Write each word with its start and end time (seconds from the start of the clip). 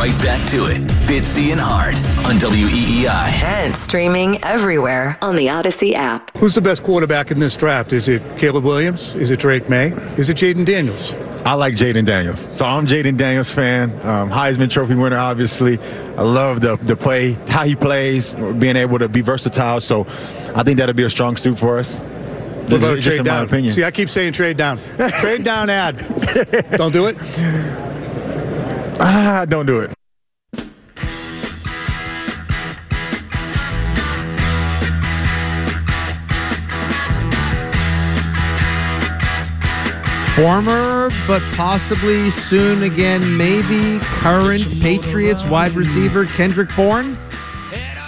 Now, 0.00 0.06
we're 0.06 0.12
right 0.12 0.22
back 0.24 0.48
to 0.50 0.56
it. 0.66 0.80
Fitzy 1.06 1.50
and 1.52 1.60
Hart 1.60 1.94
on 2.26 2.36
WEEI. 2.38 3.42
And 3.42 3.76
streaming 3.76 4.42
everywhere 4.44 5.18
on 5.20 5.36
the 5.36 5.50
Odyssey 5.50 5.94
app. 5.94 6.34
Who's 6.38 6.54
the 6.54 6.60
best 6.62 6.82
quarterback 6.82 7.30
in 7.30 7.38
this 7.38 7.54
draft? 7.56 7.92
Is 7.92 8.08
it 8.08 8.22
Caleb 8.38 8.64
Williams? 8.64 9.14
Is 9.14 9.30
it 9.30 9.40
Drake 9.40 9.68
Maye? 9.68 9.92
Is 10.16 10.30
it 10.30 10.36
Jayden 10.38 10.64
Daniels? 10.64 11.12
I 11.44 11.54
like 11.54 11.74
Jayden 11.74 12.04
Daniels. 12.06 12.40
So 12.40 12.64
I'm 12.64 12.86
Jayden 12.86 13.16
Daniels 13.16 13.52
fan. 13.52 13.90
Um, 14.06 14.30
Heisman 14.30 14.70
Trophy 14.70 14.94
winner, 14.94 15.18
obviously. 15.18 15.78
I 16.16 16.22
love 16.22 16.60
the 16.60 16.76
the 16.76 16.96
play, 16.96 17.32
how 17.48 17.64
he 17.64 17.74
plays, 17.76 18.34
being 18.34 18.76
able 18.76 18.98
to 18.98 19.08
be 19.08 19.20
versatile. 19.22 19.80
So 19.80 20.02
I 20.54 20.62
think 20.62 20.78
that'll 20.78 20.94
be 20.94 21.04
a 21.04 21.10
strong 21.10 21.36
suit 21.36 21.58
for 21.58 21.78
us. 21.78 21.98
What 21.98 22.78
about 22.78 22.96
Just- 22.96 23.02
just 23.02 23.04
trade 23.16 23.18
in 23.20 23.24
my 23.26 23.30
down? 23.32 23.44
opinion. 23.46 23.72
See, 23.74 23.84
I 23.84 23.90
keep 23.90 24.08
saying 24.08 24.32
trade 24.34 24.56
down. 24.56 24.78
trade 25.20 25.42
down 25.44 25.68
ad. 25.70 25.96
Don't 26.76 26.92
do 26.92 27.06
it. 27.06 27.16
Ah, 29.02 29.46
don't 29.48 29.64
do 29.64 29.80
it. 29.80 29.94
Former, 40.34 41.10
but 41.26 41.42
possibly 41.56 42.30
soon 42.30 42.82
again, 42.82 43.36
maybe 43.36 43.98
current 44.00 44.64
Patriots 44.80 45.44
wide 45.44 45.72
receiver 45.72 46.26
Kendrick 46.26 46.68
Bourne. 46.76 47.18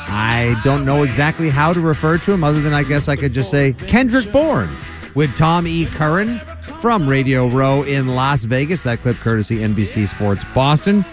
I 0.08 0.60
don't 0.62 0.84
know 0.84 1.04
exactly 1.04 1.48
how 1.48 1.72
to 1.72 1.80
refer 1.80 2.18
to 2.18 2.32
him 2.32 2.44
other 2.44 2.60
than 2.60 2.74
I 2.74 2.82
guess 2.82 3.08
I 3.08 3.16
could 3.16 3.32
just 3.32 3.50
say 3.50 3.72
Kendrick 3.72 4.30
Bourne 4.30 4.74
with 5.14 5.34
Tom 5.36 5.66
E. 5.66 5.86
Curran 5.86 6.40
from 6.82 7.08
Radio 7.08 7.46
Row 7.46 7.84
in 7.84 8.08
Las 8.08 8.42
Vegas. 8.42 8.82
That 8.82 9.02
clip 9.02 9.16
courtesy 9.18 9.58
NBC 9.58 10.08
Sports 10.08 10.44
Boston. 10.52 11.04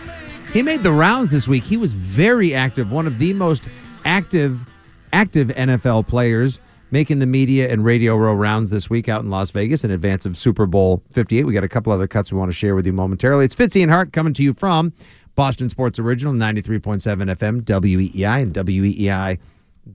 He 0.52 0.64
made 0.64 0.80
the 0.80 0.92
rounds 0.92 1.30
this 1.30 1.48
week. 1.48 1.64
He 1.64 1.78
was 1.78 1.94
very 1.94 2.56
active, 2.56 2.92
one 2.92 3.06
of 3.06 3.20
the 3.20 3.34
most 3.34 3.70
active 4.04 4.66
active 5.14 5.50
NFL 5.50 6.08
players 6.08 6.60
making 6.90 7.20
the 7.20 7.28
media 7.28 7.72
and 7.72 7.86
radio 7.86 8.16
row 8.16 8.34
rounds 8.34 8.72
this 8.72 8.90
week 8.90 9.08
out 9.08 9.22
in 9.22 9.30
Las 9.30 9.52
Vegas 9.52 9.84
in 9.84 9.92
advance 9.92 10.26
of 10.26 10.36
Super 10.36 10.66
Bowl 10.66 11.04
58. 11.12 11.46
We 11.46 11.54
got 11.54 11.64
a 11.64 11.70
couple 11.70 11.94
other 11.94 12.08
cuts 12.08 12.32
we 12.32 12.40
want 12.40 12.50
to 12.50 12.58
share 12.58 12.74
with 12.74 12.88
you 12.88 12.94
momentarily. 12.94 13.46
It's 13.46 13.56
Fitzy 13.56 13.84
and 13.84 13.92
Hart 13.92 14.12
coming 14.12 14.34
to 14.34 14.44
you 14.44 14.56
from 14.56 14.92
Boston 15.36 15.70
Sports 15.70 16.00
Original 16.00 16.34
93.7 16.34 17.00
FM, 17.36 17.62
WEEI 17.62 18.42
and 18.42 18.56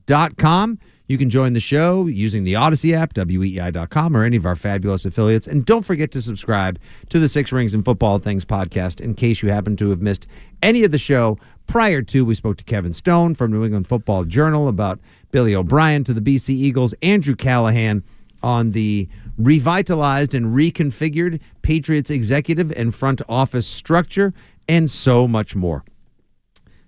WEEI.com. 0.07 0.79
You 1.15 1.19
can 1.19 1.31
join 1.31 1.53
the 1.53 1.61
show 1.61 2.09
using 2.09 2.43
the 2.43 2.57
Odyssey 2.57 2.93
app, 2.93 3.15
WEEI.com, 3.15 4.17
or 4.17 4.25
any 4.25 4.37
of 4.37 4.45
our 4.45 4.57
fabulous 4.57 5.05
affiliates. 5.05 5.47
And 5.47 5.65
don't 5.65 5.85
forget 5.85 6.11
to 6.11 6.21
subscribe 6.21 6.77
to 7.11 7.21
the 7.21 7.29
Six 7.29 7.53
Rings 7.53 7.73
and 7.73 7.85
Football 7.85 8.19
Things 8.19 8.45
podcast 8.45 9.01
in 9.01 9.15
case 9.15 9.41
you 9.41 9.49
happen 9.49 9.77
to 9.77 9.91
have 9.91 10.03
missed 10.03 10.27
any 10.61 10.83
of 10.83 10.91
the 10.91 10.99
show 10.99 11.39
prior 11.69 12.03
to. 12.03 12.25
We 12.25 12.35
spoke 12.35 12.57
to 12.57 12.65
Kevin 12.65 12.93
Stone 12.93 13.37
from 13.37 13.53
New 13.53 13.63
England 13.63 13.87
Football 13.87 14.25
Journal 14.25 14.67
about 14.67 14.99
Billy 15.31 15.55
O'Brien 15.55 16.03
to 16.03 16.13
the 16.13 16.21
BC 16.21 16.49
Eagles, 16.49 16.95
Andrew 17.01 17.37
Callahan 17.37 18.03
on 18.43 18.73
the 18.73 19.09
revitalized 19.39 20.35
and 20.35 20.47
reconfigured 20.47 21.41
Patriots 21.63 22.11
executive 22.11 22.73
and 22.73 22.93
front 22.93 23.23
office 23.29 23.69
structure, 23.69 24.35
and 24.69 24.91
so 24.91 25.29
much 25.29 25.55
more. 25.55 25.85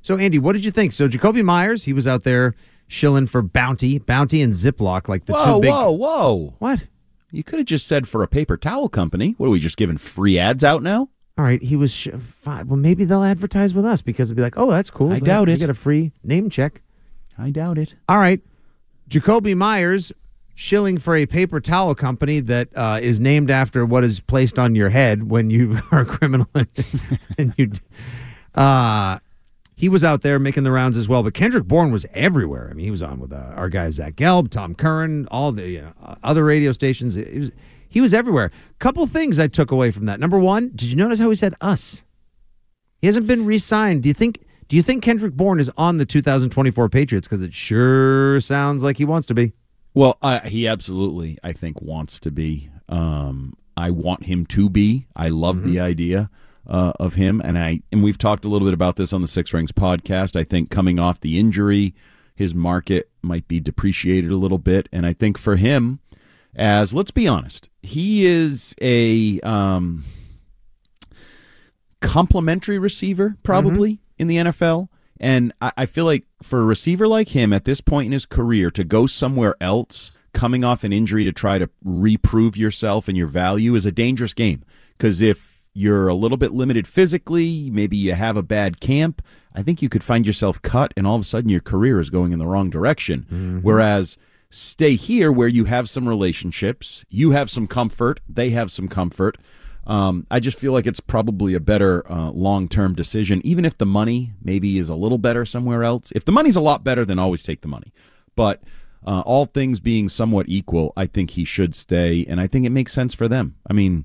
So, 0.00 0.16
Andy, 0.16 0.40
what 0.40 0.54
did 0.54 0.64
you 0.64 0.72
think? 0.72 0.90
So, 0.90 1.06
Jakobi 1.06 1.44
Meyers, 1.44 1.84
he 1.84 1.92
was 1.92 2.08
out 2.08 2.24
there 2.24 2.56
shilling 2.86 3.26
for 3.26 3.42
Bounty, 3.42 3.98
Bounty 3.98 4.42
and 4.42 4.52
Ziploc, 4.52 5.08
like 5.08 5.24
the 5.26 5.34
whoa, 5.34 5.54
two 5.56 5.60
big. 5.62 5.70
whoa, 5.70 5.90
whoa! 5.90 6.54
What? 6.58 6.86
You 7.32 7.42
could 7.42 7.58
have 7.58 7.66
just 7.66 7.86
said 7.86 8.08
for 8.08 8.22
a 8.22 8.28
paper 8.28 8.56
towel 8.56 8.88
company. 8.88 9.34
What 9.38 9.46
are 9.46 9.50
we 9.50 9.58
just 9.60 9.76
giving 9.76 9.98
free 9.98 10.38
ads 10.38 10.62
out 10.64 10.82
now? 10.82 11.08
All 11.38 11.44
right, 11.44 11.60
he 11.62 11.76
was 11.76 11.92
sh- 11.92 12.08
fine. 12.18 12.66
Well, 12.68 12.78
maybe 12.78 13.04
they'll 13.04 13.24
advertise 13.24 13.74
with 13.74 13.84
us 13.84 14.00
because 14.00 14.28
it'd 14.30 14.36
be 14.36 14.42
like, 14.42 14.56
oh, 14.56 14.70
that's 14.70 14.88
cool. 14.90 15.12
I 15.12 15.18
doubt 15.18 15.48
We 15.48 15.54
it. 15.54 15.58
get 15.58 15.68
a 15.68 15.74
free 15.74 16.12
name 16.24 16.48
check. 16.48 16.80
I 17.36 17.50
doubt 17.50 17.76
it. 17.76 17.94
All 18.08 18.18
right, 18.18 18.40
Jakobi 19.10 19.54
Meyers 19.54 20.12
shilling 20.54 20.96
for 20.96 21.14
a 21.14 21.26
paper 21.26 21.60
towel 21.60 21.94
company 21.94 22.40
that 22.40 22.68
uh, 22.74 22.98
is 23.02 23.20
named 23.20 23.50
after 23.50 23.84
what 23.84 24.02
is 24.04 24.20
placed 24.20 24.58
on 24.58 24.74
your 24.74 24.88
head 24.88 25.28
when 25.30 25.50
you 25.50 25.78
are 25.92 26.00
a 26.00 26.06
criminal, 26.06 26.48
and 27.38 27.52
you. 27.58 27.70
Uh, 28.54 29.18
he 29.76 29.90
was 29.90 30.02
out 30.02 30.22
there 30.22 30.38
making 30.38 30.64
the 30.64 30.72
rounds 30.72 30.96
as 30.96 31.06
well, 31.06 31.22
but 31.22 31.34
Kendrick 31.34 31.64
Bourne 31.64 31.92
was 31.92 32.06
everywhere. 32.14 32.68
I 32.70 32.74
mean, 32.74 32.86
he 32.86 32.90
was 32.90 33.02
on 33.02 33.20
with 33.20 33.32
uh, 33.32 33.52
our 33.54 33.68
guy 33.68 33.90
Zach 33.90 34.14
Gelb, 34.14 34.50
Tom 34.50 34.74
Curran, 34.74 35.28
all 35.30 35.52
the 35.52 35.68
you 35.68 35.82
know, 35.82 36.16
other 36.24 36.44
radio 36.44 36.72
stations. 36.72 37.14
He 37.14 37.38
was 37.38 37.52
he 37.88 38.00
was 38.00 38.14
everywhere. 38.14 38.50
Couple 38.78 39.06
things 39.06 39.38
I 39.38 39.46
took 39.48 39.70
away 39.70 39.90
from 39.90 40.06
that. 40.06 40.18
Number 40.18 40.38
one, 40.38 40.70
did 40.74 40.84
you 40.84 40.96
notice 40.96 41.18
how 41.18 41.28
he 41.28 41.36
said 41.36 41.54
us? 41.60 42.02
He 43.00 43.06
hasn't 43.06 43.26
been 43.26 43.44
re-signed. 43.44 44.02
Do 44.02 44.08
you 44.08 44.14
think? 44.14 44.44
Do 44.68 44.76
you 44.76 44.82
think 44.82 45.04
Kendrick 45.04 45.34
Bourne 45.34 45.60
is 45.60 45.70
on 45.76 45.98
the 45.98 46.04
2024 46.04 46.88
Patriots? 46.88 47.28
Because 47.28 47.42
it 47.42 47.54
sure 47.54 48.40
sounds 48.40 48.82
like 48.82 48.96
he 48.96 49.04
wants 49.04 49.26
to 49.28 49.34
be. 49.34 49.52
Well, 49.94 50.18
uh, 50.22 50.40
he 50.40 50.66
absolutely, 50.66 51.38
I 51.44 51.52
think, 51.52 51.80
wants 51.80 52.18
to 52.20 52.32
be. 52.32 52.70
Um, 52.88 53.54
I 53.76 53.90
want 53.90 54.24
him 54.24 54.44
to 54.46 54.68
be. 54.68 55.06
I 55.14 55.28
love 55.28 55.62
the 55.62 55.78
idea 55.78 56.30
uh, 56.68 56.92
of 56.98 57.14
him, 57.14 57.40
and 57.44 57.58
I 57.58 57.82
and 57.92 58.02
we've 58.02 58.18
talked 58.18 58.44
a 58.44 58.48
little 58.48 58.66
bit 58.66 58.74
about 58.74 58.96
this 58.96 59.12
on 59.12 59.22
the 59.22 59.28
Six 59.28 59.52
Rings 59.52 59.72
podcast. 59.72 60.36
I 60.36 60.44
think 60.44 60.70
coming 60.70 60.98
off 60.98 61.20
the 61.20 61.38
injury, 61.38 61.94
his 62.34 62.54
market 62.54 63.10
might 63.22 63.46
be 63.48 63.60
depreciated 63.60 64.30
a 64.30 64.36
little 64.36 64.58
bit, 64.58 64.88
and 64.92 65.06
I 65.06 65.12
think 65.12 65.38
for 65.38 65.56
him, 65.56 66.00
as 66.54 66.94
let's 66.94 67.10
be 67.10 67.28
honest, 67.28 67.68
he 67.82 68.26
is 68.26 68.74
a 68.80 69.40
um, 69.40 70.04
complementary 72.00 72.78
receiver 72.78 73.36
probably 73.42 74.00
in 74.18 74.28
the 74.28 74.36
NFL. 74.36 74.88
And 75.18 75.52
I, 75.60 75.72
I 75.76 75.86
feel 75.86 76.04
like 76.04 76.24
for 76.42 76.60
a 76.60 76.64
receiver 76.64 77.08
like 77.08 77.28
him 77.30 77.52
at 77.52 77.64
this 77.64 77.80
point 77.80 78.06
in 78.06 78.12
his 78.12 78.26
career 78.26 78.70
to 78.72 78.84
go 78.84 79.06
somewhere 79.06 79.56
else, 79.60 80.12
coming 80.32 80.64
off 80.64 80.84
an 80.84 80.92
injury 80.92 81.24
to 81.24 81.32
try 81.32 81.58
to 81.58 81.70
reprove 81.82 82.56
yourself 82.56 83.08
and 83.08 83.16
your 83.16 83.26
value 83.26 83.74
is 83.74 83.86
a 83.86 83.92
dangerous 83.92 84.34
game. 84.34 84.62
Because 84.96 85.22
if 85.22 85.55
you're 85.76 86.08
a 86.08 86.14
little 86.14 86.38
bit 86.38 86.52
limited 86.52 86.88
physically, 86.88 87.70
maybe 87.70 87.96
you 87.96 88.14
have 88.14 88.36
a 88.36 88.42
bad 88.42 88.80
camp, 88.80 89.22
I 89.54 89.62
think 89.62 89.82
you 89.82 89.88
could 89.88 90.02
find 90.04 90.26
yourself 90.26 90.60
cut 90.62 90.92
and 90.96 91.06
all 91.06 91.16
of 91.16 91.20
a 91.20 91.24
sudden 91.24 91.50
your 91.50 91.60
career 91.60 92.00
is 92.00 92.10
going 92.10 92.32
in 92.32 92.38
the 92.38 92.46
wrong 92.46 92.70
direction. 92.70 93.26
Whereas 93.62 94.16
stay 94.50 94.96
here 94.96 95.30
where 95.30 95.48
you 95.48 95.64
have 95.64 95.88
some 95.88 96.08
relationships, 96.08 97.04
you 97.08 97.32
have 97.32 97.50
some 97.50 97.66
comfort, 97.66 98.20
they 98.28 98.50
have 98.50 98.70
some 98.70 98.88
comfort. 98.88 99.38
Um, 99.86 100.26
I 100.30 100.40
just 100.40 100.58
feel 100.58 100.72
like 100.72 100.86
it's 100.86 101.00
probably 101.00 101.54
a 101.54 101.60
better 101.60 102.10
uh, 102.10 102.30
long 102.30 102.68
term 102.68 102.94
decision, 102.94 103.40
even 103.44 103.64
if 103.64 103.78
the 103.78 103.86
money 103.86 104.32
maybe 104.42 104.78
is 104.78 104.88
a 104.88 104.96
little 104.96 105.18
better 105.18 105.46
somewhere 105.46 105.84
else. 105.84 106.12
If 106.14 106.24
the 106.24 106.32
money's 106.32 106.56
a 106.56 106.60
lot 106.60 106.82
better, 106.82 107.04
then 107.04 107.18
always 107.18 107.42
take 107.42 107.60
the 107.60 107.68
money. 107.68 107.92
But 108.34 108.62
uh, 109.06 109.20
all 109.20 109.46
things 109.46 109.78
being 109.78 110.08
somewhat 110.08 110.46
equal, 110.48 110.92
I 110.96 111.06
think 111.06 111.30
he 111.30 111.44
should 111.44 111.74
stay, 111.74 112.26
and 112.28 112.40
I 112.40 112.46
think 112.46 112.66
it 112.66 112.70
makes 112.70 112.92
sense 112.92 113.14
for 113.14 113.28
them. 113.28 113.54
I 113.70 113.72
mean, 113.72 114.04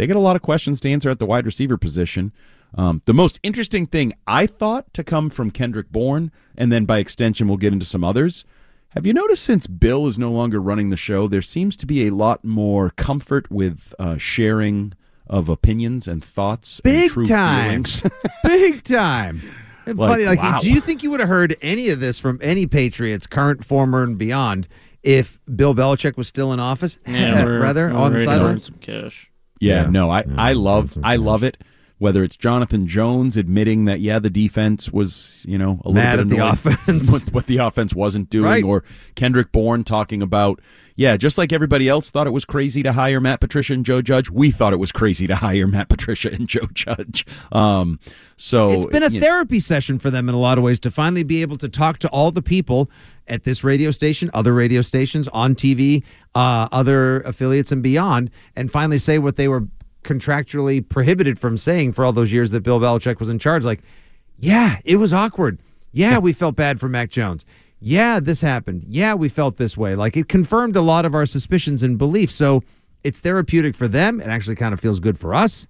they 0.00 0.06
get 0.06 0.16
a 0.16 0.20
lot 0.20 0.34
of 0.34 0.40
questions 0.40 0.80
to 0.80 0.88
answer 0.90 1.10
at 1.10 1.18
the 1.18 1.26
wide 1.26 1.44
receiver 1.44 1.76
position. 1.76 2.32
Um, 2.74 3.02
the 3.04 3.12
most 3.12 3.38
interesting 3.42 3.86
thing 3.86 4.14
I 4.26 4.46
thought 4.46 4.94
to 4.94 5.04
come 5.04 5.28
from 5.28 5.50
Kendrick 5.50 5.90
Bourne, 5.92 6.32
and 6.56 6.72
then 6.72 6.86
by 6.86 7.00
extension, 7.00 7.48
we'll 7.48 7.58
get 7.58 7.74
into 7.74 7.84
some 7.84 8.02
others. 8.02 8.46
Have 8.90 9.06
you 9.06 9.12
noticed 9.12 9.42
since 9.44 9.66
Bill 9.66 10.06
is 10.06 10.18
no 10.18 10.30
longer 10.30 10.58
running 10.58 10.88
the 10.88 10.96
show, 10.96 11.28
there 11.28 11.42
seems 11.42 11.76
to 11.76 11.84
be 11.84 12.06
a 12.06 12.14
lot 12.14 12.42
more 12.42 12.88
comfort 12.96 13.50
with 13.50 13.94
uh, 13.98 14.16
sharing 14.16 14.94
of 15.26 15.50
opinions 15.50 16.08
and 16.08 16.24
thoughts, 16.24 16.80
Big 16.80 17.02
and 17.02 17.10
true 17.12 17.24
time. 17.26 17.84
feelings. 17.84 18.02
Big 18.44 18.82
time. 18.82 19.42
And 19.84 19.98
Like, 19.98 20.12
funny, 20.12 20.24
like, 20.24 20.38
wow. 20.38 20.60
do 20.62 20.72
you 20.72 20.80
think 20.80 21.02
you 21.02 21.10
would 21.10 21.20
have 21.20 21.28
heard 21.28 21.56
any 21.60 21.90
of 21.90 22.00
this 22.00 22.18
from 22.18 22.38
any 22.40 22.66
Patriots, 22.66 23.26
current, 23.26 23.66
former, 23.66 24.02
and 24.02 24.16
beyond, 24.16 24.66
if 25.02 25.38
Bill 25.54 25.74
Belichick 25.74 26.16
was 26.16 26.26
still 26.26 26.54
in 26.54 26.58
office? 26.58 26.98
Yeah, 27.06 27.44
rather 27.44 27.90
on 27.90 28.14
the 28.14 28.20
sidelines. 28.20 28.64
some 28.64 28.76
cash. 28.76 29.29
Yeah, 29.60 29.82
Yeah. 29.84 29.90
no, 29.90 30.10
I, 30.10 30.24
I 30.36 30.52
love 30.54 30.96
I 31.04 31.16
love 31.16 31.42
it. 31.42 31.58
Whether 31.98 32.24
it's 32.24 32.36
Jonathan 32.38 32.86
Jones 32.88 33.36
admitting 33.36 33.84
that 33.84 34.00
yeah 34.00 34.18
the 34.18 34.30
defense 34.30 34.90
was 34.90 35.44
you 35.46 35.58
know 35.58 35.72
a 35.84 35.88
little 35.90 35.92
Mad 35.92 36.16
bit 36.16 36.20
at 36.22 36.28
the 36.30 36.48
offense. 36.70 37.12
with 37.12 37.32
what 37.34 37.46
the 37.46 37.58
offense 37.58 37.94
wasn't 37.94 38.30
doing, 38.30 38.44
Right. 38.46 38.64
or 38.64 38.82
Kendrick 39.16 39.52
Bourne 39.52 39.84
talking 39.84 40.22
about 40.22 40.60
yeah 41.00 41.16
just 41.16 41.38
like 41.38 41.50
everybody 41.50 41.88
else 41.88 42.10
thought 42.10 42.26
it 42.26 42.30
was 42.30 42.44
crazy 42.44 42.82
to 42.82 42.92
hire 42.92 43.20
Matt 43.20 43.40
Patricia 43.40 43.72
and 43.72 43.86
Joe 43.86 44.02
Judge, 44.02 44.28
we 44.28 44.50
thought 44.50 44.74
it 44.74 44.78
was 44.78 44.92
crazy 44.92 45.26
to 45.26 45.34
hire 45.34 45.66
Matt 45.66 45.88
Patricia 45.88 46.30
and 46.30 46.46
Joe 46.46 46.66
Judge. 46.74 47.24
Um, 47.52 47.98
so 48.36 48.70
It's 48.70 48.86
been 48.86 49.02
a 49.02 49.08
you 49.08 49.20
know, 49.20 49.26
therapy 49.26 49.60
session 49.60 49.98
for 49.98 50.10
them 50.10 50.28
in 50.28 50.34
a 50.34 50.38
lot 50.38 50.58
of 50.58 50.64
ways 50.64 50.78
to 50.80 50.90
finally 50.90 51.22
be 51.22 51.40
able 51.40 51.56
to 51.56 51.68
talk 51.68 51.98
to 52.00 52.08
all 52.08 52.30
the 52.30 52.42
people 52.42 52.90
at 53.28 53.44
this 53.44 53.64
radio 53.64 53.90
station, 53.90 54.30
other 54.34 54.52
radio 54.52 54.82
stations, 54.82 55.26
on 55.28 55.54
TV, 55.54 56.02
uh, 56.34 56.68
other 56.70 57.22
affiliates, 57.22 57.72
and 57.72 57.82
beyond, 57.82 58.30
and 58.54 58.70
finally 58.70 58.98
say 58.98 59.18
what 59.18 59.36
they 59.36 59.48
were 59.48 59.66
contractually 60.04 60.86
prohibited 60.86 61.38
from 61.38 61.56
saying 61.56 61.92
for 61.92 62.04
all 62.04 62.12
those 62.12 62.32
years 62.32 62.50
that 62.50 62.62
Bill 62.62 62.80
Belichick 62.80 63.18
was 63.18 63.28
in 63.28 63.38
charge. 63.38 63.64
Like, 63.64 63.80
yeah, 64.38 64.78
it 64.84 64.96
was 64.96 65.12
awkward. 65.12 65.58
Yeah, 65.92 66.18
we 66.18 66.32
felt 66.32 66.56
bad 66.56 66.78
for 66.78 66.88
Mac 66.88 67.10
Jones. 67.10 67.44
Yeah, 67.80 68.20
this 68.20 68.40
happened. 68.40 68.84
Yeah, 68.86 69.14
we 69.14 69.28
felt 69.28 69.56
this 69.56 69.76
way. 69.76 69.94
Like, 69.94 70.16
it 70.16 70.28
confirmed 70.28 70.76
a 70.76 70.82
lot 70.82 71.04
of 71.04 71.14
our 71.14 71.26
suspicions 71.26 71.82
and 71.82 71.96
beliefs. 71.98 72.34
So 72.34 72.62
it's 73.02 73.20
therapeutic 73.20 73.74
for 73.74 73.88
them. 73.88 74.20
It 74.20 74.26
actually 74.26 74.56
kind 74.56 74.74
of 74.74 74.80
feels 74.80 75.00
good 75.00 75.18
for 75.18 75.34
us. 75.34 75.66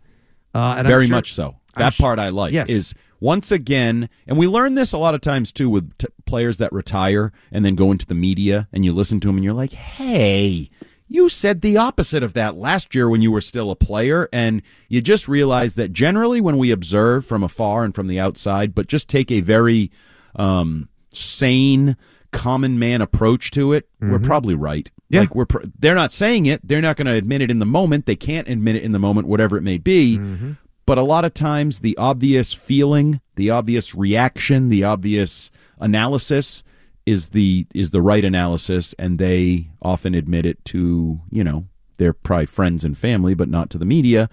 Uh, 0.54 0.74
and 0.78 0.86
I'm 0.86 0.86
very 0.86 1.06
sure- 1.06 1.16
much 1.16 1.32
so. 1.34 1.56
I'm 1.76 1.82
That 1.84 1.92
su- 1.94 2.02
part 2.02 2.18
I 2.18 2.30
like 2.30 2.52
Yes. 2.52 2.68
is 2.68 2.94
once 3.20 3.52
again, 3.52 4.08
and 4.26 4.36
we 4.36 4.48
learn 4.48 4.74
this 4.74 4.92
a 4.92 4.98
lot 4.98 5.14
of 5.14 5.20
times 5.20 5.52
too 5.52 5.70
with 5.70 5.96
t- 5.98 6.08
players 6.26 6.58
that 6.58 6.72
retire 6.72 7.32
and 7.52 7.64
then 7.64 7.76
go 7.76 7.92
into 7.92 8.06
the 8.06 8.14
media, 8.14 8.66
and 8.72 8.84
you 8.84 8.92
listen 8.92 9.20
to 9.20 9.28
them 9.28 9.36
and 9.36 9.44
you're 9.44 9.54
like, 9.54 9.72
hey. 9.72 10.68
You 11.06 11.28
said 11.28 11.60
the 11.60 11.76
opposite 11.76 12.22
of 12.24 12.34
that 12.34 12.56
last 12.56 12.94
year 12.94 13.08
when 13.08 13.20
you 13.22 13.30
were 13.32 13.40
still 13.40 13.70
a 13.70 13.76
player, 13.76 14.28
and 14.32 14.62
you 14.88 15.00
just 15.00 15.28
realize 15.28 15.74
that 15.76 15.92
generally, 15.92 16.40
when 16.40 16.56
we 16.58 16.70
observe 16.72 17.24
from 17.26 17.42
afar 17.44 17.84
and 17.84 17.94
from 17.94 18.06
the 18.08 18.18
outside, 18.20 18.74
but 18.74 18.86
just 18.88 19.08
take 19.08 19.30
a 19.30 19.40
very 19.40 19.90
um, 20.36 20.88
sane, 21.12 21.96
common 22.32 22.78
man 22.78 23.00
approach 23.00 23.50
to 23.52 23.72
it, 23.72 23.88
we're 24.00 24.18
Mhm. 24.18 24.24
probably 24.24 24.54
right. 24.54 24.90
Yeah. 25.08 25.20
Like 25.20 25.34
we're 25.34 25.46
pr- 25.46 25.64
they're 25.78 25.94
not 25.96 26.12
saying 26.12 26.46
it, 26.46 26.60
they're 26.62 26.80
not 26.80 26.96
going 26.96 27.06
to 27.06 27.12
admit 27.14 27.40
it 27.42 27.50
in 27.50 27.58
the 27.58 27.66
moment. 27.66 28.06
They 28.06 28.14
can't 28.16 28.48
admit 28.48 28.76
it 28.76 28.82
in 28.84 28.92
the 28.92 28.98
moment, 29.00 29.26
whatever 29.26 29.56
it 29.56 29.62
may 29.62 29.78
be. 29.78 30.18
Mm-hmm. 30.18 30.52
But 30.86 30.98
a 30.98 31.02
lot 31.02 31.24
of 31.24 31.34
times, 31.34 31.80
the 31.80 31.96
obvious 31.96 32.52
feeling, 32.52 33.20
the 33.36 33.50
obvious 33.50 33.94
reaction, 33.94 34.68
the 34.68 34.84
obvious 34.84 35.50
analysis 35.80 36.62
is 37.06 37.28
the 37.30 37.66
is 37.74 37.90
the 37.90 38.02
right 38.02 38.24
analysis, 38.24 38.94
and 38.98 39.18
they 39.18 39.68
often 39.82 40.14
admit 40.14 40.46
it 40.46 40.64
to 40.66 41.20
you 41.30 41.42
know 41.42 41.66
their 41.98 42.12
probably 42.12 42.46
friends 42.46 42.84
and 42.84 42.96
family, 42.96 43.34
but 43.34 43.48
not 43.48 43.70
to 43.70 43.78
the 43.78 43.84
media. 43.84 44.28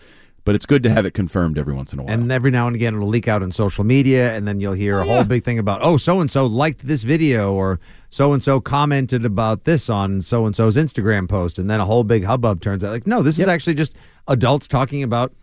But 0.47 0.55
it's 0.55 0.65
good 0.65 0.81
to 0.83 0.89
have 0.89 1.05
it 1.05 1.13
confirmed 1.13 1.57
every 1.57 1.73
once 1.73 1.91
in 1.91 1.99
a 1.99 2.03
while. 2.03 2.13
And 2.13 2.31
every 2.31 2.51
now 2.51 2.67
and 2.67 2.75
again, 2.77 2.95
it'll 2.95 3.09
leak 3.09 3.27
out 3.27 3.43
on 3.43 3.51
social 3.51 3.83
media, 3.83 4.33
and 4.33 4.47
then 4.47 4.61
you'll 4.61 4.71
hear 4.71 4.99
a 4.99 5.05
oh, 5.05 5.15
whole 5.15 5.23
big 5.25 5.43
thing 5.43 5.59
about, 5.59 5.81
oh, 5.83 5.97
so 5.97 6.21
and 6.21 6.31
so 6.31 6.45
liked 6.45 6.87
this 6.87 7.03
video, 7.03 7.51
or 7.51 7.81
so 8.07 8.31
and 8.31 8.41
so 8.41 8.61
commented 8.61 9.25
about 9.25 9.65
this 9.65 9.89
on 9.89 10.21
so 10.21 10.45
and 10.45 10.55
so's 10.55 10.77
Instagram 10.77 11.27
post, 11.27 11.59
and 11.59 11.69
then 11.69 11.81
a 11.81 11.85
whole 11.85 12.05
big 12.05 12.23
hubbub 12.23 12.61
turns 12.61 12.81
out 12.81 12.93
like, 12.93 13.05
no, 13.05 13.21
this 13.21 13.39
is 13.39 13.47
actually 13.49 13.73
just 13.73 13.93
adults 14.29 14.69
talking 14.69 15.03
about 15.03 15.33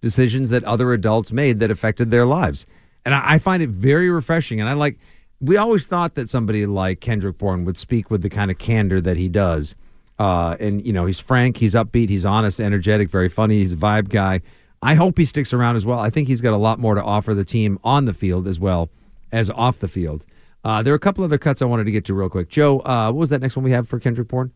decisions 0.00 0.48
that 0.48 0.64
other 0.64 0.94
adults 0.94 1.30
made 1.30 1.60
that 1.60 1.70
affected 1.70 2.10
their 2.10 2.24
lives. 2.24 2.64
And 3.04 3.14
I, 3.14 3.34
I 3.34 3.38
find 3.40 3.62
it 3.62 3.68
very 3.68 4.08
refreshing. 4.08 4.60
And 4.60 4.70
I 4.70 4.72
like, 4.72 4.98
we 5.42 5.58
always 5.58 5.86
thought 5.86 6.14
that 6.14 6.30
somebody 6.30 6.64
like 6.64 7.00
Kendrick 7.00 7.36
Bourne 7.36 7.66
would 7.66 7.76
speak 7.76 8.10
with 8.10 8.22
the 8.22 8.30
kind 8.30 8.50
of 8.50 8.56
candor 8.56 9.02
that 9.02 9.18
he 9.18 9.28
does. 9.28 9.76
Uh, 10.18 10.56
and, 10.60 10.86
you 10.86 10.92
know, 10.92 11.06
he's 11.06 11.18
frank, 11.18 11.56
he's 11.56 11.74
upbeat, 11.74 12.08
he's 12.08 12.24
honest, 12.24 12.60
energetic, 12.60 13.10
very 13.10 13.28
funny, 13.28 13.58
he's 13.58 13.72
a 13.72 13.76
vibe 13.76 14.08
guy. 14.08 14.40
I 14.80 14.94
hope 14.94 15.18
he 15.18 15.24
sticks 15.24 15.52
around 15.52 15.76
as 15.76 15.86
well. 15.86 15.98
I 15.98 16.10
think 16.10 16.28
he's 16.28 16.40
got 16.40 16.52
a 16.52 16.58
lot 16.58 16.78
more 16.78 16.94
to 16.94 17.02
offer 17.02 17.34
the 17.34 17.44
team 17.44 17.78
on 17.82 18.04
the 18.04 18.14
field 18.14 18.46
as 18.46 18.60
well 18.60 18.90
as 19.32 19.50
off 19.50 19.78
the 19.78 19.88
field. 19.88 20.26
Uh, 20.62 20.82
there 20.82 20.92
are 20.92 20.96
a 20.96 21.00
couple 21.00 21.24
other 21.24 21.38
cuts 21.38 21.62
I 21.62 21.64
wanted 21.64 21.84
to 21.84 21.90
get 21.90 22.04
to 22.06 22.14
real 22.14 22.28
quick. 22.28 22.48
Joe, 22.48 22.80
uh, 22.80 23.06
what 23.06 23.20
was 23.20 23.30
that 23.30 23.40
next 23.40 23.56
one 23.56 23.64
we 23.64 23.70
have 23.70 23.88
for 23.88 23.98
Kendrick 23.98 24.28
Bourne? 24.28 24.52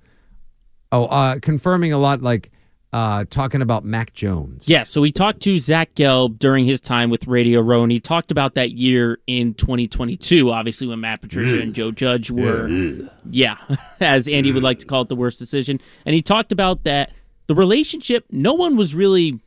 Oh, 0.93 1.06
uh, 1.06 1.38
confirming 1.40 1.93
a 1.93 1.99
lot, 1.99 2.22
like 2.22 2.50
uh, 2.93 3.25
talking 3.29 3.61
about 3.62 3.85
Mac 3.85 4.14
Jones. 4.14 4.69
Yeah, 4.69 4.85
so 4.85 5.00
we 5.00 5.12
talked 5.12 5.40
to 5.43 5.58
Zach 5.58 5.94
Gelb 5.94 6.38
during 6.38 6.64
his 6.64 6.81
time 6.81 7.11
with 7.11 7.26
Radio 7.26 7.61
Row, 7.61 7.82
and 7.82 7.93
he 7.93 8.00
talked 8.00 8.31
about 8.31 8.55
that 8.55 8.73
year 8.73 9.19
in 9.26 9.55
2022, 9.55 10.50
obviously 10.50 10.87
when 10.87 11.00
Matt 11.00 11.20
Patricia 11.20 11.56
Yeah. 11.56 11.62
and 11.62 11.75
Joe 11.75 11.90
Judge 11.90 12.31
were, 12.31 12.69
Yeah. 12.69 13.08
yeah, 13.31 13.76
as 14.00 14.26
Andy 14.29 14.52
would 14.52 14.62
like 14.62 14.79
to 14.79 14.87
call 14.87 15.02
it, 15.02 15.08
the 15.08 15.17
worst 15.17 15.38
decision. 15.38 15.81
And 16.06 16.14
he 16.14 16.23
talked 16.23 16.50
about 16.52 16.85
that 16.85 17.12
the 17.46 17.55
relationship, 17.55 18.25
no 18.31 18.55
one 18.55 18.76
was 18.76 18.94
really, 18.94 19.38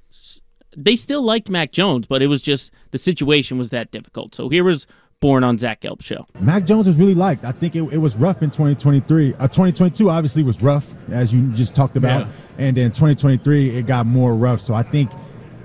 they 0.77 0.95
still 0.95 1.21
liked 1.23 1.49
Mac 1.49 1.71
Jones, 1.71 2.05
but 2.07 2.21
it 2.21 2.27
was 2.27 2.41
just 2.41 2.71
the 2.91 2.97
situation 2.97 3.57
was 3.57 3.69
that 3.71 3.91
difficult. 3.91 4.33
So 4.35 4.49
here 4.49 4.63
was 4.63 4.85
Bourne 5.21 5.43
on 5.43 5.57
Zach 5.57 5.81
Gelb's 5.81 6.03
show. 6.03 6.27
Mac 6.41 6.65
Jones 6.65 6.87
was 6.87 6.97
really 6.97 7.13
liked. 7.13 7.45
I 7.45 7.51
think 7.53 7.75
it, 7.75 7.83
it 7.93 7.97
was 7.99 8.17
rough 8.17 8.41
in 8.41 8.49
2023. 8.49 9.35
Uh, 9.35 9.47
2022 9.47 10.09
obviously 10.09 10.43
was 10.43 10.61
rough, 10.61 10.93
as 11.11 11.31
you 11.33 11.47
just 11.53 11.73
talked 11.73 11.95
about, 11.95 12.25
Yeah. 12.25 12.31
and 12.57 12.75
then 12.75 12.89
2023 12.91 13.69
it 13.77 13.85
got 13.85 14.05
more 14.07 14.35
rough. 14.35 14.59
So 14.59 14.73
I 14.73 14.83
think 14.83 15.11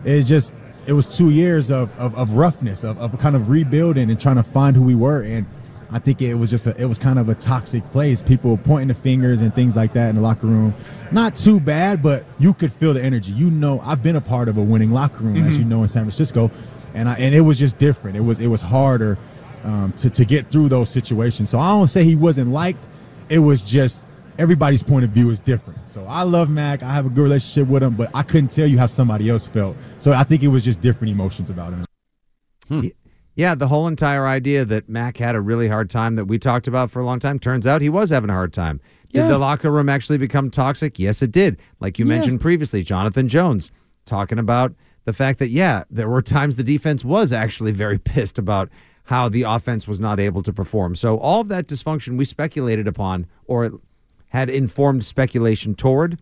it 0.05 0.23
just 0.25 0.53
it 0.87 0.93
was 0.93 1.08
two 1.08 1.31
years 1.31 1.70
of 1.70 1.91
of, 1.99 2.14
of 2.17 2.32
roughness, 2.32 2.85
of, 2.85 2.99
of 2.99 3.19
kind 3.19 3.35
of 3.35 3.49
rebuilding 3.49 4.11
and 4.11 4.20
trying 4.20 4.37
to 4.37 4.43
find 4.44 4.76
who 4.76 4.82
we 4.82 4.94
were. 4.94 5.23
And 5.23 5.47
I 5.91 6.00
think 6.00 6.20
it 6.20 6.35
was 6.35 6.50
just 6.50 6.67
a, 6.67 6.79
it 6.79 6.85
was 6.85 6.99
kind 6.99 7.19
of 7.19 7.31
a 7.31 7.35
toxic 7.35 7.82
place. 7.93 8.23
People 8.23 8.58
pointing 8.58 8.88
the 8.88 8.94
fingers 8.94 9.41
and 9.41 9.55
things 9.55 9.75
like 9.75 9.94
that 9.94 10.11
in 10.11 10.17
the 10.17 10.23
locker 10.23 10.47
room. 10.49 10.75
Not 11.12 11.35
too 11.35 11.61
bad, 11.61 12.03
but 12.03 12.26
you 12.38 12.53
could 12.53 12.73
feel 12.75 12.93
the 12.93 13.03
energy. 13.03 13.32
You 13.32 13.50
know, 13.50 13.81
I've 13.81 14.03
been 14.03 14.17
a 14.17 14.20
part 14.20 14.49
of 14.50 14.58
a 14.58 14.62
winning 14.62 14.91
locker 14.93 15.25
room, 15.25 15.47
as 15.49 15.55
Mhm. 15.55 15.58
you 15.61 15.64
know, 15.64 15.81
in 15.82 15.88
San 15.88 16.03
Francisco, 16.03 16.50
and 16.93 17.08
I 17.08 17.14
and 17.14 17.35
it 17.35 17.41
was 17.41 17.58
just 17.58 17.79
different. 17.79 18.19
It 18.19 18.20
was 18.23 18.38
it 18.38 18.49
was 18.49 18.61
harder 18.61 19.17
um, 19.66 19.92
to 19.94 20.08
to 20.08 20.24
get 20.24 20.50
through 20.50 20.68
those 20.70 20.88
situations. 20.88 21.50
So 21.50 21.58
I 21.58 21.68
don't 21.70 21.88
say 21.88 22.04
he 22.04 22.16
wasn't 22.16 22.50
liked. 22.52 22.86
It 23.28 23.40
was 23.40 23.60
just 23.62 24.06
everybody's 24.38 24.82
point 24.82 25.04
of 25.04 25.10
view 25.10 25.28
is 25.30 25.40
different. 25.40 25.78
So 25.90 26.04
I 26.06 26.22
love 26.22 26.48
Mac. 26.48 26.82
I 26.82 26.92
have 26.92 27.06
a 27.06 27.08
good 27.08 27.22
relationship 27.22 27.68
with 27.68 27.82
him, 27.82 27.94
but 27.94 28.10
I 28.14 28.22
couldn't 28.22 28.50
tell 28.50 28.66
you 28.66 28.78
how 28.78 28.86
somebody 28.86 29.28
else 29.28 29.46
felt. 29.46 29.76
So 29.98 30.12
I 30.12 30.22
think 30.24 30.42
it 30.42 30.48
was 30.48 30.62
just 30.64 30.80
different 30.80 31.10
emotions 31.12 31.50
about 31.50 31.72
him. 31.72 31.84
Y- 32.70 32.92
Yeah, 33.34 33.54
the 33.54 33.68
whole 33.68 33.86
entire 33.86 34.26
idea 34.26 34.64
that 34.64 34.88
Mac 34.88 35.17
had 35.19 35.34
a 35.34 35.41
really 35.41 35.69
hard 35.69 35.91
time 35.91 36.14
that 36.14 36.24
we 36.26 36.38
talked 36.38 36.67
about 36.69 36.91
for 36.91 37.00
a 37.00 37.05
long 37.05 37.19
time 37.19 37.38
turns 37.38 37.67
out 37.67 37.82
he 37.82 37.88
was 37.91 38.08
having 38.10 38.31
a 38.31 38.32
hard 38.34 38.52
time. 38.52 38.81
Did 39.12 39.20
Yeah. 39.24 39.29
the 39.29 39.38
locker 39.38 39.70
room 39.70 39.88
actually 39.88 40.19
become 40.19 40.50
toxic? 40.50 40.98
Yes, 40.98 41.20
it 41.22 41.32
did. 41.32 41.58
Like 41.81 41.98
you 41.98 42.05
Yeah. 42.06 42.10
mentioned 42.17 42.41
previously, 42.41 42.82
Jonathan 42.82 43.29
Jones 43.29 43.70
talking 44.05 44.38
about 44.38 44.74
the 45.05 45.12
fact 45.12 45.38
that, 45.38 45.50
yeah, 45.50 45.84
there 45.91 46.08
were 46.08 46.22
times 46.22 46.56
the 46.56 46.62
defense 46.64 47.05
was 47.05 47.32
actually 47.32 47.72
very 47.72 47.98
pissed 48.12 48.38
about 48.38 48.69
how 49.06 49.29
the 49.29 49.43
offense 49.43 49.89
was 49.89 49.98
not 49.98 50.20
able 50.20 50.43
to 50.43 50.53
perform. 50.53 50.94
So 50.94 51.19
all 51.19 51.41
of 51.41 51.48
that 51.48 51.67
dysfunction 51.67 52.19
we 52.19 52.25
speculated 52.25 52.86
upon 52.86 53.27
or 53.46 53.81
had 54.29 54.51
informed 54.51 55.05
speculation 55.05 55.75
toward 55.75 56.19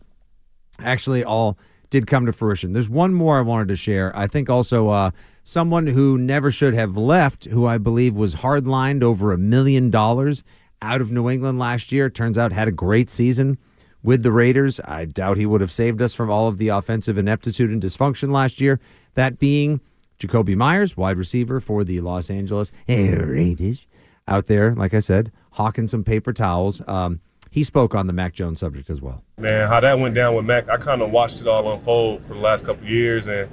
actually 0.78 1.24
all 1.24 1.58
did 1.90 2.06
come 2.06 2.26
to 2.26 2.32
fruition. 2.32 2.72
There's 2.72 2.88
one 2.88 3.14
more 3.14 3.38
I 3.38 3.42
wanted 3.42 3.68
to 3.68 3.76
share. 3.76 4.16
I 4.16 4.26
think 4.26 4.50
also 4.50 4.88
uh, 4.88 5.10
someone 5.44 5.86
who 5.86 6.18
never 6.18 6.50
should 6.50 6.74
have 6.74 6.96
left, 6.96 7.44
who 7.44 7.66
I 7.66 7.78
believe 7.78 8.14
was 8.14 8.34
hardlined 8.34 9.02
over 9.02 9.32
a 9.32 9.38
million 9.38 9.90
dollars 9.90 10.42
out 10.82 11.00
of 11.00 11.10
New 11.10 11.30
England 11.30 11.58
last 11.58 11.92
year, 11.92 12.10
turns 12.10 12.36
out 12.36 12.52
had 12.52 12.68
a 12.68 12.72
great 12.72 13.08
season 13.08 13.58
with 14.02 14.22
the 14.22 14.32
Raiders. 14.32 14.80
I 14.80 15.06
doubt 15.06 15.36
he 15.36 15.46
would 15.46 15.60
have 15.60 15.72
saved 15.72 16.02
us 16.02 16.14
from 16.14 16.30
all 16.30 16.48
of 16.48 16.58
the 16.58 16.68
offensive 16.68 17.16
ineptitude 17.16 17.70
and 17.70 17.80
dysfunction 17.80 18.30
last 18.30 18.60
year. 18.60 18.80
That 19.14 19.38
being 19.38 19.80
Jakobi 20.18 20.56
Meyers, 20.56 20.96
wide 20.96 21.16
receiver 21.16 21.60
for 21.60 21.84
the 21.84 22.00
Los 22.00 22.30
Angeles 22.30 22.72
Raiders, 22.88 23.86
out 24.28 24.46
there, 24.46 24.74
like 24.74 24.94
I 24.94 25.00
said, 25.00 25.32
hawking 25.52 25.86
some 25.86 26.04
paper 26.04 26.32
towels. 26.32 26.80
Um, 26.86 27.20
he 27.50 27.62
spoke 27.62 27.94
on 27.94 28.06
the 28.06 28.12
Mac 28.12 28.32
Jones 28.32 28.60
subject 28.60 28.90
as 28.90 29.00
well. 29.00 29.22
Man, 29.38 29.68
how 29.68 29.80
that 29.80 29.98
went 29.98 30.14
down 30.14 30.34
with 30.34 30.44
Mac, 30.44 30.68
I 30.68 30.76
kind 30.76 31.02
of 31.02 31.12
watched 31.12 31.40
it 31.40 31.46
all 31.46 31.72
unfold 31.72 32.22
for 32.22 32.34
the 32.34 32.40
last 32.40 32.64
couple 32.64 32.86
years, 32.86 33.28
and 33.28 33.48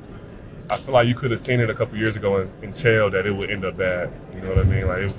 I 0.69 0.77
feel 0.77 0.93
like 0.93 1.07
you 1.07 1.15
could 1.15 1.31
have 1.31 1.39
seen 1.39 1.59
it 1.59 1.69
a 1.69 1.73
couple 1.73 1.97
years 1.97 2.15
ago 2.15 2.37
and, 2.37 2.63
and 2.63 2.75
tell 2.75 3.09
that 3.11 3.25
it 3.25 3.31
would 3.31 3.51
end 3.51 3.65
up 3.65 3.77
bad. 3.77 4.11
You 4.33 4.41
know 4.41 4.49
what 4.49 4.59
I 4.59 4.63
mean? 4.63 4.87
Like, 4.87 5.01
it, 5.03 5.13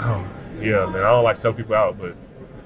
oh, 0.00 0.30
yeah, 0.60 0.86
man. 0.86 1.02
I 1.02 1.10
don't 1.10 1.24
like 1.24 1.36
selling 1.36 1.56
people 1.56 1.74
out, 1.74 1.98
but 1.98 2.14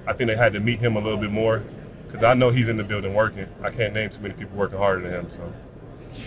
I 0.07 0.13
think 0.13 0.29
they 0.29 0.37
had 0.37 0.53
to 0.55 0.61
meet 0.61 0.81
him 0.81 0.97
a 0.97 1.01
little 1.01 1.19
bit 1.19 1.31
more 1.31 1.63
because 2.07 2.25
I 2.25 2.35
know 2.35 2.51
he's 2.51 2.69
in 2.69 2.77
the 2.77 2.85
building 2.85 3.15
working. 3.15 3.47
I 3.63 3.71
can't 3.71 3.95
name 3.95 4.11
too 4.11 4.23
many 4.23 4.35
people 4.35 4.57
working 4.57 4.79
harder 4.79 5.03
than 5.03 5.13
him, 5.13 5.31
so 5.31 5.53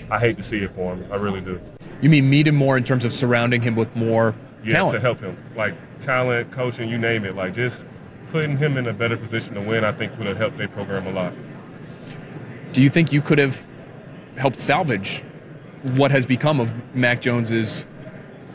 I 0.10 0.20
hate 0.20 0.38
to 0.38 0.44
see 0.44 0.60
it 0.60 0.72
for 0.72 0.96
him. 0.96 1.12
I 1.12 1.16
really 1.16 1.42
do. 1.42 1.60
You 2.02 2.10
mean 2.10 2.30
meet 2.30 2.48
him 2.48 2.56
more 2.56 2.78
in 2.78 2.84
terms 2.84 3.06
of 3.06 3.14
surrounding 3.14 3.62
him 3.62 3.76
with 3.76 3.96
more 3.96 4.36
Yeah, 4.64 4.74
talent? 4.74 4.94
to 4.96 5.00
help 5.00 5.20
him, 5.20 5.38
like 5.56 5.76
talent, 6.00 6.52
coaching, 6.52 6.90
you 6.90 6.98
name 6.98 7.26
it. 7.26 7.36
Like 7.36 7.54
just 7.54 7.86
putting 8.32 8.58
him 8.58 8.78
in 8.78 8.88
a 8.88 8.94
better 8.94 9.18
position 9.18 9.56
to 9.56 9.62
win, 9.62 9.84
I 9.84 9.92
think 9.92 10.18
would 10.18 10.28
have 10.28 10.38
helped 10.38 10.58
their 10.58 10.68
program 10.68 11.08
a 11.08 11.12
lot. 11.12 11.34
Do 12.72 12.82
you 12.82 12.90
think 12.90 13.12
you 13.12 13.22
could 13.22 13.38
have 13.38 13.64
helped 14.38 14.58
salvage 14.60 15.24
what 15.94 16.12
has 16.12 16.26
become 16.26 16.60
of 16.60 16.74
Mac 16.96 17.22
Jones's 17.22 17.86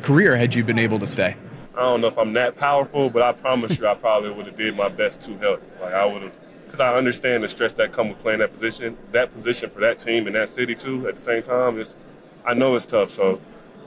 career 0.02 0.36
had 0.36 0.54
you 0.54 0.62
been 0.64 0.78
able 0.78 0.98
to 0.98 1.06
stay. 1.06 1.36
I 1.74 1.82
don't 1.82 2.00
know 2.00 2.06
if 2.06 2.18
I'm 2.18 2.32
that 2.34 2.56
powerful, 2.56 3.10
but 3.10 3.22
I 3.22 3.32
promise 3.32 3.78
you, 3.78 3.86
I 3.86 3.94
probably 3.94 4.30
would 4.30 4.46
have 4.46 4.56
did 4.56 4.76
my 4.76 4.88
best 4.88 5.20
to 5.22 5.36
help. 5.38 5.62
Like 5.80 5.92
I 5.92 6.06
would 6.06 6.22
have, 6.22 6.32
because 6.66 6.80
I 6.80 6.94
understand 6.94 7.44
the 7.44 7.48
stress 7.48 7.72
that 7.74 7.92
come 7.92 8.08
with 8.08 8.18
playing 8.18 8.40
that 8.40 8.52
position. 8.52 8.96
That 9.12 9.32
position 9.32 9.70
for 9.70 9.80
that 9.80 9.98
team 9.98 10.26
and 10.26 10.34
that 10.36 10.48
city 10.48 10.74
too. 10.74 11.08
At 11.08 11.16
the 11.16 11.22
same 11.22 11.42
time, 11.42 11.78
is 11.78 11.96
I 12.44 12.54
know 12.54 12.74
it's 12.74 12.84
tough. 12.84 13.10
So 13.10 13.40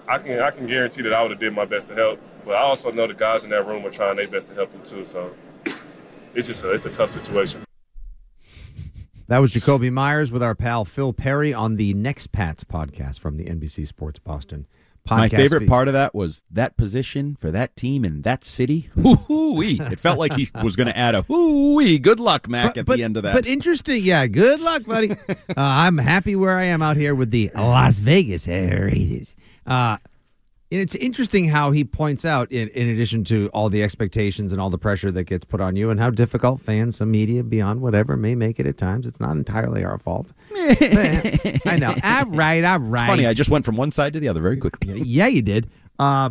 I 0.08 0.18
can 0.18 0.40
I 0.40 0.52
can 0.52 0.66
guarantee 0.66 1.02
that 1.04 1.14
I 1.14 1.22
would 1.22 1.32
have 1.32 1.40
did 1.40 1.54
my 1.54 1.66
best 1.66 1.90
to 1.90 1.96
help. 1.96 2.20
But 2.46 2.56
I 2.56 2.62
also 2.62 2.92
know 2.92 3.06
the 3.06 3.14
guys 3.14 3.44
in 3.44 3.50
that 3.52 3.68
room 3.68 3.86
are 3.86 3.92
trying 3.92 4.16
their 4.16 4.28
best 4.28 4.50
to 4.50 4.56
help 4.56 4.72
him 4.72 4.82
too. 4.84 5.06
So 5.06 5.32
it's 6.34 6.48
just 6.48 6.64
a, 6.64 6.72
it's 6.72 6.86
a 6.86 6.92
tough 6.92 7.10
situation. 7.10 7.62
That 9.28 9.40
was 9.40 9.54
Jakobi 9.54 9.92
Meyers 9.92 10.32
with 10.32 10.42
our 10.42 10.56
pal 10.56 10.86
Phil 10.86 11.14
Perry 11.14 11.54
on 11.54 11.76
the 11.76 11.94
Next 11.94 12.32
Pats 12.32 12.64
podcast 12.64 13.20
from 13.20 13.38
the 13.38 13.46
NBC 13.46 13.86
Sports 13.86 14.18
Boston. 14.18 14.66
My 15.18 15.30
favorite 15.30 15.62
feed. 15.62 15.70
part 15.70 15.88
of 15.88 15.94
that 15.94 16.14
was 16.14 16.44
that 16.52 16.78
position 16.78 17.36
for 17.40 17.52
that 17.52 17.76
team 17.76 18.06
in 18.06 18.22
that 18.24 18.44
city. 18.44 18.90
Hoo-hoo-wee. 18.96 19.80
It 19.82 20.00
felt 20.00 20.20
like 20.20 20.34
he 20.34 20.50
was 20.64 20.76
going 20.76 20.88
to 20.88 20.98
add 20.98 21.16
a 21.16 21.24
hoo-wee. 21.24 22.00
Good 22.00 22.20
luck, 22.20 22.48
Mac, 22.48 22.78
at 22.78 22.86
the 22.86 23.04
end 23.04 23.18
of 23.18 23.24
that. 23.24 23.34
But 23.34 23.46
interesting, 23.46 24.04
yeah. 24.04 24.28
Good 24.28 24.62
luck, 24.62 24.86
buddy. 24.86 25.12
uh, 25.30 25.36
I'm 25.58 25.98
happy 25.98 26.36
where 26.36 26.58
I 26.58 26.66
am 26.66 26.82
out 26.82 26.98
here 26.98 27.16
with 27.16 27.32
the 27.32 27.52
Las 27.56 28.00
Vegas 28.00 28.48
Raiders. 28.48 29.36
Uh, 29.66 29.98
it's 30.72 30.96
interesting 30.96 31.50
how 31.50 31.72
he 31.72 31.84
points 31.84 32.26
out, 32.26 32.52
in, 32.52 32.68
in 32.70 32.90
addition 32.90 33.24
to 33.26 33.50
all 33.54 33.70
the 33.70 33.82
expectations 33.82 34.52
and 34.52 34.62
all 34.62 34.70
the 34.70 34.78
pressure 34.78 35.12
that 35.12 35.24
gets 35.24 35.44
put 35.46 35.62
on 35.62 35.76
you, 35.76 35.90
and 35.90 36.00
how 36.00 36.10
difficult 36.10 36.62
fans, 36.62 36.98
some 36.98 37.10
media, 37.10 37.44
beyond 37.44 37.82
whatever, 37.82 38.16
may 38.16 38.36
make 38.36 38.60
it 38.60 38.68
at 38.68 38.78
times. 38.78 39.08
It's 39.08 39.20
not 39.20 39.32
entirely 39.32 39.84
our 39.84 39.98
fault. 39.98 40.32
I 40.56 41.78
know. 41.80 41.96
All 42.04 42.26
right, 42.26 42.64
all 42.64 42.80
right. 42.80 43.08
Funny, 43.08 43.26
I 43.26 43.34
just 43.34 43.50
went 43.50 43.66
from 43.66 43.78
one 43.78 43.92
side 43.92 44.14
to 44.14 44.20
the 44.20 44.28
other 44.28 44.42
very 44.42 44.58
quickly. 44.58 45.02
Yeah, 45.02 45.28
you 45.28 45.42
did. 45.42 45.70
Uh, 45.98 46.30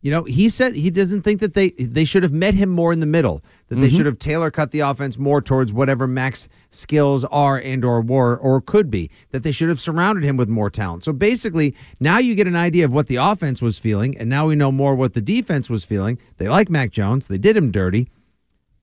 you 0.00 0.10
know, 0.12 0.22
he 0.24 0.48
said 0.48 0.74
he 0.74 0.90
doesn't 0.90 1.22
think 1.22 1.40
that 1.40 1.54
they 1.54 1.70
they 1.70 2.04
should 2.04 2.22
have 2.22 2.32
met 2.32 2.54
him 2.54 2.68
more 2.68 2.92
in 2.92 3.00
the 3.00 3.06
middle. 3.06 3.42
That 3.68 3.76
they 3.76 3.88
Mhm. 3.88 3.96
should 3.96 4.06
have 4.06 4.18
tailor 4.18 4.50
cut 4.50 4.70
the 4.70 4.80
offense 4.80 5.18
more 5.18 5.40
towards 5.42 5.72
whatever 5.72 6.06
Mac's 6.06 6.48
skills 6.70 7.24
are 7.24 7.58
and 7.58 7.84
or 7.84 8.00
were 8.00 8.36
or 8.36 8.60
could 8.60 8.90
be. 8.90 9.10
That 9.32 9.42
they 9.42 9.50
should 9.52 9.68
have 9.68 9.80
surrounded 9.80 10.22
him 10.24 10.36
with 10.36 10.48
more 10.48 10.70
talent. 10.70 11.02
So 11.04 11.12
basically, 11.12 11.74
now 11.98 12.18
you 12.18 12.34
get 12.36 12.46
an 12.46 12.56
idea 12.56 12.84
of 12.84 12.92
what 12.92 13.08
the 13.08 13.16
offense 13.16 13.60
was 13.60 13.78
feeling, 13.78 14.16
and 14.16 14.28
now 14.30 14.46
we 14.46 14.54
know 14.54 14.70
more 14.70 14.94
what 14.94 15.14
the 15.14 15.20
defense 15.20 15.68
was 15.68 15.84
feeling. 15.84 16.18
They 16.36 16.48
like 16.48 16.70
Mac 16.70 16.90
Jones. 16.92 17.26
They 17.26 17.38
did 17.38 17.56
him 17.56 17.70
dirty. 17.72 18.08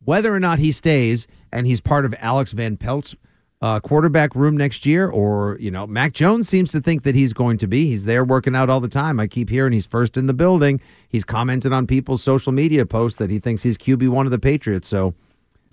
Whether 0.03 0.33
or 0.35 0.39
not 0.39 0.59
he 0.59 0.71
stays 0.71 1.25
and 1.51 1.65
he's 1.65 1.81
part 1.81 2.05
of 2.05 2.13
Alex 2.19 2.51
Van 2.51 2.77
Pelt's 2.77 3.15
uh, 3.65 3.79
quarterback 3.79 4.35
room 4.35 4.55
next 4.55 4.85
year, 4.85 5.09
or 5.09 5.57
you 5.59 5.71
know, 5.71 5.87
Mac 5.87 6.13
Jones 6.13 6.47
seems 6.47 6.71
to 6.71 6.79
think 6.79 7.01
that 7.01 7.15
he's 7.15 7.33
going 7.33 7.57
to 7.57 7.65
be. 7.65 7.87
He's 7.87 8.05
there 8.05 8.23
working 8.23 8.55
out 8.55 8.69
all 8.69 8.79
the 8.79 8.87
time. 8.87 9.19
I 9.19 9.25
keep 9.25 9.49
hearing 9.49 9.73
he's 9.73 9.87
first 9.87 10.17
in 10.17 10.27
the 10.27 10.35
building. 10.35 10.79
He's 11.09 11.23
commented 11.23 11.73
on 11.73 11.87
people's 11.87 12.21
social 12.21 12.51
media 12.51 12.85
posts 12.85 13.17
that 13.17 13.31
he 13.31 13.39
thinks 13.39 13.63
he's 13.63 13.75
QB 13.75 14.09
one 14.09 14.27
of 14.27 14.31
the 14.31 14.37
Patriots. 14.37 14.87
So 14.87 15.15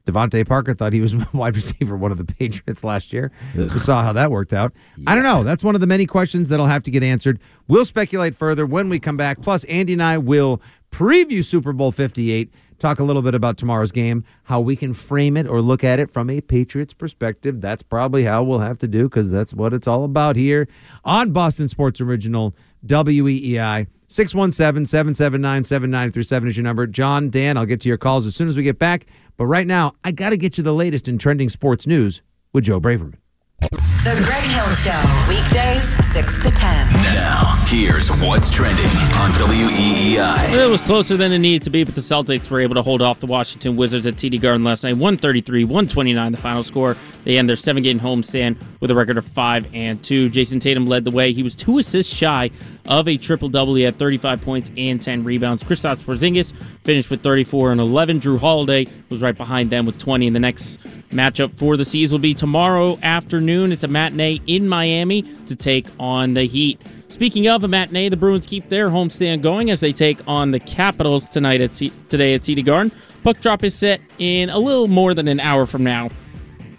DeVante 0.06 0.48
Parker 0.48 0.72
thought 0.72 0.94
he 0.94 1.02
was 1.02 1.14
wide 1.34 1.54
receiver 1.54 1.94
one 1.94 2.10
of 2.10 2.16
the 2.16 2.24
Patriots 2.24 2.82
last 2.82 3.12
year. 3.12 3.30
We 3.54 3.68
saw 3.68 4.02
how 4.02 4.14
that 4.14 4.30
worked 4.30 4.54
out. 4.54 4.72
I 5.06 5.14
don't 5.14 5.24
know. 5.24 5.44
That's 5.44 5.62
one 5.62 5.74
of 5.74 5.82
the 5.82 5.86
many 5.86 6.06
questions 6.06 6.48
that'll 6.48 6.64
have 6.64 6.84
to 6.84 6.90
get 6.90 7.02
answered. 7.02 7.40
We'll 7.68 7.84
speculate 7.84 8.34
further 8.34 8.64
when 8.64 8.88
we 8.88 9.00
come 9.00 9.18
back. 9.18 9.42
Plus, 9.42 9.64
Andy 9.64 9.92
and 9.92 10.02
I 10.02 10.16
will 10.16 10.62
preview 10.92 11.44
Super 11.44 11.74
Bowl 11.74 11.92
58, 11.92 12.50
talk 12.82 12.98
a 12.98 13.04
little 13.04 13.22
bit 13.22 13.34
about 13.34 13.56
tomorrow's 13.56 13.92
game, 13.92 14.24
how 14.42 14.60
we 14.60 14.76
can 14.76 14.92
frame 14.92 15.36
it 15.36 15.46
or 15.46 15.62
look 15.62 15.84
at 15.84 16.00
it 16.00 16.10
from 16.10 16.28
a 16.28 16.40
Patriots 16.40 16.92
perspective. 16.92 17.60
That's 17.60 17.82
probably 17.82 18.24
how 18.24 18.42
we'll 18.42 18.58
have 18.58 18.78
to 18.78 18.88
do 18.88 19.04
because 19.04 19.30
that's 19.30 19.54
what 19.54 19.72
it's 19.72 19.86
all 19.86 20.04
about 20.04 20.36
here 20.36 20.68
on 21.04 21.32
Boston 21.32 21.68
Sports 21.68 22.00
Original 22.00 22.54
WEEI. 22.86 23.86
617 24.08 24.84
779 24.84 25.64
7937 25.64 26.48
is 26.48 26.56
your 26.56 26.64
number. 26.64 26.86
John, 26.86 27.30
Dan, 27.30 27.56
I'll 27.56 27.64
get 27.64 27.80
to 27.80 27.88
your 27.88 27.96
calls 27.96 28.26
as 28.26 28.36
soon 28.36 28.48
as 28.48 28.56
we 28.56 28.62
get 28.62 28.78
back. 28.78 29.06
But 29.38 29.46
right 29.46 29.66
now, 29.66 29.94
I 30.04 30.10
got 30.10 30.30
to 30.30 30.36
get 30.36 30.58
you 30.58 30.64
the 30.64 30.74
latest 30.74 31.08
in 31.08 31.16
trending 31.16 31.48
sports 31.48 31.86
news 31.86 32.20
with 32.52 32.64
Joe 32.64 32.80
Braverman. 32.80 33.21
The 33.62 34.20
Greg 34.24 34.42
Hill 34.42 34.68
Show, 34.72 35.28
weekdays 35.28 35.94
6 36.12 36.38
to 36.38 36.50
10. 36.50 36.92
Now, 36.94 37.62
here's 37.68 38.10
what's 38.10 38.50
trending 38.50 38.84
on 39.14 39.30
WEEI. 39.32 40.52
It 40.52 40.68
was 40.68 40.82
closer 40.82 41.16
than 41.16 41.32
it 41.32 41.38
needed 41.38 41.62
to 41.62 41.70
be, 41.70 41.84
but 41.84 41.94
the 41.94 42.00
Celtics 42.00 42.50
were 42.50 42.60
able 42.60 42.74
to 42.74 42.82
hold 42.82 43.00
off 43.00 43.20
the 43.20 43.26
Washington 43.26 43.76
Wizards 43.76 44.06
at 44.08 44.14
TD 44.14 44.40
Garden 44.40 44.64
last 44.64 44.82
night. 44.82 44.94
133 44.94 45.64
129, 45.64 46.32
the 46.32 46.38
final 46.38 46.64
score. 46.64 46.96
They 47.22 47.38
end 47.38 47.48
their 47.48 47.54
seven 47.54 47.84
game 47.84 48.00
homestand 48.00 48.56
with 48.80 48.90
a 48.90 48.94
record 48.96 49.18
of 49.18 49.24
5 49.24 49.72
and 49.72 50.02
2. 50.02 50.30
Jayson 50.30 50.58
Tatum 50.58 50.86
led 50.86 51.04
the 51.04 51.12
way. 51.12 51.32
He 51.32 51.44
was 51.44 51.54
two 51.54 51.78
assists 51.78 52.12
shy 52.12 52.50
of 52.86 53.08
a 53.08 53.16
triple 53.16 53.48
double. 53.48 53.74
He 53.74 53.82
had 53.82 53.96
35 53.96 54.40
points 54.40 54.70
and 54.76 55.00
10 55.00 55.24
rebounds. 55.24 55.62
Kristaps 55.62 56.02
Porzingis 56.02 56.52
finished 56.84 57.10
with 57.10 57.22
34 57.22 57.72
and 57.72 57.80
11. 57.80 58.20
Jrue 58.20 58.38
Holiday 58.38 58.86
was 59.08 59.20
right 59.20 59.36
behind 59.36 59.70
them 59.70 59.86
with 59.86 59.98
20. 59.98 60.26
And 60.26 60.36
the 60.36 60.40
next 60.40 60.80
matchup 61.10 61.56
for 61.58 61.76
the 61.76 61.84
Seas 61.84 62.10
will 62.10 62.18
be 62.18 62.34
tomorrow 62.34 62.98
afternoon. 63.02 63.72
It's 63.72 63.84
a 63.84 63.88
matinee 63.88 64.40
in 64.46 64.68
Miami 64.68 65.22
to 65.22 65.56
take 65.56 65.86
on 65.98 66.34
the 66.34 66.44
Heat. 66.44 66.80
Speaking 67.08 67.46
of 67.46 67.62
a 67.62 67.68
matinee, 67.68 68.08
the 68.08 68.16
Bruins 68.16 68.46
keep 68.46 68.68
their 68.68 68.88
homestand 68.88 69.42
going 69.42 69.70
as 69.70 69.80
they 69.80 69.92
take 69.92 70.20
on 70.26 70.50
the 70.50 70.60
Capitals 70.60 71.26
tonight 71.28 71.60
at 71.60 71.74
T- 71.74 71.92
today 72.08 72.34
at 72.34 72.40
TD 72.40 72.64
Garden. 72.64 72.90
Puck 73.22 73.40
drop 73.40 73.62
is 73.62 73.74
set 73.74 74.00
in 74.18 74.50
a 74.50 74.58
little 74.58 74.88
more 74.88 75.14
than 75.14 75.28
an 75.28 75.38
hour 75.38 75.66
from 75.66 75.84
now 75.84 76.10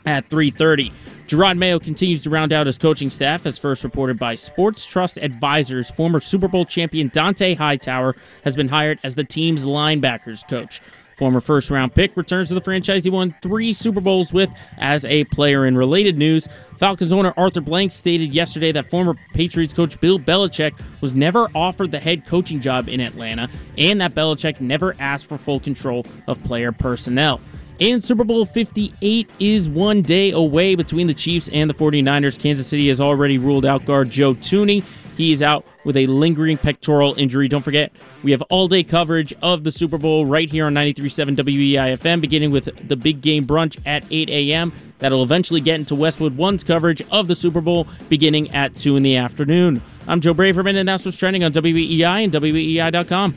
at 0.06 0.30
3:30. 0.30 0.92
Jerod 1.28 1.58
Mayo 1.58 1.80
continues 1.80 2.24
to 2.24 2.30
round 2.30 2.52
out 2.52 2.68
his 2.68 2.78
coaching 2.78 3.10
staff, 3.10 3.46
as 3.46 3.58
first 3.58 3.84
reported 3.86 4.20
by 4.20 4.36
Sports 4.36 4.86
Trust 4.86 5.18
Advisors. 5.18 5.90
Former 5.90 6.20
Super 6.20 6.50
Bowl 6.50 6.66
champion 6.66 7.10
Dont'a 7.10 7.56
Hightower 7.56 8.16
has 8.44 8.58
been 8.58 8.68
hired 8.68 9.00
as 9.04 9.16
the 9.16 9.24
team's 9.24 9.64
linebackers 9.64 10.48
coach. 10.50 10.82
Former 11.16 11.40
first 11.40 11.70
round 11.70 11.94
pick 11.94 12.18
returns 12.18 12.50
to 12.50 12.56
the 12.56 12.62
franchise 12.62 13.06
he 13.06 13.10
won 13.10 13.34
three 13.42 13.72
Super 13.72 14.02
Bowls 14.02 14.34
with 14.34 14.50
as 14.78 15.06
a 15.06 15.24
player. 15.26 15.66
In 15.66 15.78
related 15.78 16.18
news, 16.18 16.50
Falcons 16.78 17.14
owner 17.14 17.34
Arthur 17.38 17.62
Blank 17.62 17.92
stated 17.94 18.34
yesterday 18.34 18.74
that 18.74 18.90
former 18.90 19.14
Patriots 19.34 19.74
coach 19.74 19.98
Bill 20.02 20.20
Belichick 20.20 20.74
was 21.02 21.14
never 21.14 21.48
offered 21.56 21.92
the 21.92 22.00
head 22.00 22.26
coaching 22.26 22.60
job 22.60 22.90
in 22.90 23.00
Atlanta 23.00 23.50
and 23.78 24.02
that 24.02 24.14
Belichick 24.14 24.60
never 24.60 24.96
asked 25.00 25.28
for 25.28 25.38
full 25.38 25.60
control 25.60 26.06
of 26.28 26.44
player 26.44 26.72
personnel. 26.72 27.40
And 27.80 28.04
Super 28.04 28.24
Bowl 28.24 28.46
58 28.46 29.30
is 29.40 29.68
one 29.68 30.02
day 30.02 30.32
away 30.32 30.76
between 30.76 31.08
the 31.08 31.14
Chiefs 31.14 31.50
and 31.52 31.70
the 31.70 31.74
49ers. 31.74 32.40
Kansas 32.40 32.68
City 32.68 32.88
has 32.88 33.02
already 33.02 33.38
ruled 33.38 33.66
out 33.66 33.86
guard 33.86 34.10
Joe 34.10 34.34
Thuney. 34.36 34.84
He 35.18 35.32
is 35.32 35.44
out 35.44 35.66
with 35.84 35.98
a 35.98 36.08
lingering 36.08 36.58
pectoral 36.58 37.14
injury. 37.16 37.48
Don't 37.48 37.62
forget, 37.62 37.92
we 38.24 38.32
have 38.32 38.42
all 38.44 38.68
day 38.68 38.84
coverage 38.84 39.34
of 39.44 39.64
the 39.64 39.72
Super 39.72 39.98
Bowl 39.98 40.26
right 40.26 40.50
here 40.50 40.66
on 40.66 40.74
93.7 40.74 41.36
WEIFM, 41.36 42.22
beginning 42.22 42.52
with 42.52 42.88
the 42.88 42.96
big 42.96 43.22
game 43.22 43.46
brunch 43.46 43.80
at 43.86 44.04
8 44.10 44.30
a.m. 44.30 44.74
That'll 45.00 45.24
eventually 45.24 45.62
get 45.62 45.76
into 45.80 45.96
Westwood 45.96 46.36
One's 46.36 46.64
coverage 46.64 47.02
of 47.12 47.28
the 47.28 47.36
Super 47.36 47.62
Bowl 47.62 47.88
beginning 48.10 48.50
at 48.52 48.76
2 48.76 48.96
in 48.96 49.04
the 49.04 49.18
afternoon. 49.18 49.82
I'm 50.08 50.20
Joe 50.20 50.34
Braverman, 50.34 50.78
and 50.78 50.88
that's 50.88 51.06
what's 51.06 51.18
trending 51.18 51.44
on 51.44 51.52
WEEI 51.52 52.24
and 52.24 52.32
WEEI.com. 52.32 53.36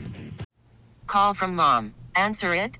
Call 1.05 1.33
from 1.33 1.55
mom. 1.55 1.93
Answer 2.15 2.53
it. 2.53 2.79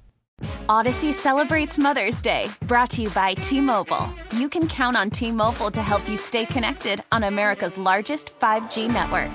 Odyssey 0.69 1.11
celebrates 1.11 1.77
Mother's 1.77 2.21
Day, 2.21 2.47
brought 2.67 2.89
to 2.91 3.01
you 3.01 3.09
by 3.09 3.33
T 3.33 3.59
Mobile. 3.61 4.09
You 4.35 4.49
can 4.49 4.67
count 4.67 4.95
on 4.95 5.09
T 5.09 5.31
Mobile 5.31 5.71
to 5.71 5.81
help 5.81 6.07
you 6.07 6.17
stay 6.17 6.45
connected 6.45 7.03
on 7.11 7.23
America's 7.23 7.77
largest 7.77 8.37
5G 8.39 8.91
network. 8.91 9.31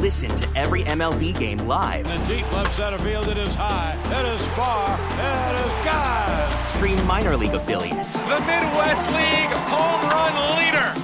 Listen 0.00 0.34
to 0.34 0.46
every 0.54 0.82
MLB 0.82 1.38
game 1.38 1.58
live. 1.58 2.06
In 2.06 2.20
the 2.20 2.36
deep 2.36 2.52
left 2.52 2.74
center 2.74 2.98
field, 2.98 3.26
it 3.28 3.38
is 3.38 3.54
high, 3.54 3.96
it 4.06 4.26
is 4.34 4.46
far, 4.48 4.98
it 5.00 5.66
is 5.66 5.72
God. 5.84 6.68
Stream 6.68 7.06
minor 7.06 7.36
league 7.36 7.54
affiliates 7.54 8.18
The 8.20 8.40
Midwest 8.40 9.06
League 9.12 9.54
home 9.70 10.10
run 10.10 10.58
leader. 10.58 11.03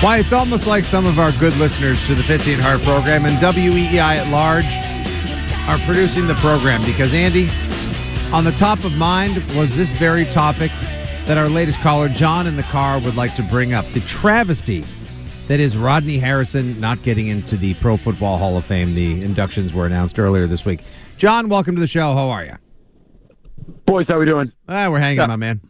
Why, 0.00 0.18
it's 0.18 0.32
almost 0.32 0.68
like 0.68 0.84
some 0.84 1.06
of 1.06 1.18
our 1.18 1.32
good 1.40 1.56
listeners 1.56 2.06
to 2.06 2.14
the 2.14 2.22
Fitzy 2.22 2.52
and 2.52 2.62
Hart 2.62 2.80
program 2.82 3.26
and 3.26 3.36
WEEI 3.38 3.98
at 3.98 4.30
large 4.30 4.64
are 5.68 5.84
producing 5.84 6.28
the 6.28 6.36
program 6.36 6.84
because, 6.84 7.12
Andy, 7.12 7.48
on 8.32 8.44
the 8.44 8.52
top 8.52 8.84
of 8.84 8.96
mind 8.96 9.38
was 9.56 9.74
this 9.76 9.92
very 9.94 10.24
topic 10.26 10.70
that 11.26 11.36
our 11.36 11.48
latest 11.48 11.80
caller, 11.80 12.08
John 12.08 12.46
in 12.46 12.54
the 12.54 12.62
car, 12.62 13.00
would 13.00 13.16
like 13.16 13.34
to 13.34 13.42
bring 13.42 13.74
up 13.74 13.84
the 13.86 13.98
travesty 14.02 14.84
that 15.48 15.58
is 15.58 15.76
Rodney 15.76 16.18
Harrison 16.18 16.78
not 16.78 17.02
getting 17.02 17.26
into 17.26 17.56
the 17.56 17.74
Pro 17.74 17.96
Football 17.96 18.38
Hall 18.38 18.56
of 18.56 18.64
Fame. 18.64 18.94
The 18.94 19.24
inductions 19.24 19.74
were 19.74 19.84
announced 19.84 20.20
earlier 20.20 20.46
this 20.46 20.64
week. 20.64 20.84
John, 21.16 21.48
welcome 21.48 21.74
to 21.74 21.80
the 21.80 21.88
show. 21.88 22.14
How 22.14 22.28
are 22.28 22.44
you? 22.44 22.54
Boys, 23.84 24.06
how 24.06 24.20
we 24.20 24.26
doing? 24.26 24.52
Ah, 24.68 24.88
we're 24.88 25.00
hanging, 25.00 25.26
my 25.26 25.34
man. 25.34 25.60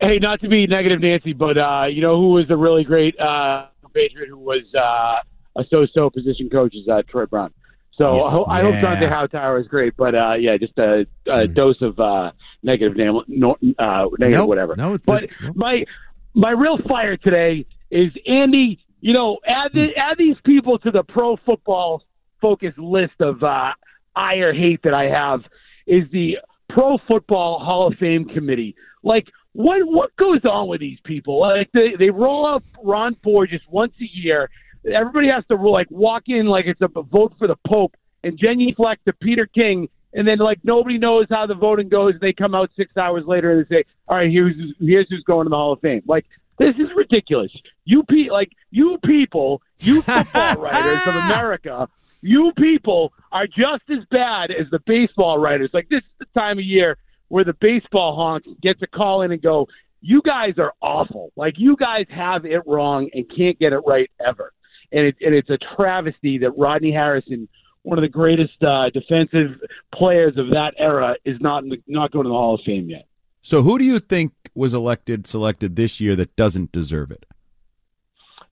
Hey, 0.00 0.18
not 0.18 0.40
to 0.40 0.48
be 0.48 0.66
negative, 0.66 1.00
Nancy, 1.00 1.32
but 1.32 1.58
uh, 1.58 1.84
you 1.90 2.00
know 2.00 2.16
who 2.16 2.30
was 2.30 2.46
a 2.50 2.56
really 2.56 2.84
great 2.84 3.18
uh, 3.20 3.66
Patriot 3.92 4.28
who 4.28 4.38
was 4.38 4.62
uh, 4.74 5.60
a 5.60 5.64
so-so 5.68 6.08
position 6.10 6.48
coach 6.48 6.74
is 6.74 6.88
uh, 6.88 7.02
Troy 7.08 7.26
Brown. 7.26 7.52
So 7.92 8.22
I, 8.24 8.30
ho- 8.30 8.46
I 8.48 8.62
hope 8.62 8.74
Yeah. 8.74 8.96
Dont'a 8.96 9.08
Hightower 9.10 9.58
is 9.60 9.66
great, 9.66 9.94
but 9.96 10.14
uh, 10.14 10.34
yeah, 10.34 10.56
just 10.56 10.72
a, 10.78 11.06
a 11.26 11.46
dose 11.46 11.82
of 11.82 11.98
uh, 12.00 12.32
negative, 12.62 12.96
nam- 12.96 13.20
no, 13.28 13.56
uh, 13.78 14.06
negative 14.18 14.40
Nope. 14.40 14.48
whatever. 14.48 14.74
No, 14.76 14.94
it's 14.94 15.04
but 15.04 15.24
my 15.54 15.84
my 16.32 16.50
real 16.52 16.78
fire 16.88 17.16
today 17.18 17.66
is 17.90 18.10
Andy. 18.26 18.78
You 19.02 19.12
know, 19.12 19.38
add 19.46 19.72
the, 19.74 19.88
add 19.96 20.16
these 20.18 20.36
people 20.44 20.78
to 20.78 20.90
the 20.90 21.02
pro 21.02 21.36
football 21.44 22.04
focus 22.40 22.72
list 22.78 23.20
of 23.20 23.42
uh, 23.42 23.72
ire 24.16 24.54
hate 24.54 24.80
that 24.84 24.94
I 24.94 25.04
have 25.10 25.40
is 25.86 26.04
the 26.12 26.38
Pro 26.68 26.98
Football 27.08 27.58
Hall 27.58 27.88
of 27.88 27.94
Fame 27.98 28.26
committee. 28.26 28.76
Like, 29.02 29.26
what 29.52 29.82
what 29.84 30.14
goes 30.16 30.44
on 30.44 30.68
with 30.68 30.80
these 30.80 30.98
people? 31.04 31.40
Like, 31.40 31.70
they 31.72 31.94
they 31.98 32.10
roll 32.10 32.46
up 32.46 32.64
Ron 32.82 33.16
Ford 33.22 33.50
just 33.50 33.68
once 33.70 33.92
a 34.00 34.08
year. 34.12 34.50
Everybody 34.84 35.28
has 35.28 35.44
to 35.48 35.56
like 35.56 35.90
walk 35.90 36.24
in 36.26 36.46
like 36.46 36.66
it's 36.66 36.80
a 36.80 36.88
vote 37.02 37.34
for 37.38 37.46
the 37.48 37.56
Pope 37.66 37.94
and 38.22 38.38
genuflect 38.38 39.04
to 39.06 39.12
Peter 39.12 39.46
King, 39.46 39.88
and 40.14 40.26
then 40.26 40.38
like 40.38 40.58
nobody 40.62 40.98
knows 40.98 41.26
how 41.30 41.46
the 41.46 41.54
voting 41.54 41.88
goes. 41.88 42.12
And 42.14 42.20
They 42.20 42.32
come 42.32 42.54
out 42.54 42.70
six 42.76 42.96
hours 42.96 43.24
later 43.26 43.52
and 43.52 43.66
they 43.66 43.76
say, 43.76 43.84
"All 44.08 44.16
right, 44.16 44.30
here's 44.30 44.54
here's 44.78 45.08
who's 45.10 45.24
going 45.24 45.46
to 45.46 45.50
the 45.50 45.56
Hall 45.56 45.72
of 45.72 45.80
Fame." 45.80 46.02
Like, 46.06 46.26
this 46.58 46.74
is 46.76 46.88
ridiculous. 46.94 47.50
You 47.84 48.04
pe- 48.04 48.30
like 48.30 48.52
you 48.70 48.98
people, 49.04 49.62
you 49.80 50.02
football 50.02 50.56
writers 50.56 51.06
of 51.06 51.14
America, 51.30 51.88
you 52.20 52.52
people 52.56 53.12
are 53.32 53.46
just 53.46 53.82
as 53.90 54.04
bad 54.10 54.50
as 54.50 54.68
the 54.70 54.78
baseball 54.86 55.38
writers. 55.38 55.70
Like 55.72 55.88
this 55.88 56.02
is 56.02 56.10
the 56.20 56.40
time 56.40 56.58
of 56.58 56.64
year 56.64 56.96
where 57.30 57.44
the 57.44 57.54
baseball 57.58 58.14
honks 58.14 58.46
get 58.60 58.78
to 58.80 58.86
call 58.86 59.22
in 59.22 59.32
and 59.32 59.40
go, 59.40 59.66
"You 60.02 60.20
guys 60.22 60.54
are 60.58 60.74
awful. 60.82 61.32
Like 61.36 61.54
you 61.56 61.76
guys 61.76 62.04
have 62.10 62.44
it 62.44 62.60
wrong 62.66 63.08
and 63.14 63.24
can't 63.34 63.58
get 63.58 63.72
it 63.72 63.80
right 63.86 64.10
ever." 64.24 64.52
And 64.92 65.06
it, 65.06 65.16
and 65.20 65.34
it's 65.34 65.48
a 65.48 65.58
travesty 65.76 66.38
that 66.38 66.50
Rodney 66.58 66.92
Harrison, 66.92 67.48
one 67.82 67.96
of 67.96 68.02
the 68.02 68.08
greatest 68.08 68.62
uh, 68.62 68.90
defensive 68.90 69.52
players 69.94 70.36
of 70.36 70.50
that 70.50 70.74
era, 70.76 71.14
is 71.24 71.40
not 71.40 71.62
in 71.62 71.70
the, 71.70 71.82
not 71.86 72.10
going 72.10 72.24
to 72.24 72.28
the 72.28 72.34
Hall 72.34 72.56
of 72.56 72.60
Fame 72.66 72.90
yet. 72.90 73.06
So 73.42 73.62
who 73.62 73.78
do 73.78 73.84
you 73.84 74.00
think 74.00 74.32
was 74.54 74.74
elected, 74.74 75.26
selected 75.26 75.76
this 75.76 76.00
year 76.00 76.16
that 76.16 76.36
doesn't 76.36 76.72
deserve 76.72 77.10
it? 77.10 77.24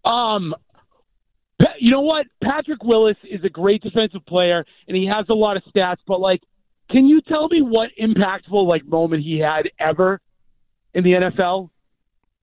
Um, 0.04 0.54
you 1.78 1.90
know 1.90 2.00
what? 2.00 2.26
Patrick 2.42 2.82
Willis 2.82 3.16
is 3.24 3.44
a 3.44 3.48
great 3.48 3.82
defensive 3.82 4.24
player, 4.26 4.64
and 4.86 4.96
he 4.96 5.06
has 5.06 5.26
a 5.28 5.34
lot 5.34 5.56
of 5.56 5.62
stats. 5.64 5.98
But 6.06 6.20
like, 6.20 6.40
can 6.90 7.06
you 7.06 7.20
tell 7.22 7.48
me 7.48 7.62
what 7.62 7.90
impactful 8.00 8.66
like 8.66 8.84
moment 8.86 9.22
he 9.22 9.38
had 9.38 9.68
ever 9.78 10.20
in 10.94 11.04
the 11.04 11.12
NFL? 11.12 11.70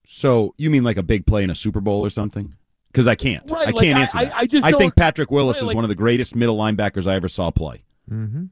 So 0.06 0.54
you 0.58 0.70
mean 0.70 0.84
like 0.84 0.98
a 0.98 1.04
big 1.04 1.26
play 1.26 1.44
in 1.44 1.50
a 1.50 1.56
Super 1.56 1.82
Bowl 1.82 2.06
or 2.06 2.10
something? 2.10 2.54
Because 2.92 3.08
I 3.08 3.16
can't. 3.16 3.50
Right, 3.52 3.68
I 3.68 3.72
like, 3.72 3.84
can't 3.84 4.00
answer 4.00 4.18
I- 4.20 4.26
that. 4.26 4.36
I 4.36 4.46
just 4.46 4.78
think 4.78 4.96
Patrick 4.96 5.30
Willis 5.32 5.58
right, 5.58 5.64
is 5.64 5.68
like- 5.68 5.76
one 5.76 5.84
of 5.84 5.90
the 5.90 5.96
greatest 5.96 6.36
middle 6.36 6.58
linebackers 6.58 7.08
I 7.08 7.16
ever 7.16 7.28
saw 7.28 7.52
play. 7.52 7.84
Mm-hmm. 8.10 8.46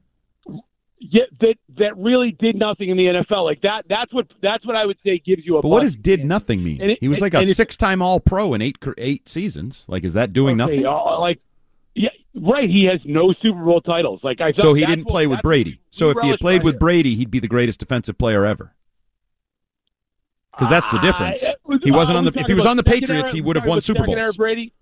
Yeah, 1.06 1.24
that 1.40 1.56
that 1.76 1.96
really 1.98 2.32
did 2.40 2.56
nothing 2.56 2.88
in 2.88 2.96
the 2.96 3.04
NFL. 3.06 3.44
Like 3.44 3.60
that. 3.62 3.84
That's 3.88 4.12
what 4.12 4.26
that's 4.42 4.64
what 4.66 4.74
I 4.74 4.86
would 4.86 4.96
say 5.04 5.18
gives 5.24 5.44
you 5.44 5.58
a. 5.58 5.62
But 5.62 5.68
what 5.68 5.82
does 5.82 5.96
did 5.96 6.24
nothing 6.24 6.64
mean? 6.64 6.80
It- 6.80 6.98
he 7.00 7.08
was 7.08 7.18
and- 7.18 7.22
like 7.22 7.34
a 7.34 7.38
and 7.38 7.42
it's- 7.44 7.56
six-time 7.58 8.00
All-Pro 8.00 8.54
in 8.54 8.62
eight 8.62 8.78
eight 8.98 9.28
seasons. 9.28 9.84
Like, 9.86 10.02
is 10.04 10.14
that 10.14 10.32
doing 10.32 10.60
Okay, 10.60 10.76
nothing? 10.78 10.86
uh, 10.86 11.20
like, 11.20 11.40
yeah, 11.40 11.53
right. 12.44 12.68
He 12.68 12.88
has 12.90 13.00
no 13.04 13.32
Super 13.42 13.64
Bowl 13.64 13.80
titles. 13.80 14.20
Like 14.22 14.40
I. 14.40 14.52
So 14.52 14.74
he 14.74 14.84
didn't 14.84 15.04
what- 15.04 15.10
play 15.12 15.26
with 15.26 15.40
Brady. 15.42 15.80
So 15.90 16.10
if 16.10 16.18
he 16.22 16.28
had 16.28 16.40
played 16.40 16.62
with. 16.62 16.78
Brady, 16.78 17.14
he'd 17.14 17.30
be 17.30 17.40
the 17.40 17.48
greatest 17.48 17.80
defensive 17.80 18.18
player 18.18 18.44
ever. 18.44 18.74
Because 20.52 20.70
that's 20.70 20.90
the 20.90 20.98
difference. 20.98 21.42
Uh, 21.42 21.78
he 21.82 21.90
wasn't 21.90 22.16
are 22.16 22.18
on 22.18 22.24
the. 22.26 22.32
If 22.38 22.46
he 22.46 22.54
was 22.54 22.66
on 22.66 22.76
the 22.76 22.84
Patriots, 22.84 23.30
era- 23.30 23.34
he 23.34 23.40
would 23.40 23.56
have 23.56 23.66
won 23.66 23.80
Super 23.80 24.08
era 24.08 24.32
Brady. 24.32 24.72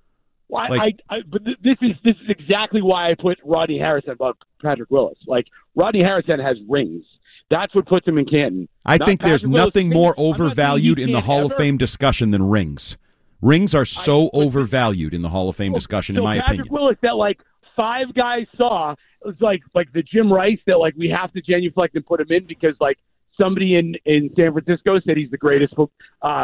Why? 0.49 0.69
Like- 0.69 1.01
I, 1.09 1.17
I, 1.17 1.19
but 1.27 1.45
th- 1.45 1.57
this 1.63 1.79
is 1.81 1.93
this 2.05 2.15
is 2.23 2.29
exactly 2.29 2.83
why 2.83 3.11
I 3.11 3.15
put 3.15 3.39
Rodney 3.43 3.79
Harrison 3.79 4.11
above 4.11 4.37
Patrick 4.61 4.91
Willis. 4.91 5.17
Like 5.27 5.47
Rodney 5.75 6.01
Harrison 6.03 6.41
has 6.41 6.59
rings. 6.69 7.05
That's 7.51 7.75
what 7.75 7.87
puts 7.87 8.07
him 8.07 8.19
in 8.19 8.27
Canton. 8.27 8.69
I 8.85 8.97
Not 8.99 9.07
think 9.09 9.23
there's 9.23 9.47
Willis. 9.47 9.67
nothing 9.67 9.89
more 9.91 10.15
I'm 10.17 10.23
not 10.25 10.37
saying 10.37 10.43
overvalued 10.51 10.99
in 10.99 11.13
the 11.13 11.21
Hall 11.23 11.47
of. 11.47 11.55
Fame 11.55 11.77
discussion 11.79 12.31
than 12.33 12.43
rings. 12.49 12.97
Rings 13.41 13.75
are 13.75 13.85
so 13.85 14.31
overvalued 14.33 15.13
in 15.15 15.23
the 15.23 15.29
Hall 15.31 15.49
of 15.49 15.57
Fame 15.57 15.73
discussion, 15.73 16.17
in 16.17 16.23
my 16.23 16.39
Patrick 16.39 16.61
opinion. 16.61 16.73
Willis 16.75 16.97
that 17.03 17.17
like 17.17 17.41
five 17.77 18.13
guys 18.15 18.47
saw 18.57 18.93
it 18.93 18.99
was 19.27 19.37
like 19.41 19.63
like 19.75 19.93
the 19.93 20.03
Jim 20.03 20.33
Rice 20.33 20.59
that 20.67 20.79
like 20.79 20.95
we 20.97 21.09
have 21.09 21.33
to 21.33 21.41
genuflect 21.41 21.95
and 21.95 22.05
put 22.05 22.21
him 22.21 22.27
in 22.31 22.45
because 22.45 22.75
like 22.81 22.99
somebody 23.41 23.77
in 23.77 23.95
in 24.05 24.31
San 24.37 24.53
Francisco 24.53 25.01
said 25.01 25.17
he's 25.17 25.31
the 25.31 25.39
greatest 25.39 25.75
uh, 25.77 25.87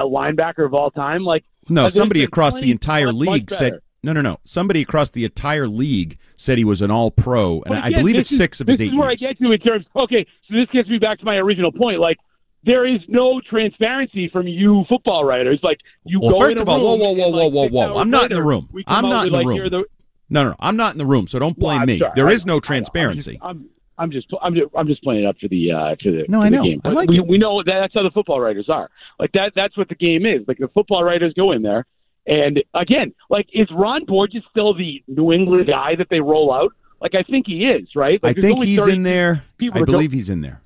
linebacker 0.02 0.64
of 0.64 0.74
all 0.74 0.90
time. 0.90 1.24
Like 1.24 1.44
No, 1.68 1.88
somebody 1.88 2.24
across 2.24 2.54
the 2.54 2.70
entire 2.70 3.12
league 3.12 3.50
said 3.50 3.80
no, 4.02 4.12
no, 4.12 4.20
no. 4.20 4.38
Somebody 4.44 4.82
across 4.82 5.10
the 5.10 5.24
entire 5.24 5.66
league 5.66 6.18
said 6.36 6.56
he 6.56 6.64
was 6.64 6.82
an 6.82 6.90
All-Pro, 6.90 7.62
and 7.62 7.64
But 7.74 7.82
I 7.82 7.90
believe 7.90 8.14
it's 8.14 8.30
is- 8.30 8.38
six 8.38 8.60
of 8.60 8.68
his 8.68 8.80
eight 8.80 8.86
This 8.86 8.92
is 8.92 8.98
where 8.98 9.10
years. 9.10 9.22
I 9.22 9.26
get 9.26 9.38
to 9.38 9.52
in 9.52 9.58
terms. 9.58 9.86
Okay, 9.96 10.24
so 10.48 10.54
this 10.54 10.68
gets 10.72 10.88
me 10.88 10.98
back 10.98 11.18
to 11.18 11.24
my 11.24 11.34
original 11.36 11.72
point. 11.72 11.98
Like 11.98 12.16
there 12.64 12.86
is 12.86 13.00
no 13.08 13.40
transparency 13.40 14.28
from 14.28 14.46
you 14.46 14.84
football 14.88 15.24
writers. 15.24 15.58
Like 15.62 15.78
you 16.04 16.20
Well, 16.20 16.30
go 16.32 16.40
first 16.40 16.58
of 16.58 16.68
all, 16.68 16.80
whoa, 16.80 16.94
whoa, 16.96 17.10
and, 17.10 17.18
whoa, 17.18 17.30
whoa, 17.30 17.48
whoa, 17.48 17.68
whoa! 17.68 17.98
I'm 17.98 18.10
not 18.10 18.30
in 18.30 18.36
the 18.36 18.42
room. 18.42 18.68
I'm 18.86 19.08
not 19.08 19.26
in 19.26 19.32
the 19.32 19.38
like, 19.38 19.46
room. 19.46 19.68
the- 19.68 19.84
No, 20.30 20.42
no, 20.44 20.48
no, 20.50 20.56
I'm 20.60 20.76
not 20.76 20.92
in 20.92 20.98
the 20.98 21.06
room, 21.06 21.26
so 21.26 21.38
don't 21.38 21.58
blame 21.58 21.80
I'm 21.80 21.86
me. 21.86 21.98
sorry. 21.98 22.12
There 22.14 22.28
I- 22.28 22.32
is 22.32 22.44
no 22.46 22.60
transparency. 22.60 23.38
I'm 23.42 23.62
just, 23.62 23.72
I'm, 23.98 24.04
I'm 24.04 24.10
just, 24.12 24.26
I'm 24.42 24.54
just, 24.54 24.66
I'm 24.76 24.86
just 24.86 25.02
playing 25.02 25.24
it 25.24 25.26
up 25.26 25.36
for 25.40 25.48
the, 25.48 25.72
uh, 25.72 25.96
for 26.02 26.10
the, 26.12 26.24
No, 26.28 26.40
for 26.40 26.44
I 26.46 26.50
the 26.50 26.56
know. 26.56 26.62
game. 26.64 26.80
I 26.84 26.88
like 26.90 27.10
we, 27.10 27.18
it. 27.18 27.26
we 27.26 27.38
know 27.38 27.62
that 27.62 27.78
that's 27.80 27.94
how 27.94 28.02
the 28.02 28.10
football 28.10 28.40
writers 28.40 28.68
are. 28.68 28.90
Like 29.18 29.32
that, 29.32 29.52
that's 29.56 29.76
what 29.76 29.88
the 29.88 29.94
game 29.94 30.24
is. 30.26 30.46
Like 30.46 30.58
the 30.58 30.68
football 30.68 31.02
writers 31.02 31.32
go 31.34 31.52
in 31.52 31.62
there, 31.62 31.86
and 32.26 32.62
again, 32.74 33.12
like 33.30 33.48
is 33.52 33.68
Ron 33.72 34.04
Borges 34.04 34.42
still 34.50 34.74
the 34.74 35.02
New 35.08 35.32
England 35.32 35.66
guy 35.66 35.96
that 35.96 36.08
they 36.10 36.20
roll 36.20 36.52
out? 36.52 36.72
Like 37.00 37.14
I 37.14 37.22
think 37.22 37.46
he 37.46 37.64
is, 37.66 37.88
right? 37.96 38.20
I 38.22 38.26
Like, 38.28 38.36
there's 38.36 38.54
think 38.54 38.64
he's 38.66 38.86
in 38.86 39.02
there. 39.02 39.44
people 39.56 39.80
I 39.80 39.84
believe 39.84 40.12
he's 40.12 40.28
in 40.30 40.42
there. 40.42 40.60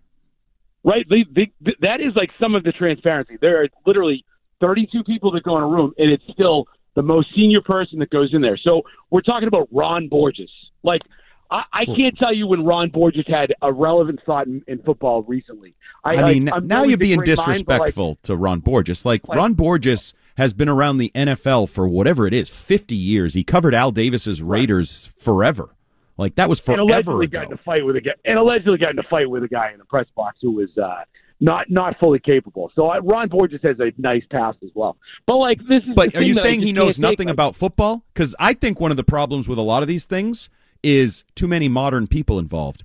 right? 0.85 1.07
They, 1.09 1.25
they, 1.35 1.53
that 1.81 2.01
is 2.01 2.15
like 2.17 2.31
some 2.41 2.55
of 2.55 2.65
the 2.65 2.73
transparency. 2.73 3.37
There 3.41 3.63
are 3.63 3.69
literally 3.87 4.25
32 4.61 5.05
people 5.05 5.31
that 5.33 5.43
go 5.43 5.57
in 5.59 5.63
a 5.63 5.67
room, 5.69 5.93
and 5.99 6.11
it's 6.11 6.25
still 6.33 6.67
the 6.95 7.03
most 7.03 7.29
senior 7.35 7.61
person 7.61 7.99
that 8.01 8.11
goes 8.11 8.35
in 8.35 8.43
there. 8.43 8.57
So 8.57 8.83
we're 9.11 9.23
talking 9.23 9.49
about 9.49 9.69
Ron 9.73 10.09
Borges. 10.09 10.51
Like, 10.83 11.03
I, 11.51 11.63
I 11.73 11.85
can't 11.85 12.17
tell 12.19 12.35
you 12.35 12.47
when 12.47 12.65
Ron 12.65 12.91
Borges 12.91 13.25
had 13.27 13.55
a 13.63 13.73
relevant 13.73 14.21
thought 14.25 14.47
in, 14.47 14.63
in 14.67 14.83
football 14.83 15.23
recently. 15.23 15.75
I, 16.05 16.17
I 16.17 16.33
mean, 16.33 16.51
now 16.63 16.83
you're 16.83 16.97
being 16.97 17.19
brain 17.19 17.29
mind, 17.37 17.39
like, 17.39 17.47
disrespectful 17.47 18.17
to 18.23 18.37
Ron 18.37 18.61
Borges. 18.61 19.05
Like, 19.05 19.27
Like- 19.29 19.39
Ron 19.39 19.55
Borges 19.55 20.15
has 20.37 20.53
been 20.53 20.69
around 20.69 20.97
the 20.97 21.11
NFL 21.15 21.69
for 21.69 21.87
whatever 21.87 22.27
it 22.27 22.33
is, 22.33 22.49
50 22.49 22.95
years. 22.95 23.35
He 23.35 23.45
covered 23.45 23.75
Al 23.75 23.91
Davis's 23.91 24.43
Raiders 24.43 25.07
forever. 25.19 25.75
Like 26.19 26.35
that 26.37 26.49
was 26.49 26.61
forever 26.61 26.83
and 26.83 26.91
allegedly 26.91 27.27
ago. 27.27 27.41
got 27.41 27.47
in 27.49 27.53
a 27.55 27.63
fight 27.63 27.85
with 27.85 27.97
a 27.97 28.01
guy, 28.01 28.13
and 28.25 28.39
allegedly 28.39 28.79
got 28.79 28.91
in 28.91 28.99
a 28.99 29.03
fight 29.05 29.29
with 29.29 29.45
a 29.45 29.49
guy 29.49 29.73
in 29.73 29.79
the 29.79 29.85
press 29.85 30.07
box 30.15 30.39
who 30.43 30.53
was 30.53 30.69
uh, 30.79 31.03
not 31.43 31.69
not 31.69 31.99
fully 31.99 32.21
capable. 32.21 32.71
So 32.75 32.89
uh, 32.89 33.01
Ron 33.01 33.29
Borges 33.29 33.61
has 33.65 33.77
a 33.81 33.93
nice 33.99 34.23
pass 34.31 34.55
as 34.63 34.71
well. 34.75 34.97
But 35.27 35.37
like 35.37 35.59
this 35.69 35.83
is. 35.83 35.95
But 35.95 36.15
are 36.17 36.23
you 36.23 36.35
saying 36.35 36.61
he 36.61 36.73
knows 36.73 36.99
nothing 36.99 37.27
like- 37.27 37.33
about 37.35 37.57
football? 37.57 38.05
Because 38.15 38.35
I 38.39 38.55
think 38.55 38.81
one 38.81 38.91
of 38.91 38.97
the 38.97 39.05
problems 39.05 39.49
with 39.49 39.59
a 39.59 39.63
lot 39.63 39.83
of 39.83 39.89
these 39.89 40.05
things 40.07 40.49
is 40.83 41.25
too 41.35 41.49
many 41.49 41.69
modern 41.69 42.07
people 42.07 42.39
involved. 42.39 42.85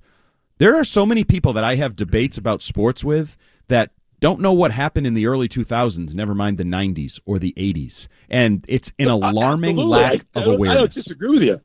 There 0.58 0.74
are 0.74 0.84
so 0.84 1.06
many 1.06 1.22
people 1.24 1.52
that 1.52 1.62
I 1.64 1.76
have 1.76 1.94
debates 1.96 2.36
about 2.36 2.62
sports 2.62 3.04
with 3.04 3.36
that 3.68 3.92
don't 4.20 4.40
know 4.40 4.52
what 4.52 4.72
happened 4.72 5.06
in 5.06 5.14
the 5.14 5.26
early 5.26 5.48
2000s, 5.48 6.12
never 6.14 6.34
mind 6.34 6.58
the 6.58 6.64
90s 6.64 7.20
or 7.24 7.38
the 7.38 7.52
80s. 7.56 8.08
And 8.28 8.64
it's 8.68 8.90
an 8.98 9.06
alarming 9.08 9.78
Absolutely. 9.78 9.84
lack 10.00 10.12
I- 10.12 10.14
of 10.14 10.22
I 10.34 10.42
don't- 10.44 10.68
I 10.68 10.74
don't 10.74 10.92
disagree 10.92 11.30
with 11.30 11.42
you. 11.42 11.60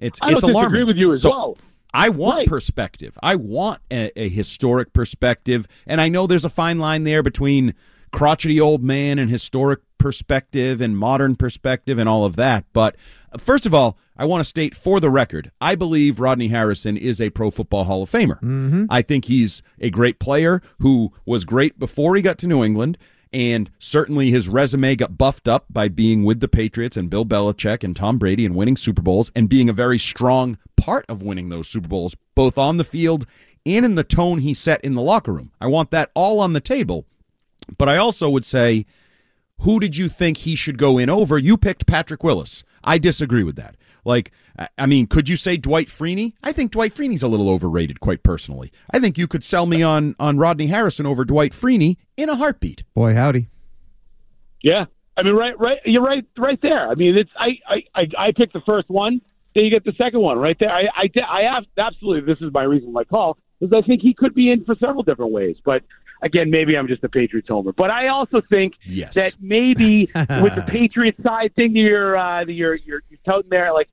It's 0.00 0.18
I 0.20 0.26
don't 0.26 0.34
it's 0.34 0.42
alarming. 0.42 0.72
disagree 0.72 0.84
with 0.84 0.96
you 0.96 1.12
as 1.12 1.22
So 1.22 1.30
well. 1.30 1.58
I 1.94 2.08
want 2.08 2.38
Right. 2.38 2.48
perspective. 2.48 3.18
I 3.22 3.34
want 3.36 3.80
a, 3.90 4.10
a 4.18 4.28
historic 4.28 4.92
perspective, 4.92 5.66
and 5.86 6.00
I 6.00 6.08
know 6.08 6.26
there's 6.26 6.44
a 6.44 6.50
fine 6.50 6.78
line 6.78 7.04
there 7.04 7.22
between 7.22 7.74
crotchety 8.12 8.60
old 8.60 8.82
man 8.82 9.18
and 9.18 9.30
historic 9.30 9.80
perspective 9.98 10.80
and 10.80 10.96
modern 10.98 11.36
perspective 11.36 11.98
and 11.98 12.08
all 12.08 12.24
of 12.24 12.36
that. 12.36 12.64
But 12.72 12.96
uh, 13.32 13.38
first 13.38 13.66
of 13.66 13.72
all, 13.74 13.96
I 14.16 14.24
want 14.26 14.40
to 14.40 14.44
state 14.44 14.74
for 14.76 15.00
the 15.00 15.08
record, 15.10 15.50
I 15.60 15.74
believe 15.74 16.20
Rodney 16.20 16.48
Harrison 16.48 16.96
is 16.96 17.20
a 17.20 17.30
Pro 17.30 17.50
Football 17.50 17.84
Hall 17.84 18.02
of 18.02 18.10
Famer. 18.10 18.36
Mm-hmm. 18.40 18.84
I 18.90 19.00
think 19.02 19.24
he's 19.26 19.62
a 19.80 19.90
great 19.90 20.18
player 20.18 20.60
who 20.80 21.12
was 21.24 21.44
great 21.44 21.78
before 21.78 22.14
he 22.16 22.22
got 22.22 22.36
to 22.38 22.46
New 22.46 22.62
England. 22.62 22.98
And 23.32 23.70
certainly 23.78 24.30
his 24.30 24.48
resume 24.48 24.94
got 24.94 25.16
buffed 25.16 25.48
up 25.48 25.64
by 25.70 25.88
being 25.88 26.22
with 26.22 26.40
the 26.40 26.48
Patriots 26.48 26.96
and 26.96 27.08
Bill 27.08 27.24
Belichick 27.24 27.82
and 27.82 27.96
Tom 27.96 28.18
Brady 28.18 28.44
and 28.44 28.54
winning 28.54 28.76
Super 28.76 29.00
Bowls 29.00 29.32
and 29.34 29.48
being 29.48 29.68
a 29.68 29.74
very 29.74 29.98
strong 29.98 30.58
part 30.76 31.06
of 31.08 31.22
winning 31.22 31.48
those 31.48 31.68
Super 31.68 31.88
Bowls, 31.88 32.14
both 32.34 32.58
on 32.58 32.76
the 32.76 32.84
field 32.84 33.24
and 33.64 33.84
in 33.84 33.94
the 33.94 34.04
tone 34.04 34.38
he 34.38 34.52
set 34.52 34.84
in 34.84 34.94
the 34.94 35.00
locker 35.00 35.32
room. 35.32 35.52
I 35.60 35.66
want 35.66 35.90
that 35.92 36.10
all 36.14 36.40
on 36.40 36.52
the 36.52 36.60
table. 36.60 37.06
But 37.78 37.88
I 37.88 37.96
also 37.96 38.28
would 38.28 38.44
say, 38.44 38.86
who 39.60 39.78
did 39.80 39.96
you 39.96 40.08
think 40.08 40.38
he 40.38 40.56
should 40.56 40.76
go 40.76 40.98
in 40.98 41.08
over? 41.08 41.38
You 41.38 41.56
picked 41.56 41.86
Patrick 41.86 42.24
Willis. 42.24 42.64
I 42.82 42.98
disagree 42.98 43.44
with 43.44 43.56
that. 43.56 43.76
Like, 44.04 44.32
I 44.78 44.86
mean, 44.86 45.06
could 45.06 45.28
you 45.28 45.36
say 45.36 45.56
Dwight 45.56 45.88
Freeney? 45.88 46.34
I 46.42 46.52
think 46.52 46.72
Dwight 46.72 46.92
Freeney's 46.94 47.22
a 47.22 47.28
little 47.28 47.48
overrated, 47.48 48.00
quite 48.00 48.22
personally. 48.22 48.70
I 48.90 48.98
think 48.98 49.16
you 49.16 49.26
could 49.26 49.42
sell 49.44 49.66
me 49.66 49.82
on 49.82 50.14
on 50.18 50.36
Rodney 50.38 50.66
Harrison 50.66 51.06
over 51.06 51.24
Dwight 51.24 51.52
Freeney 51.52 51.96
in 52.16 52.28
a 52.28 52.36
heartbeat. 52.36 52.82
Boy, 52.94 53.14
howdy. 53.14 53.48
Yeah, 54.62 54.84
I 55.16 55.22
mean, 55.22 55.34
right, 55.34 55.58
right. 55.58 55.78
You're 55.84 56.02
right, 56.02 56.24
right 56.38 56.60
there. 56.62 56.88
I 56.88 56.94
mean, 56.94 57.16
it's 57.16 57.30
I, 57.36 57.58
I, 57.68 57.82
I, 57.94 58.26
I 58.28 58.32
picked 58.32 58.52
the 58.52 58.60
first 58.66 58.88
one, 58.88 59.20
then 59.54 59.64
you 59.64 59.70
get 59.70 59.84
the 59.84 59.92
second 59.98 60.20
one 60.20 60.38
right 60.38 60.56
there. 60.60 60.70
I, 60.70 60.82
I, 60.94 61.10
I 61.28 61.42
have 61.54 61.64
absolutely. 61.76 62.32
This 62.32 62.40
is 62.46 62.52
my 62.52 62.62
reason, 62.62 62.92
my 62.92 63.04
call 63.04 63.38
is 63.60 63.72
I 63.72 63.80
think 63.82 64.02
he 64.02 64.14
could 64.14 64.34
be 64.34 64.50
in 64.50 64.64
for 64.64 64.74
several 64.76 65.02
different 65.02 65.32
ways, 65.32 65.56
but. 65.64 65.82
Again, 66.24 66.52
maybe 66.52 66.76
I'm 66.78 66.86
just 66.86 67.02
a 67.02 67.08
Patriots 67.08 67.48
homer, 67.48 67.72
but 67.72 67.90
I 67.90 68.06
also 68.06 68.40
think 68.48 68.74
Yes. 68.84 69.12
that 69.14 69.34
maybe 69.40 70.08
with 70.14 70.54
the 70.54 70.64
Patriots 70.68 71.20
side 71.20 71.52
thing 71.56 71.72
that 71.72 71.80
you're 71.80 72.16
uh, 72.16 72.44
that 72.44 72.52
you're 72.52 72.76
you're, 72.76 73.02
you're 73.10 73.18
touting 73.26 73.50
there, 73.50 73.72
like 73.72 73.88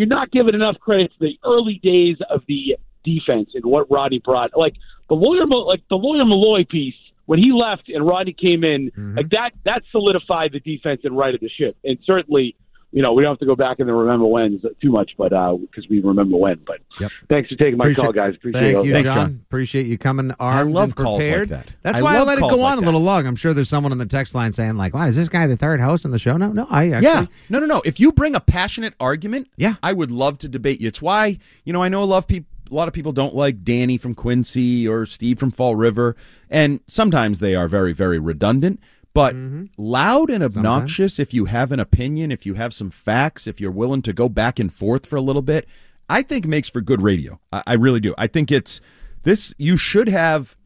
you're 0.00 0.08
not 0.08 0.30
giving 0.30 0.54
enough 0.54 0.78
credit 0.80 1.12
to 1.12 1.18
the 1.20 1.38
early 1.44 1.78
days 1.82 2.16
of 2.30 2.40
the 2.48 2.74
defense 3.04 3.50
and 3.52 3.66
what 3.66 3.90
Rodney 3.90 4.18
brought. 4.18 4.56
Like 4.56 4.74
the 5.10 5.14
lawyer, 5.14 5.46
Mo- 5.46 5.66
like 5.66 5.82
the 5.90 5.96
Lawyer 5.96 6.24
Milloy 6.24 6.66
piece 6.66 6.94
when 7.26 7.38
he 7.38 7.52
left 7.52 7.90
and 7.90 8.06
Rodney 8.06 8.32
came 8.32 8.64
in, 8.64 8.90
mm-hmm. 8.90 9.16
like 9.18 9.28
that 9.28 9.50
that 9.66 9.82
solidified 9.92 10.52
the 10.52 10.60
defense 10.60 11.02
and 11.04 11.18
righted 11.18 11.40
the 11.42 11.50
ship. 11.50 11.76
And 11.84 11.98
certainly, 12.04 12.56
you 12.92 13.02
know, 13.02 13.12
we 13.12 13.22
don't 13.22 13.32
have 13.32 13.38
to 13.38 13.46
go 13.46 13.54
back 13.54 13.78
and 13.78 13.88
then 13.88 13.94
remember 13.94 14.26
when's 14.26 14.62
too 14.82 14.90
much, 14.90 15.12
but 15.16 15.32
uh, 15.32 15.54
because 15.56 15.88
we 15.88 16.00
remember 16.00 16.36
when. 16.36 16.58
But 16.66 16.80
thanks 17.28 17.48
for 17.48 17.54
taking 17.56 17.76
my 17.76 17.84
Appreciate- 17.84 18.02
call, 18.04 18.12
guys. 18.12 18.34
Appreciate 18.34 18.60
Thank 18.72 18.78
it. 18.78 18.88
you, 18.88 18.92
Thanks, 18.92 19.08
John. 19.08 19.40
Appreciate 19.46 19.86
you 19.86 19.96
coming 19.96 20.32
armed 20.40 20.72
love 20.72 20.88
and 20.90 20.96
calls 20.96 21.20
like 21.22 21.28
prepared. 21.28 21.48
that. 21.50 21.68
That's 21.82 21.98
I 21.98 22.02
why 22.02 22.14
I 22.14 22.18
love 22.18 22.28
let 22.28 22.38
it 22.38 22.40
calls 22.40 22.54
go 22.54 22.58
like 22.62 22.72
on 22.78 22.82
a 22.82 22.86
little 22.86 23.00
long. 23.02 23.26
I'm 23.26 23.36
sure 23.36 23.54
there's 23.54 23.68
someone 23.68 23.92
on 23.92 23.98
the 23.98 24.06
text 24.06 24.34
line 24.34 24.52
saying 24.52 24.76
like, 24.76 24.92
"Wow, 24.94 25.06
is 25.06 25.14
this 25.16 25.28
guy 25.28 25.46
the 25.46 25.56
third 25.56 25.80
host 25.80 26.04
on 26.04 26.10
the 26.10 26.18
show?" 26.18 26.36
No, 26.36 26.50
no, 26.52 26.66
I 26.68 26.90
actually. 26.90 27.04
yeah. 27.06 27.26
No, 27.48 27.58
no, 27.60 27.66
no. 27.66 27.82
If 27.84 28.00
you 28.00 28.10
bring 28.12 28.34
a 28.34 28.40
passionate 28.40 28.94
argument, 28.98 29.48
yeah, 29.56 29.74
I 29.82 29.92
would 29.92 30.10
love 30.10 30.38
to 30.38 30.48
debate 30.48 30.80
you. 30.80 30.88
It's 30.88 31.00
why, 31.00 31.38
you 31.64 31.72
know, 31.72 31.82
I 31.82 31.88
know 31.88 32.02
a 32.02 32.04
lot 32.04 32.18
of 32.18 32.26
people 32.26 32.48
a 32.70 32.74
lot 32.74 32.86
of 32.88 32.94
people 32.94 33.10
don't 33.12 33.34
like 33.34 33.64
Danny 33.64 33.98
from 33.98 34.14
Quincy 34.14 34.86
or 34.86 35.04
Steve 35.06 35.38
from 35.40 35.50
Fall 35.50 35.74
River, 35.76 36.14
and 36.48 36.80
sometimes 36.86 37.40
they 37.40 37.54
are 37.56 37.66
very, 37.66 37.92
very 37.92 38.18
redundant. 38.20 38.80
But 39.12 39.34
mm-hmm. 39.34 39.64
loud 39.76 40.30
and 40.30 40.42
obnoxious, 40.42 41.18
if 41.18 41.34
you 41.34 41.46
have 41.46 41.72
an 41.72 41.80
opinion, 41.80 42.30
if 42.30 42.46
you 42.46 42.54
have 42.54 42.72
some 42.72 42.90
facts, 42.90 43.46
if 43.46 43.60
you're 43.60 43.70
willing 43.72 44.02
to 44.02 44.12
go 44.12 44.28
back 44.28 44.58
and 44.58 44.72
forth 44.72 45.04
for 45.04 45.16
a 45.16 45.20
little 45.20 45.42
bit, 45.42 45.66
I 46.08 46.22
think 46.22 46.46
makes 46.46 46.68
for 46.68 46.80
good 46.80 47.02
radio. 47.02 47.40
I, 47.52 47.62
I 47.66 47.74
really 47.74 48.00
do. 48.00 48.14
I 48.16 48.26
think 48.26 48.52
it's 48.52 48.80
this. 49.22 49.52
You 49.58 49.76
should 49.76 50.08
have. 50.08 50.56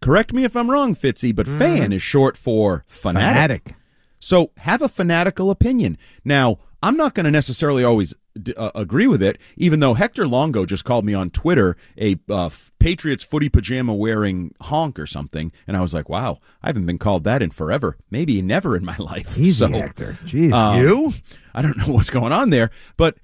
Correct 0.00 0.32
me 0.32 0.44
if 0.44 0.56
I'm 0.56 0.70
wrong, 0.70 0.94
Fitzy, 0.94 1.34
but 1.34 1.46
mm-hmm. 1.46 1.58
fan 1.58 1.92
is 1.92 2.02
short 2.02 2.36
for 2.36 2.84
fanatic. 2.86 3.64
Fanatic. 3.64 3.74
So 4.18 4.50
have 4.58 4.82
a 4.82 4.88
fanatical 4.88 5.50
opinion. 5.50 5.98
Now, 6.24 6.58
I'm 6.82 6.96
not 6.96 7.14
going 7.14 7.24
to 7.24 7.30
necessarily 7.30 7.84
always 7.84 8.14
d- 8.40 8.54
uh, 8.54 8.70
agree 8.74 9.06
with 9.06 9.22
it, 9.22 9.38
even 9.56 9.80
though 9.80 9.94
Hector 9.94 10.26
Longo 10.26 10.64
just 10.66 10.84
called 10.84 11.04
me 11.04 11.14
on 11.14 11.30
Twitter 11.30 11.76
a 11.98 12.16
uh, 12.28 12.50
Patriots 12.78 13.24
footy 13.24 13.48
pajama 13.48 13.94
wearing 13.94 14.54
honk 14.62 14.98
or 14.98 15.06
something, 15.06 15.52
and 15.66 15.76
I 15.76 15.80
was 15.80 15.94
like, 15.94 16.08
"Wow, 16.08 16.38
I 16.62 16.68
haven't 16.68 16.86
been 16.86 16.98
called 16.98 17.24
that 17.24 17.42
in 17.42 17.50
forever, 17.50 17.96
maybe 18.10 18.40
never 18.42 18.76
in 18.76 18.84
my 18.84 18.96
life." 18.98 19.38
Easy, 19.38 19.52
so, 19.52 19.68
Hector. 19.68 20.18
Jeez, 20.24 20.52
um, 20.52 20.80
you? 20.80 21.12
I 21.54 21.62
don't 21.62 21.76
know 21.76 21.86
what's 21.88 22.10
going 22.10 22.32
on 22.32 22.50
there, 22.50 22.70
but 22.96 23.18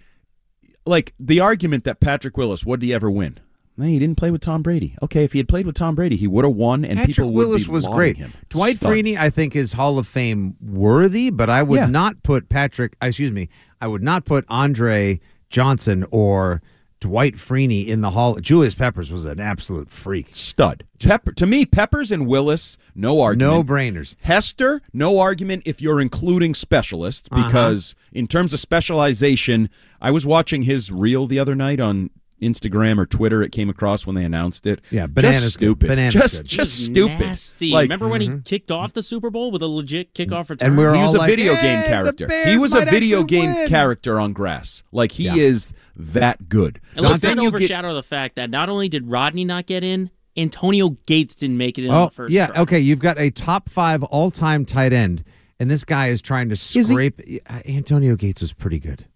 like 0.84 1.14
the 1.18 1.40
argument 1.40 1.84
that 1.84 2.00
Patrick 2.00 2.36
Willis, 2.36 2.64
would 2.64 2.82
he 2.82 2.92
ever 2.94 3.10
win? 3.10 3.38
No, 3.78 3.84
he 3.84 3.98
didn't 3.98 4.16
play 4.16 4.30
with 4.30 4.40
Tom 4.40 4.62
Brady. 4.62 4.96
Okay, 5.02 5.24
if 5.24 5.32
he 5.32 5.38
had 5.38 5.48
played 5.48 5.66
with 5.66 5.74
Tom 5.74 5.94
Brady, 5.94 6.16
he 6.16 6.26
would 6.26 6.44
have 6.46 6.54
won, 6.54 6.84
and 6.84 6.98
Patrick 6.98 7.16
people 7.16 7.32
would 7.32 7.46
Willis 7.48 7.66
be 7.66 7.72
was 7.72 7.86
great. 7.86 8.16
Him. 8.16 8.32
Dwight 8.48 8.76
Stud. 8.76 8.90
Freeney, 8.90 9.18
I 9.18 9.28
think, 9.28 9.54
is 9.54 9.74
Hall 9.74 9.98
of 9.98 10.06
Fame 10.06 10.56
worthy, 10.62 11.28
but 11.30 11.50
I 11.50 11.62
would 11.62 11.76
Yeah. 11.80 11.86
not 11.86 12.22
put 12.22 12.48
Patrick. 12.48 12.96
Excuse 13.02 13.32
me, 13.32 13.48
I 13.80 13.86
would 13.86 14.02
not 14.02 14.24
put 14.24 14.44
Andre 14.48 15.20
Johnson 15.50 16.06
or 16.10 16.62
Dwight 17.00 17.34
Freeney 17.34 17.86
in 17.86 18.00
the 18.00 18.12
Hall. 18.12 18.36
Julius 18.40 18.74
Peppers 18.74 19.12
was 19.12 19.26
an 19.26 19.38
absolute 19.38 19.90
freak. 19.90 20.28
stud. 20.32 20.82
Pepper 20.98 21.32
to 21.32 21.44
me, 21.44 21.66
Peppers 21.66 22.10
and 22.10 22.26
Willis, 22.26 22.78
no 22.94 23.20
argument. 23.20 23.52
No 23.52 23.62
brainers. 23.62 24.16
Hester, 24.22 24.80
no 24.94 25.18
argument 25.18 25.62
if 25.66 25.82
you're 25.82 26.00
including 26.00 26.54
specialists 26.54 27.28
Uh-huh. 27.30 27.46
because 27.46 27.94
in 28.12 28.26
terms 28.26 28.54
of 28.54 28.60
specialization, 28.60 29.68
I 30.00 30.10
was 30.10 30.24
watching 30.24 30.62
his 30.62 30.90
reel 30.90 31.26
the 31.26 31.38
other 31.38 31.54
night 31.54 31.78
on 31.80 32.08
Instagram 32.42 32.98
or 32.98 33.06
Twitter. 33.06 33.42
It 33.42 33.50
came 33.52 33.70
across 33.70 34.06
when 34.06 34.14
they 34.14 34.24
announced 34.24 34.66
it. 34.66 34.80
Yeah, 34.90 35.06
Banana's 35.06 35.42
just 35.42 35.58
good. 35.58 35.64
stupid. 35.66 35.88
Banana's 35.88 36.12
just 36.14 36.36
good. 36.38 36.46
just 36.46 36.76
He's 36.78 36.84
stupid. 36.86 37.20
Nasty. 37.20 37.70
Like 37.70 37.82
Remember 37.84 38.08
when 38.08 38.20
he 38.20 38.38
kicked 38.44 38.70
off 38.70 38.92
the 38.92 39.02
Super 39.02 39.30
Bowl 39.30 39.50
with 39.50 39.62
a 39.62 39.66
legit 39.66 40.12
kickoff 40.14 40.50
return? 40.50 40.68
And 40.68 40.76
we 40.78 40.84
were 40.84 40.94
he 40.94 41.00
all 41.00 41.06
was 41.06 41.14
a 41.14 41.18
like, 41.18 41.30
video 41.30 41.54
"Eh, 41.54 41.62
game 41.62 41.82
character. 41.88 42.28
He 42.44 42.56
was 42.58 42.74
a 42.74 42.84
video 42.84 43.22
game 43.24 43.54
win." 43.54 43.68
character 43.68 44.20
on 44.20 44.32
grass. 44.32 44.82
Like 44.92 45.12
he 45.12 45.24
Yeah. 45.24 45.36
is 45.36 45.72
that 45.96 46.48
good. 46.48 46.80
And 46.94 47.02
let's 47.02 47.22
not 47.22 47.36
you 47.36 47.42
get- 47.42 47.46
overshadow 47.54 47.94
the 47.94 48.02
fact 48.02 48.36
that 48.36 48.50
not 48.50 48.68
only 48.68 48.88
did 48.88 49.10
Rodney 49.10 49.44
not 49.44 49.66
get 49.66 49.82
in, 49.82 50.10
Antonio 50.36 50.90
Gates 51.06 51.34
didn't 51.34 51.56
make 51.56 51.78
it 51.78 51.84
in 51.84 51.90
on 51.90 52.02
Oh, 52.02 52.04
the 52.06 52.10
first 52.10 52.32
yeah. 52.32 52.48
try. 52.48 52.60
Okay, 52.62 52.78
you've 52.80 52.98
got 53.00 53.18
a 53.18 53.30
top 53.30 53.70
five 53.70 54.02
all 54.02 54.30
time 54.30 54.66
tight 54.66 54.92
end, 54.92 55.24
and 55.58 55.70
this 55.70 55.82
guy 55.84 56.08
is 56.08 56.20
trying 56.20 56.50
to 56.50 56.56
scrape. 56.56 57.22
Uh, 57.48 57.60
Antonio 57.66 58.16
Gates 58.16 58.42
was 58.42 58.52
pretty 58.52 58.78
good. 58.78 59.06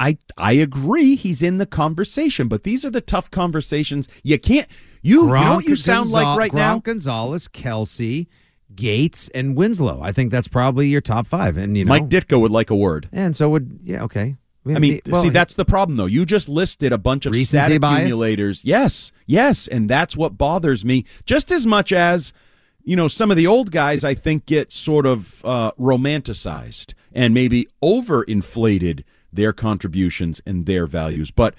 I 0.00 0.18
I 0.36 0.52
agree 0.52 1.16
he's 1.16 1.42
in 1.42 1.58
the 1.58 1.66
conversation, 1.66 2.48
but 2.48 2.64
these 2.64 2.84
are 2.84 2.90
the 2.90 3.00
tough 3.00 3.30
conversations. 3.30 4.08
You 4.22 4.38
can't 4.38 4.68
you, 5.02 5.26
you 5.26 5.32
know 5.32 5.54
what 5.56 5.66
you 5.66 5.76
sound 5.76 6.10
like 6.10 6.36
right 6.36 6.50
Gronk 6.50 6.56
now? 6.56 6.78
Gonzalez, 6.80 7.46
Kelsey, 7.46 8.28
Gates, 8.74 9.28
and 9.30 9.56
Winslow. 9.56 10.00
I 10.02 10.12
think 10.12 10.32
that's 10.32 10.48
probably 10.48 10.88
your 10.88 11.00
top 11.00 11.26
five. 11.26 11.56
And 11.56 11.76
you 11.76 11.84
know, 11.84 11.90
Mike 11.90 12.08
Ditka 12.08 12.40
would 12.40 12.50
like 12.50 12.70
a 12.70 12.76
word. 12.76 13.08
and 13.12 13.36
so 13.36 13.48
would 13.50 13.80
yeah. 13.82 14.02
Okay. 14.04 14.36
I 14.74 14.80
mean, 14.80 15.00
well, 15.06 15.22
see, 15.22 15.28
that's 15.28 15.54
the 15.54 15.64
problem, 15.64 15.96
though. 15.96 16.06
You 16.06 16.26
just 16.26 16.48
listed 16.48 16.92
a 16.92 16.98
bunch 16.98 17.24
of 17.24 17.36
stat 17.36 17.80
bias? 17.80 18.00
accumulators. 18.00 18.64
Yes, 18.64 19.12
yes, 19.24 19.68
and 19.68 19.88
that's 19.88 20.16
what 20.16 20.36
bothers 20.36 20.84
me 20.84 21.04
just 21.24 21.52
as 21.52 21.64
much 21.64 21.92
as 21.92 22.32
you 22.82 22.96
know 22.96 23.06
some 23.06 23.30
of 23.30 23.36
the 23.36 23.46
old 23.46 23.70
guys. 23.70 24.02
I 24.02 24.14
think 24.14 24.44
get 24.46 24.72
sort 24.72 25.06
of 25.06 25.44
uh, 25.44 25.70
romanticized 25.72 26.94
and 27.12 27.32
maybe 27.32 27.68
overinflated 27.80 29.04
their 29.32 29.52
contributions 29.52 30.40
and 30.46 30.66
their 30.66 30.86
values. 30.86 31.30
But 31.30 31.54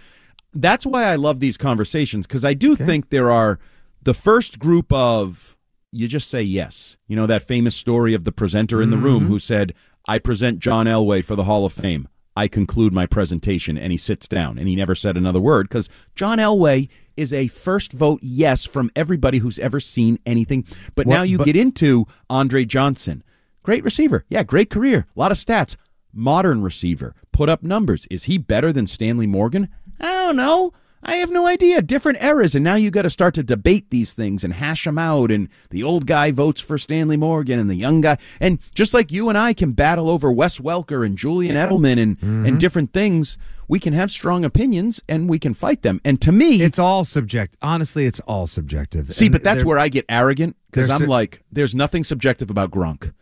that's 0.54 0.86
why 0.86 1.04
I 1.06 1.16
love 1.16 1.40
these 1.40 1.58
conversations 1.58 2.26
because 2.28 2.46
I 2.46 2.54
do 2.54 2.76
think 2.76 3.10
there 3.10 3.30
are 3.32 3.60
the 4.02 4.14
first 4.14 4.60
group 4.60 4.92
of 4.94 5.56
you 5.92 6.08
just 6.08 6.30
say 6.30 6.42
yes. 6.42 6.98
You 7.08 7.16
know 7.16 7.26
that 7.28 7.44
famous 7.44 7.76
story 7.76 8.14
of 8.14 8.24
the 8.24 8.32
presenter 8.32 8.82
in 8.82 8.90
the 8.90 8.98
room 8.98 9.22
Mm-hmm. 9.24 9.28
who 9.32 9.40
said, 9.40 9.74
"I 10.08 10.20
present 10.20 10.60
John 10.60 10.86
Elway 10.86 11.24
for 11.24 11.36
the 11.36 11.44
Hall 11.46 11.66
of 11.66 11.74
Fame." 11.74 12.08
I 12.36 12.48
conclude 12.48 12.94
my 12.94 13.08
presentation 13.08 13.80
and 13.80 13.92
he 13.92 13.98
sits 13.98 14.28
down 14.28 14.60
and 14.60 14.68
he 14.68 14.76
never 14.76 14.94
said 14.94 15.18
another 15.18 15.40
word 15.40 15.68
because 15.70 15.90
John 16.14 16.38
Elway 16.38 16.88
is 17.16 17.34
a 17.34 17.48
first 17.48 17.94
vote 17.94 18.20
yes 18.22 18.64
from 18.64 18.92
everybody 18.96 19.40
who's 19.40 19.58
ever 19.58 19.80
seen 19.80 20.20
anything. 20.24 20.64
But 20.94 21.08
Well, 21.08 21.18
now 21.18 21.24
you 21.24 21.40
but- 21.40 21.46
get 21.46 21.56
into 21.56 22.06
Andre 22.30 22.64
Johnson. 22.64 23.24
Great 23.64 23.84
receiver. 23.84 24.24
Yeah, 24.30 24.44
great 24.44 24.70
career. 24.70 25.08
A 25.16 25.20
lot 25.20 25.32
of 25.32 25.38
stats. 25.40 25.76
Modern 26.18 26.62
receiver. 26.62 27.16
Put 27.32 27.50
up 27.50 27.64
numbers. 27.64 28.08
Is 28.10 28.26
he 28.26 28.38
better 28.38 28.74
than 28.74 28.88
Stanley 28.88 29.28
Morgan? 29.28 29.70
I 30.00 30.08
don't 30.08 30.36
know. 30.36 30.74
I 31.04 31.18
have 31.18 31.32
no 31.32 31.46
idea. 31.46 31.82
Different 31.82 32.22
eras. 32.22 32.56
And 32.56 32.64
now 32.64 32.76
you 32.76 32.90
got 32.90 33.04
to 33.04 33.10
start 33.10 33.36
to 33.36 33.44
debate 33.44 33.92
these 33.92 34.14
things 34.14 34.44
and 34.44 34.54
hash 34.54 34.84
them 34.84 34.98
out. 34.98 35.32
And 35.32 35.48
the 35.70 35.84
old 35.84 36.08
guy 36.08 36.32
votes 36.32 36.60
for 36.60 36.78
Stanley 36.78 37.18
Morgan 37.18 37.60
and 37.60 37.70
the 37.70 37.76
young 37.76 38.02
guy. 38.02 38.18
And 38.40 38.60
just 38.74 38.94
like 38.94 39.12
you 39.12 39.30
and 39.30 39.38
I 39.38 39.54
can 39.54 39.74
battle 39.74 40.10
over 40.10 40.32
Wes 40.32 40.60
Welker 40.60 41.06
and 41.06 41.18
Julian 41.18 41.56
Edelman 41.56 41.94
and, 41.94 42.18
and 42.22 42.46
mm-hmm. 42.46 42.58
different 42.58 42.94
things, 42.94 43.38
we 43.68 43.80
can 43.80 43.94
have 43.94 44.10
strong 44.10 44.44
opinions 44.44 45.02
and 45.08 45.30
we 45.30 45.40
can 45.40 45.54
fight 45.54 45.82
them. 45.84 46.02
And 46.04 46.20
to 46.22 46.32
me, 46.32 46.62
it's 46.62 46.80
all 46.80 47.06
subjective. 47.06 47.58
Honestly, 47.62 48.06
it's 48.06 48.20
all 48.22 48.48
subjective. 48.48 49.14
See, 49.14 49.28
And 49.28 49.34
but 49.34 49.44
that's 49.44 49.64
where 49.64 49.80
I 49.80 49.90
get 49.90 50.06
arrogant 50.10 50.58
because 50.72 50.90
I'm 50.90 51.02
cer- 51.02 51.08
like, 51.08 51.44
there's 51.52 51.76
nothing 51.76 52.04
subjective 52.04 52.50
about 52.50 52.72
Gronk. 52.72 53.14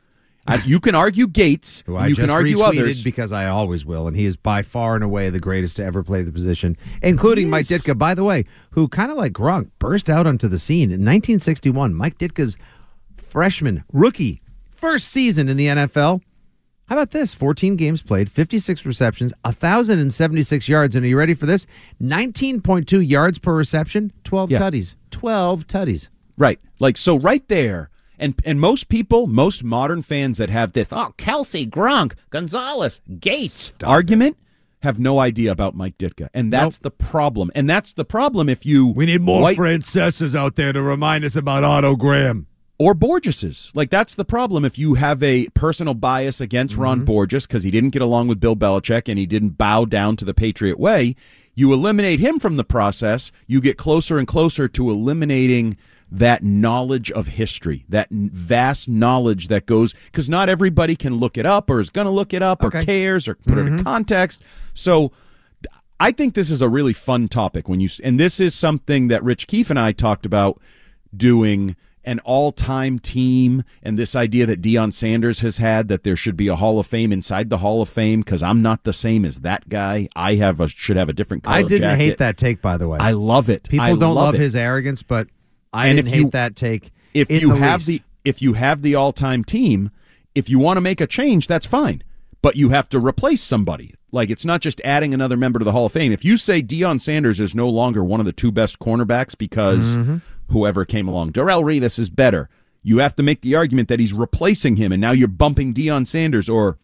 I, 0.47 0.57
you 0.63 0.79
can 0.79 0.93
argue 0.93 1.27
Gates, 1.27 1.81
who 1.87 1.95
I 1.95 2.07
you 2.07 2.15
just 2.15 2.27
can 2.27 2.29
argue 2.29 2.61
others. 2.61 3.03
because 3.03 3.31
I 3.31 3.47
always 3.47 3.83
will, 3.85 4.07
and 4.07 4.15
he 4.15 4.25
is 4.25 4.35
by 4.37 4.61
far 4.61 4.93
and 4.93 5.03
away 5.03 5.29
the 5.31 5.39
greatest 5.39 5.77
to 5.77 5.83
ever 5.83 6.03
play 6.03 6.21
the 6.21 6.31
position, 6.31 6.77
including 7.01 7.49
Mike 7.49 7.65
Ditka. 7.65 7.97
By 7.97 8.13
the 8.13 8.23
way, 8.23 8.45
who 8.71 8.87
kind 8.87 9.11
of 9.11 9.17
like 9.17 9.33
Gronk 9.33 9.71
burst 9.79 10.07
out 10.09 10.27
onto 10.27 10.47
the 10.47 10.59
scene 10.59 10.89
in 10.91 11.01
1961. 11.01 11.93
Mike 11.95 12.17
Ditka's 12.19 12.57
freshman 13.17 13.83
rookie 13.91 14.41
first 14.71 15.07
season 15.07 15.49
in 15.49 15.57
the 15.57 15.67
NFL. 15.67 16.21
How 16.87 16.95
about 16.95 17.09
this? 17.09 17.33
14 17.33 17.77
games 17.77 18.03
played, 18.03 18.29
56 18.29 18.85
receptions, 18.85 19.33
1,076 19.43 20.69
yards. 20.69 20.95
And 20.95 21.03
are 21.03 21.07
you 21.07 21.17
ready 21.17 21.33
for 21.33 21.47
this? 21.47 21.65
19.2 21.99 23.07
yards 23.09 23.39
per 23.39 23.55
reception, 23.55 24.11
12 24.23 24.51
Yeah. 24.51 24.59
tutties. 24.59 24.95
12 25.09 25.65
tutties. 25.65 26.09
Right. 26.37 26.59
Like, 26.79 26.97
so 26.97 27.17
right 27.17 27.47
there, 27.47 27.89
And 28.19 28.35
and 28.45 28.59
most 28.59 28.87
people, 28.89 29.27
most 29.27 29.63
modern 29.63 30.01
fans 30.01 30.37
that 30.37 30.49
have 30.49 30.73
this, 30.73 30.89
oh, 30.91 31.13
Kelsey, 31.17 31.65
Gronk, 31.67 32.13
Gonzalez, 32.29 33.01
Gates 33.19 33.73
argument 33.83 34.37
have 34.81 34.99
no 34.99 35.19
idea 35.19 35.51
about 35.51 35.75
Mike 35.75 35.97
Ditka. 35.97 36.29
And 36.33 36.53
that's 36.53 36.77
the 36.79 36.91
problem. 36.91 37.49
And 37.55 37.67
that's 37.69 37.93
the 37.93 38.05
problem 38.05 38.49
if 38.49 38.65
you 38.65 38.87
We 38.87 39.05
need 39.07 39.21
more 39.21 39.41
white- 39.41 39.55
Francesas 39.55 40.35
out 40.35 40.55
there 40.55 40.71
to 40.73 40.81
remind 40.81 41.25
us 41.25 41.35
about 41.35 41.63
Otto 41.63 41.95
Graham. 41.95 42.45
or 42.77 42.93
Borges's. 42.93 43.71
Like 43.73 43.89
that's 43.89 44.13
the 44.15 44.25
problem 44.25 44.63
if 44.63 44.77
you 44.77 44.93
have 44.93 45.23
a 45.23 45.47
personal 45.55 45.93
bias 45.95 46.39
against 46.39 46.75
Ron 46.77 46.97
Mm-hmm. 46.99 47.05
Borges 47.05 47.47
because 47.47 47.63
he 47.63 47.71
didn't 47.71 47.91
get 47.91 48.01
along 48.03 48.27
with 48.27 48.39
Bill 48.39 48.55
Belichick 48.55 49.07
and 49.09 49.17
he 49.17 49.25
didn't 49.25 49.57
bow 49.57 49.85
down 49.85 50.17
to 50.17 50.25
the 50.25 50.33
Patriot 50.35 50.79
way. 50.79 51.15
You 51.55 51.71
eliminate 51.73 52.19
him 52.19 52.37
from 52.37 52.57
the 52.57 52.65
process, 52.65 53.31
you 53.47 53.61
get 53.61 53.77
closer 53.77 54.19
and 54.19 54.27
closer 54.27 54.67
to 54.67 54.91
eliminating 54.91 55.77
that 56.11 56.43
knowledge 56.43 57.11
of 57.11 57.27
history, 57.27 57.85
that 57.89 58.09
vast 58.09 58.87
knowledge 58.87 59.47
that 59.47 59.65
goes 59.65 59.93
because 60.05 60.29
not 60.29 60.49
everybody 60.49 60.95
can 60.95 61.15
look 61.15 61.37
it 61.37 61.45
up 61.45 61.69
or 61.69 61.79
is 61.79 61.89
going 61.89 62.05
to 62.05 62.11
look 62.11 62.33
it 62.33 62.41
up 62.41 62.63
or 62.63 62.69
cares 62.69 63.27
or 63.27 63.35
put 63.35 63.57
it 63.57 63.61
in 63.61 63.75
mm-hmm. 63.75 63.83
context. 63.83 64.41
So 64.73 65.11
I 65.99 66.11
think 66.11 66.33
this 66.33 66.51
is 66.51 66.61
a 66.61 66.69
really 66.69 66.93
fun 66.93 67.27
topic 67.27 67.67
when 67.67 67.79
you 67.79 67.89
and 68.03 68.19
this 68.19 68.39
is 68.39 68.53
something 68.53 69.07
that 69.07 69.23
Rich 69.23 69.47
Keefe 69.47 69.69
and 69.69 69.79
I 69.79 69.91
talked 69.91 70.25
about 70.25 70.61
doing 71.15 71.75
an 72.05 72.19
all-time 72.19 72.99
team 72.99 73.63
and 73.81 73.97
this 73.97 74.15
idea 74.15 74.45
that 74.45 74.61
Deion 74.61 74.93
Sanders 74.93 75.39
has 75.39 75.57
had 75.57 75.87
that 75.87 76.03
there 76.03 76.15
should 76.15 76.37
be 76.37 76.47
a 76.47 76.55
Hall 76.55 76.79
of 76.79 76.85
Fame 76.85 77.11
inside 77.11 77.49
the 77.49 77.57
Hall 77.57 77.81
of 77.81 77.89
Fame 77.89 78.21
because 78.21 78.43
I'm 78.43 78.61
not 78.61 78.83
the 78.83 78.93
same 78.93 79.25
as 79.25 79.39
that 79.39 79.67
guy. 79.69 80.07
I 80.15 80.35
have 80.35 80.59
a 80.59 80.69
should 80.69 80.97
have 80.97 81.09
a 81.09 81.13
different 81.13 81.43
color 81.43 81.55
I 81.55 81.61
didn't 81.63 81.81
jacket. 81.81 82.03
hate 82.03 82.17
that 82.19 82.37
take, 82.37 82.61
by 82.61 82.77
the 82.77 82.87
way. 82.87 82.99
I 82.99 83.11
love 83.11 83.49
it. 83.49 83.67
People 83.67 83.85
I 83.85 83.95
don't 83.95 84.13
love, 84.13 84.35
it. 84.35 84.41
his 84.41 84.55
arrogance, 84.55 85.01
but 85.01 85.27
I 85.75 85.87
And 85.87 85.97
didn't 85.97 86.09
hate 86.13 86.19
you- 86.21 86.29
that 86.31 86.55
take. 86.55 86.91
if 87.13 87.29
you 87.29 87.49
the 87.49 87.57
have 87.57 87.87
least. 87.87 88.01
the 88.03 88.29
if 88.29 88.41
you 88.41 88.53
have 88.53 88.81
the 88.81 88.95
all-time 88.95 89.43
team, 89.43 89.91
if 90.33 90.49
you 90.49 90.57
want 90.57 90.77
to 90.77 90.81
make 90.81 90.99
a 91.01 91.05
change, 91.07 91.47
that's 91.47 91.65
fine. 91.67 92.01
But 92.41 92.55
you 92.55 92.69
have 92.69 92.89
to 92.89 92.99
replace 92.99 93.41
somebody. 93.41 93.93
Like 94.11 94.29
it's 94.29 94.45
not 94.45 94.61
just 94.61 94.81
adding 94.83 95.13
another 95.13 95.35
member 95.37 95.59
to 95.59 95.65
the 95.65 95.71
Hall 95.73 95.85
of 95.87 95.91
Fame. 95.91 96.11
If 96.11 96.23
you 96.25 96.37
say 96.37 96.61
Deion 96.61 97.01
Sanders 97.01 97.39
is 97.39 97.53
no 97.53 97.67
longer 97.69 98.03
one 98.03 98.19
of 98.19 98.25
the 98.25 98.31
two 98.33 98.51
best 98.51 98.79
cornerbacks 98.79 99.37
because 99.37 99.95
Mm-hmm. 99.97 100.17
whoever 100.49 100.85
came 100.85 101.07
along, 101.07 101.33
Darrelle 101.33 101.63
Revis 101.63 101.99
is 101.99 102.09
better. 102.09 102.49
You 102.81 102.99
have 102.99 103.15
to 103.15 103.23
make 103.23 103.41
the 103.41 103.55
argument 103.55 103.87
that 103.89 103.99
he's 103.99 104.13
replacing 104.13 104.75
him, 104.75 104.91
and 104.91 105.01
now 105.01 105.11
you're 105.11 105.27
bumping 105.27 105.73
Deion 105.73 106.05
Sanders. 106.07 106.47
Or, 106.47 106.77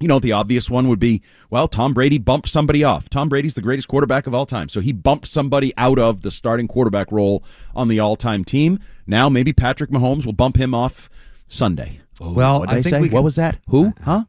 you 0.00 0.08
know, 0.08 0.18
the 0.18 0.32
obvious 0.32 0.70
one 0.70 0.88
would 0.88 0.98
be, 0.98 1.22
well, 1.48 1.68
Tom 1.68 1.94
Brady 1.94 2.18
bumped 2.18 2.48
somebody 2.48 2.84
off. 2.84 3.08
Tom 3.08 3.28
Brady's 3.28 3.54
the 3.54 3.62
greatest 3.62 3.88
quarterback 3.88 4.26
of 4.26 4.34
all 4.34 4.46
time, 4.46 4.68
so 4.68 4.80
he 4.80 4.92
bumped 4.92 5.26
somebody 5.26 5.72
out 5.78 5.98
of 5.98 6.22
the 6.22 6.30
starting 6.30 6.68
quarterback 6.68 7.10
role 7.10 7.42
on 7.74 7.88
the 7.88 7.98
all-time 7.98 8.44
team. 8.44 8.78
Now 9.06 9.28
maybe 9.28 9.52
Patrick 9.52 9.90
Mahomes 9.90 10.26
will 10.26 10.32
bump 10.32 10.56
him 10.56 10.74
off 10.74 11.08
Sunday. 11.48 12.00
Well, 12.20 12.60
what 12.60 12.68
I 12.68 12.82
think 12.82 13.00
we 13.02 13.08
what 13.08 13.24
was 13.24 13.36
that? 13.36 13.58
Who? 13.68 13.88
Uh, 13.88 13.92
huh? 14.04 14.24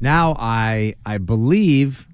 Now 0.00 0.36
I 0.38 0.94
I 1.04 1.18
believe 1.18 2.08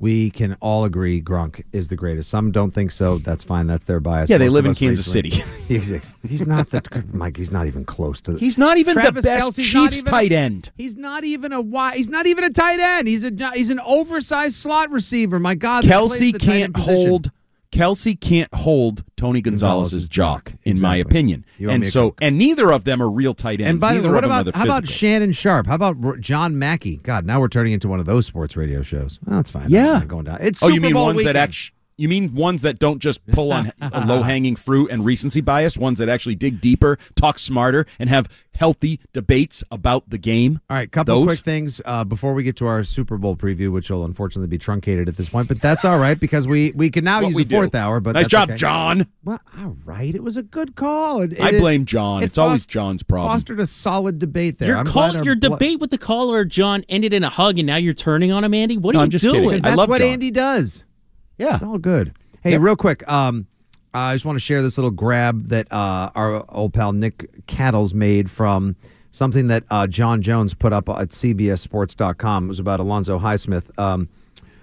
we 0.00 0.30
can 0.30 0.56
all 0.60 0.84
agree 0.84 1.20
Gronk 1.20 1.64
is 1.72 1.88
the 1.88 1.96
greatest. 1.96 2.30
Some 2.30 2.52
don't 2.52 2.70
think 2.70 2.90
so. 2.92 3.18
That's 3.18 3.42
fine. 3.42 3.66
That's 3.66 3.84
their 3.84 4.00
bias. 4.00 4.30
Yeah, 4.30 4.38
they 4.38 4.46
Most 4.46 4.52
live 4.54 4.66
in 4.66 4.74
Kansas 4.74 5.06
recently- 5.12 5.30
City. 5.30 5.50
he's, 5.68 6.08
he's 6.28 6.46
not 6.46 6.70
that 6.70 7.12
Mike. 7.12 7.36
He's 7.36 7.50
not 7.50 7.66
even 7.66 7.84
close 7.84 8.20
to. 8.22 8.32
The, 8.32 8.38
He's 8.38 8.56
not 8.56 8.78
even 8.78 8.94
Travis 8.94 9.24
the 9.24 9.30
best 9.30 9.44
not 9.44 9.54
Chiefs 9.54 9.98
even 9.98 10.04
tight 10.10 10.32
end. 10.32 10.70
He's 10.76 10.96
not 10.96 11.24
even 11.24 11.52
a 11.52 11.60
wide. 11.60 11.96
He's 11.96 12.10
not 12.10 12.26
even 12.26 12.44
a 12.44 12.50
tight 12.50 12.78
end. 12.78 13.08
He's 13.08 13.24
a 13.24 13.32
he's 13.54 13.70
an 13.70 13.80
oversized 13.80 14.54
slot 14.54 14.90
receiver. 14.90 15.38
My 15.38 15.54
God, 15.54 15.84
Kelsey 15.84 16.32
the 16.32 16.38
can't 16.38 16.76
hold. 16.76 17.30
Kelsey 17.70 18.14
can't 18.14 18.52
hold 18.54 19.04
Tony 19.16 19.40
Gonzalez's 19.40 20.08
jock, 20.08 20.54
in 20.62 20.80
my 20.80 20.96
opinion. 20.96 21.44
And 21.60 21.86
so, 21.86 22.14
and 22.20 22.38
neither 22.38 22.72
of 22.72 22.84
them 22.84 23.02
are 23.02 23.10
real 23.10 23.34
tight 23.34 23.60
ends. 23.60 23.70
And 23.70 23.80
by 23.80 23.94
the 23.94 24.08
way, 24.08 24.14
what 24.14 24.24
of 24.24 24.30
them 24.30 24.38
are 24.38 24.40
about 24.40 24.54
how 24.54 24.64
about. 24.64 24.88
Shannon 24.88 25.32
Sharpe? 25.32 25.66
How 25.66 25.74
about 25.74 26.20
John 26.20 26.58
Mackey? 26.58 26.96
God, 26.96 27.26
now 27.26 27.40
we're 27.40 27.48
turning 27.48 27.72
into 27.72 27.88
one 27.88 28.00
of 28.00 28.06
those 28.06 28.26
sports 28.26 28.56
radio 28.56 28.82
shows. 28.82 29.18
Well, 29.24 29.36
that's 29.36 29.50
fine. 29.50 29.66
Yeah, 29.68 30.04
going 30.06 30.24
down. 30.24 30.38
It's 30.40 30.62
oh, 30.62 30.68
Super 30.68 30.74
you 30.74 30.80
mean 30.80 30.94
Bowl 30.94 31.06
ones 31.06 31.18
weekend. 31.18 31.36
that 31.36 31.42
actually. 31.42 31.74
You 31.98 32.08
mean 32.08 32.32
ones 32.34 32.62
that 32.62 32.78
don't 32.78 33.00
just 33.00 33.26
pull 33.26 33.52
on 33.52 33.72
low 34.06 34.22
hanging 34.22 34.54
fruit 34.56 34.90
and 34.90 35.04
recency 35.04 35.40
bias, 35.40 35.76
ones 35.76 35.98
that 35.98 36.08
actually 36.08 36.36
dig 36.36 36.60
deeper, 36.60 36.96
talk 37.16 37.40
smarter, 37.40 37.86
and 37.98 38.08
have 38.08 38.28
healthy 38.54 39.00
debates 39.12 39.64
about 39.72 40.08
the 40.08 40.16
game? 40.16 40.60
All 40.70 40.76
right, 40.76 40.90
couple 40.90 41.16
Those? 41.16 41.26
quick 41.26 41.38
things 41.40 41.80
uh, 41.84 42.04
before 42.04 42.34
we 42.34 42.44
get 42.44 42.54
to 42.58 42.66
our 42.66 42.84
Super 42.84 43.18
Bowl 43.18 43.34
preview, 43.36 43.72
which 43.72 43.90
will 43.90 44.04
unfortunately 44.04 44.46
be 44.46 44.58
truncated 44.58 45.08
at 45.08 45.16
this 45.16 45.28
point, 45.28 45.48
but 45.48 45.60
that's 45.60 45.84
all 45.84 45.98
right 45.98 46.18
because 46.18 46.46
we 46.46 46.70
we 46.76 46.88
can 46.88 47.02
now 47.04 47.20
What 47.20 47.28
use 47.30 47.34
we 47.36 47.42
a 47.42 47.46
fourth 47.46 47.72
do. 47.72 47.78
hour. 47.78 47.98
But 47.98 48.12
nice 48.12 48.24
that's 48.24 48.30
job, 48.30 48.48
okay. 48.50 48.56
John. 48.58 49.06
Well, 49.24 49.40
all 49.58 49.76
right, 49.84 50.14
it 50.14 50.22
was 50.22 50.36
a 50.36 50.42
good 50.44 50.76
call. 50.76 51.22
It- 51.22 51.40
I 51.40 51.50
it- 51.54 51.60
blame 51.60 51.84
John. 51.84 52.22
it 52.22 52.26
It's 52.26 52.38
always 52.38 52.62
fos- 52.62 52.66
John's 52.66 53.02
problem. 53.02 53.32
Fostered 53.32 53.58
a 53.58 53.66
solid 53.66 54.20
debate 54.20 54.58
there. 54.58 54.68
Your 54.68 54.76
I'm 54.78 54.86
call, 54.86 55.16
our 55.16 55.24
your 55.24 55.34
blo- 55.34 55.50
debate 55.50 55.80
with 55.80 55.90
the 55.90 55.98
caller, 55.98 56.44
John, 56.44 56.84
ended 56.88 57.12
in 57.12 57.24
a 57.24 57.28
hug, 57.30 57.58
and 57.58 57.66
now 57.66 57.76
you're 57.76 57.92
turning 57.92 58.30
on 58.30 58.44
him, 58.44 58.54
Andy. 58.54 58.78
What 58.78 58.92
No, 58.94 59.00
are 59.00 59.02
I'm 59.02 59.06
you 59.08 59.10
just 59.18 59.22
doing? 59.24 59.34
kidding. 59.34 59.48
Because 59.50 59.62
I 59.62 59.68
that's 59.70 59.78
love 59.78 59.88
what 59.88 60.00
John. 60.00 60.10
Andy 60.10 60.30
does. 60.30 60.84
Yeah. 61.38 61.54
It's 61.54 61.62
all 61.62 61.78
good. 61.78 62.12
Hey, 62.42 62.52
Yep. 62.52 62.60
real 62.60 62.76
quick, 62.76 63.08
um, 63.10 63.46
I 63.94 64.14
just 64.14 64.24
want 64.24 64.36
to 64.36 64.40
share 64.40 64.60
this 64.62 64.76
little 64.76 64.90
grab 64.90 65.48
that 65.48 65.72
uh, 65.72 66.10
our 66.14 66.44
old 66.54 66.72
pal 66.74 66.92
Nick 66.92 67.46
Cattles 67.46 67.94
made 67.94 68.30
from 68.30 68.76
something 69.10 69.46
that 69.48 69.64
uh, 69.70 69.86
John 69.86 70.20
Jones 70.20 70.52
put 70.54 70.72
up 70.72 70.88
at 70.88 71.08
CBSSports.com. 71.08 72.44
It 72.44 72.48
was 72.48 72.58
about 72.60 72.80
Alonzo 72.80 73.18
Highsmith. 73.18 73.76
Um, 73.78 74.08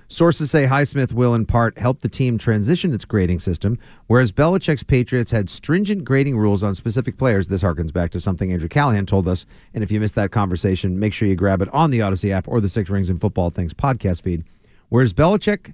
sources 0.08 0.52
say 0.52 0.66
Highsmith 0.66 1.14
will, 1.14 1.34
in 1.34 1.46
part, 1.46 1.78
help 1.78 2.02
the 2.02 2.08
team 2.08 2.38
transition 2.38 2.94
its 2.94 3.04
grading 3.06 3.40
system, 3.40 3.80
whereas 4.08 4.32
Belichick's 4.32 4.84
Patriots 4.84 5.32
had 5.32 5.50
stringent 5.50 6.04
grading 6.04 6.38
rules 6.38 6.64
on 6.64 6.76
specific 6.76 7.18
players. 7.18 7.48
This 7.48 7.64
harkens 7.64 7.92
back 7.92 8.12
to 8.12 8.20
something 8.20 8.52
Andrew 8.54 8.70
Callahan 8.70 9.06
told 9.08 9.28
us. 9.28 9.46
And 9.74 9.84
if 9.84 9.92
you 9.92 10.00
missed 10.00 10.16
that 10.16 10.32
conversation, 10.32 11.00
make 11.00 11.14
sure 11.14 11.28
you 11.28 11.36
grab 11.36 11.62
it 11.62 11.70
on 11.74 11.90
the 11.92 12.02
Odyssey 12.04 12.32
app 12.32 12.48
or 12.48 12.62
the 12.62 12.70
Six 12.70 12.90
Rings 12.90 13.10
and 13.10 13.20
Football 13.20 13.50
Things 13.50 13.74
podcast 13.74 14.22
feed. 14.22 14.44
Whereas 14.90 15.12
Belichick 15.14 15.74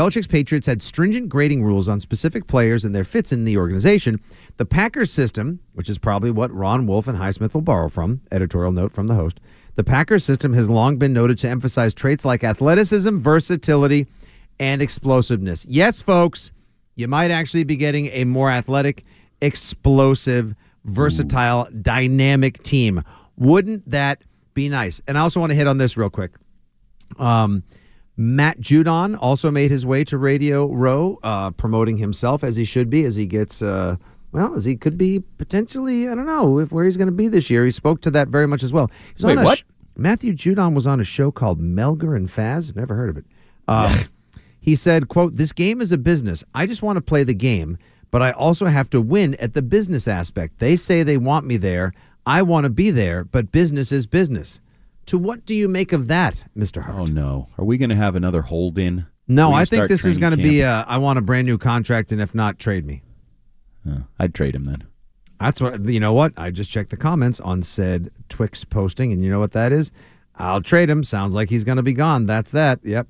Belichick's 0.00 0.26
Patriots 0.26 0.66
had 0.66 0.80
stringent 0.80 1.28
grading 1.28 1.62
rules 1.62 1.86
on 1.86 2.00
specific 2.00 2.46
players 2.46 2.86
and 2.86 2.94
their 2.94 3.04
fits 3.04 3.32
in 3.32 3.44
the 3.44 3.58
organization. 3.58 4.18
The 4.56 4.64
Packers 4.64 5.10
system, 5.10 5.60
which 5.74 5.90
is 5.90 5.98
probably 5.98 6.30
what 6.30 6.50
Ron 6.54 6.86
Wolf 6.86 7.06
and 7.06 7.18
Highsmith 7.18 7.52
will 7.52 7.60
borrow 7.60 7.90
from, 7.90 8.22
editorial 8.32 8.72
note 8.72 8.92
from 8.92 9.08
the 9.08 9.14
host. 9.14 9.40
The 9.74 9.84
Packers 9.84 10.24
system 10.24 10.54
has 10.54 10.70
long 10.70 10.96
been 10.96 11.12
noted 11.12 11.36
to 11.40 11.50
emphasize 11.50 11.92
traits 11.92 12.24
like 12.24 12.44
athleticism, 12.44 13.18
versatility, 13.18 14.06
and 14.58 14.80
explosiveness. 14.80 15.66
Yes, 15.66 16.00
folks, 16.00 16.50
you 16.96 17.06
might 17.06 17.30
actually 17.30 17.64
be 17.64 17.76
getting 17.76 18.06
a 18.06 18.24
more 18.24 18.50
athletic, 18.50 19.04
explosive, 19.42 20.54
versatile, 20.86 21.68
dynamic 21.82 22.62
team. 22.62 23.02
Wouldn't 23.36 23.90
that 23.90 24.22
be 24.54 24.70
nice? 24.70 25.02
And 25.06 25.18
I 25.18 25.20
also 25.20 25.40
want 25.40 25.50
to 25.50 25.56
hit 25.56 25.66
on 25.66 25.76
this 25.76 25.98
real 25.98 26.08
quick. 26.08 26.30
Um, 27.18 27.62
Matt 28.16 28.60
Judon 28.60 29.16
also 29.20 29.50
made 29.50 29.70
his 29.70 29.86
way 29.86 30.04
to 30.04 30.18
Radio 30.18 30.72
Row, 30.72 31.18
uh, 31.22 31.50
promoting 31.52 31.96
himself 31.96 32.44
as 32.44 32.56
he 32.56 32.64
should 32.64 32.90
be, 32.90 33.04
as 33.04 33.16
he 33.16 33.26
gets, 33.26 33.62
uh, 33.62 33.96
well, 34.32 34.54
as 34.54 34.64
he 34.64 34.76
could 34.76 34.98
be 34.98 35.20
potentially, 35.38 36.08
I 36.08 36.14
don't 36.14 36.26
know 36.26 36.58
if, 36.58 36.70
where 36.70 36.84
he's 36.84 36.96
going 36.96 37.08
to 37.08 37.12
be 37.12 37.28
this 37.28 37.48
year. 37.50 37.64
He 37.64 37.70
spoke 37.70 38.00
to 38.02 38.10
that 38.12 38.28
very 38.28 38.46
much 38.46 38.62
as 38.62 38.72
well. 38.72 38.90
Wait, 39.20 39.36
what? 39.44 39.58
sh- 39.58 39.62
Matthew 39.96 40.32
Judon 40.32 40.74
was 40.74 40.86
on 40.86 41.00
a 41.00 41.04
show 41.04 41.30
called 41.30 41.60
Melger 41.60 42.16
and 42.16 42.28
Faz. 42.28 42.74
Never 42.74 42.94
heard 42.94 43.10
of 43.10 43.16
it. 43.16 43.24
Um, 43.68 43.94
he 44.60 44.74
said, 44.74 45.08
quote, 45.08 45.36
this 45.36 45.52
game 45.52 45.80
is 45.80 45.92
a 45.92 45.98
business. 45.98 46.44
I 46.54 46.66
just 46.66 46.82
want 46.82 46.96
to 46.96 47.02
play 47.02 47.22
the 47.22 47.34
game, 47.34 47.78
but 48.10 48.22
I 48.22 48.32
also 48.32 48.66
have 48.66 48.90
to 48.90 49.00
win 49.00 49.34
at 49.36 49.54
the 49.54 49.62
business 49.62 50.08
aspect. 50.08 50.58
They 50.58 50.76
say 50.76 51.02
they 51.02 51.16
want 51.16 51.46
me 51.46 51.56
there. 51.56 51.92
I 52.26 52.42
want 52.42 52.64
to 52.64 52.70
be 52.70 52.90
there, 52.90 53.24
but 53.24 53.50
business 53.50 53.92
is 53.92 54.06
business. 54.06 54.60
To 55.10 55.18
what 55.18 55.44
do 55.44 55.56
you 55.56 55.66
make 55.66 55.92
of 55.92 56.06
that, 56.06 56.44
Mr. 56.56 56.80
Hart? 56.80 56.96
Oh 56.96 57.04
no, 57.04 57.48
are 57.58 57.64
we 57.64 57.78
going 57.78 57.90
to 57.90 57.96
have 57.96 58.14
another 58.14 58.42
hold 58.42 58.78
in? 58.78 59.06
No, 59.26 59.52
I 59.52 59.64
think 59.64 59.88
this 59.88 60.04
is 60.04 60.18
going 60.18 60.30
to 60.30 60.36
be. 60.36 60.62
Uh, 60.62 60.84
I 60.86 60.98
want 60.98 61.18
a 61.18 61.20
brand 61.20 61.46
new 61.46 61.58
contract, 61.58 62.12
and 62.12 62.20
if 62.20 62.32
not, 62.32 62.60
trade 62.60 62.86
me. 62.86 63.02
I'd 64.20 64.36
trade 64.36 64.54
him 64.54 64.62
then. 64.62 64.84
That's 65.40 65.60
what 65.60 65.84
you 65.84 65.98
know. 65.98 66.12
What 66.12 66.34
I 66.36 66.52
just 66.52 66.70
checked 66.70 66.90
the 66.90 66.96
comments 66.96 67.40
on 67.40 67.64
said 67.64 68.12
Twix 68.28 68.62
posting, 68.64 69.10
and 69.10 69.24
you 69.24 69.32
know 69.32 69.40
what 69.40 69.50
that 69.50 69.72
is. 69.72 69.90
I'll 70.36 70.62
trade 70.62 70.88
him. 70.88 71.02
Sounds 71.02 71.34
like 71.34 71.50
he's 71.50 71.64
going 71.64 71.78
to 71.78 71.82
be 71.82 71.92
gone. 71.92 72.26
That's 72.26 72.52
that. 72.52 72.78
Yep. 72.84 73.08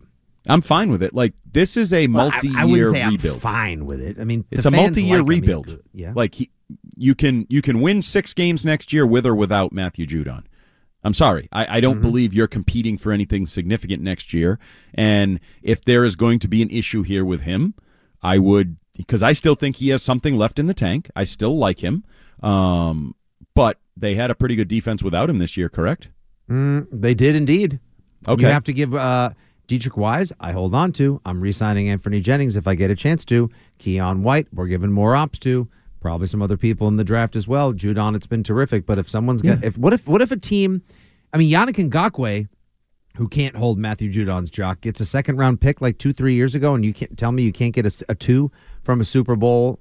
I'm 0.49 0.63
fine 0.63 0.91
with 0.91 1.03
it. 1.03 1.13
Like 1.13 1.35
this 1.53 1.77
is 1.77 1.93
a 1.93 2.07
Well, 2.07 2.31
multi-year 2.31 2.59
I, 2.59 2.65
wouldn't 2.65 2.89
say 2.89 3.07
rebuild. 3.09 3.35
I'm 3.35 3.41
fine 3.41 3.85
with 3.85 4.01
it. 4.01 4.19
I 4.19 4.25
mean, 4.25 4.47
It's 4.51 4.65
a 4.65 4.71
multi-year 4.71 5.19
like 5.19 5.29
rebuild. 5.29 5.79
Yeah. 5.93 6.15
Like 6.17 6.37
he, 6.37 6.51
you 6.97 7.15
can 7.15 7.47
you 7.51 7.61
can 7.61 7.83
win 7.83 8.01
six 8.01 8.33
games 8.33 8.65
next 8.65 8.91
year 8.91 9.07
with 9.07 9.27
or 9.27 9.35
without 9.35 9.71
Matthew 9.75 10.07
Judon. 10.07 10.45
I'm 11.03 11.15
sorry, 11.15 11.49
I, 11.53 11.77
I 11.77 11.81
don't 11.81 11.95
Mm-hmm. 11.95 12.03
believe 12.03 12.35
you're 12.35 12.47
competing 12.47 12.99
for 12.99 13.11
anything 13.13 13.47
significant 13.47 14.03
next 14.03 14.35
year. 14.35 14.59
And 14.95 15.41
if 15.63 15.85
there 15.85 16.05
is 16.05 16.15
going 16.17 16.39
to 16.41 16.49
be 16.49 16.61
an 16.63 16.69
issue 16.71 17.03
here 17.03 17.25
with 17.25 17.41
him, 17.43 17.75
I 18.23 18.39
would 18.39 18.77
because 18.97 19.23
I 19.23 19.33
still 19.33 19.55
think 19.55 19.77
he 19.77 19.89
has 19.91 20.03
something 20.03 20.37
left 20.37 20.59
in 20.59 20.67
the 20.67 20.75
tank. 20.75 21.11
I 21.17 21.25
still 21.25 21.57
like 21.57 21.81
him, 21.83 22.05
um, 22.43 23.15
but 23.55 23.79
they 23.97 24.15
had 24.15 24.31
a 24.31 24.35
pretty 24.35 24.57
good 24.57 24.69
defense 24.69 25.03
without 25.03 25.31
him 25.31 25.39
this 25.39 25.57
year. 25.57 25.69
Correct? 25.71 26.09
Mm, 26.51 26.87
they 26.93 27.15
did 27.15 27.35
indeed. 27.35 27.81
Okay. 28.29 28.43
You 28.43 28.49
have 28.49 28.65
to 28.65 28.73
give 28.75 28.95
uh, 28.95 29.31
Deatrich 29.69 29.97
Wise. 29.97 30.33
I 30.41 30.53
hold 30.53 30.75
on 30.75 30.93
to. 30.93 31.21
I'm 31.25 31.41
re-signing 31.41 31.89
Anthony 31.89 32.21
Jennings 32.21 32.57
if 32.57 32.69
I 32.69 32.75
get 32.75 32.91
a 32.91 32.95
chance 32.97 33.25
to. 33.27 33.49
Keion 33.79 34.21
White. 34.21 34.49
We're 34.53 34.67
giving 34.67 34.93
more 34.93 35.17
ops 35.17 35.39
to. 35.41 35.67
Probably 36.01 36.27
some 36.27 36.41
other 36.41 36.57
people 36.57 36.89
in 36.89 36.97
the 36.97 37.05
draft 37.05 37.37
as 37.37 37.47
well. 37.47 37.73
Judon, 37.73 38.17
it's 38.17 38.27
been 38.27 38.43
terrific. 38.43 38.87
But 38.87 38.99
if 38.99 39.09
someone's 39.09 39.43
got, 39.43 39.63
if 39.63 39.77
what 39.77 39.93
if 39.93 40.09
what 40.09 40.23
if 40.23 40.33
a 40.33 40.37
team, 40.37 40.83
I 41.33 41.39
mean, 41.39 41.51
Yannick 41.51 41.91
Ngakoue, 41.91 42.49
who 43.17 43.29
can't 43.29 43.55
hold 43.55 43.79
Matthew 43.79 44.11
Judon's 44.11 44.51
jock, 44.51 44.81
gets 44.81 45.01
a 45.01 45.05
second 45.05 45.37
round 45.37 45.61
pick 45.61 45.81
like 45.81 45.99
two 45.99 46.13
three 46.13 46.35
years 46.35 46.55
ago, 46.55 46.75
and 46.75 46.85
you 46.85 46.95
can't 46.95 47.19
tell 47.19 47.33
me 47.33 47.43
you 47.43 47.53
can't 47.53 47.75
get 47.75 47.85
a 48.09 48.15
two 48.15 48.51
from 48.83 49.01
a 49.01 49.05
Super 49.05 49.37
Bowl 49.37 49.79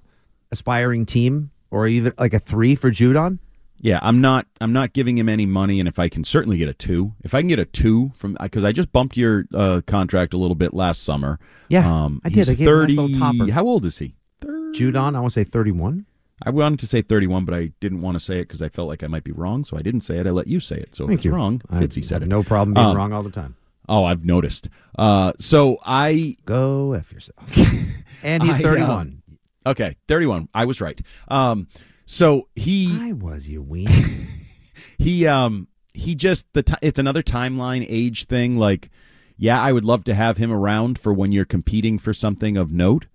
aspiring 0.51 1.05
team, 1.05 1.51
or 1.71 1.88
even 1.88 2.13
like 2.17 2.34
a 2.34 2.39
three 2.39 2.75
for 2.75 2.91
Judon. 2.91 3.39
Yeah, 3.82 3.99
I'm 4.01 4.19
not. 4.19 4.45
I'm 4.60 4.73
not 4.73 4.91
giving 4.91 5.17
him 5.17 5.29
any 5.29 5.45
money, 5.45 5.79
and 5.79 5.88
if 5.88 5.99
I 5.99 6.10
can 6.10 6.25
certainly 6.25 6.58
get 6.58 6.67
a 6.67 6.73
two, 6.73 7.13
if 7.23 7.34
I 7.34 7.39
can 7.39 7.47
get 7.47 7.60
a 7.60 7.65
two 7.65 8.12
from, 8.15 8.36
because 8.41 8.65
I 8.65 8.73
just 8.73 8.91
bumped 8.91 9.15
your 9.15 9.45
uh, 9.53 9.79
contract 9.88 10.34
a 10.34 10.38
little 10.38 10.55
bit 10.55 10.73
last 10.73 11.03
summer. 11.03 11.39
Yeah, 11.69 11.89
um, 11.89 12.21
I 12.25 12.29
did. 12.29 12.49
I 12.49 12.55
gave 12.55 12.67
him 12.67 12.73
a 12.73 12.77
nice 12.82 12.95
thirty. 12.95 12.95
little 12.95 13.19
topper. 13.19 13.51
How 13.51 13.63
old 13.63 13.86
is 13.86 13.97
he? 13.97 14.15
Judon, 14.41 15.15
I 15.15 15.19
want 15.21 15.32
to 15.34 15.39
say 15.39 15.43
thirty 15.45 15.71
one. 15.71 16.05
I 16.45 16.49
wanted 16.52 16.80
to 16.80 16.88
say 16.88 17.02
31, 17.02 17.45
but 17.45 17.54
I 17.54 17.71
didn't 17.80 18.02
want 18.02 18.15
to 18.15 18.19
say 18.19 18.39
it 18.39 18.43
because 18.47 18.62
I 18.62 18.69
felt 18.69 18.88
like 18.88 19.04
I 19.04 19.08
might 19.08 19.23
be 19.23 19.32
wrong, 19.32 19.63
so 19.63 19.78
I 19.78 19.82
didn't 19.82 20.02
say 20.02 20.17
it. 20.17 20.25
I 20.28 20.30
let 20.32 20.47
you 20.47 20.60
say 20.60 20.78
it. 20.78 20.95
So 20.95 21.06
if 21.06 21.12
it's 21.15 21.25
you. 21.25 21.34
wrong, 21.34 21.60
Fitzy 21.73 22.04
said 22.04 22.21
it. 22.23 22.28
no 22.28 22.43
problem 22.43 22.73
being 22.73 22.88
Um, 22.88 22.95
wrong 22.95 23.12
all 23.13 23.23
the 23.23 23.30
time. 23.32 23.56
Oh, 23.88 24.06
I've 24.06 24.23
noticed. 24.23 24.69
Uh, 24.97 25.34
so 25.39 25.78
I 25.86 26.36
go 26.45 26.93
f 26.93 27.12
yourself. 27.12 27.43
And 28.23 28.43
he's 28.43 28.58
I, 28.58 28.62
31. 28.62 28.89
um, 28.91 29.23
okay, 29.65 29.95
31. 30.10 30.49
I 30.54 30.65
was 30.65 30.82
right. 30.82 30.99
Um, 31.30 31.67
so 32.06 32.49
he 32.56 32.89
I 33.02 33.13
was 33.13 33.49
you 33.49 33.62
ween. 33.62 33.88
he 34.97 35.25
um 35.25 35.67
he 35.93 36.15
just 36.15 36.45
the 36.54 36.63
ti 36.63 36.75
it's 36.82 36.99
another 36.99 37.21
timeline 37.23 37.86
age 37.88 38.25
thing 38.25 38.58
like 38.58 38.89
yeah 39.38 39.62
i 39.62 39.71
would 39.71 39.86
love 39.86 40.04
to 40.04 40.13
have 40.13 40.38
him 40.38 40.52
around 40.52 40.97
for 40.99 41.13
when 41.13 41.32
you're 41.32 41.45
competing 41.45 41.97
for 41.97 42.13
something 42.13 42.58
of 42.58 42.71
note 42.71 43.08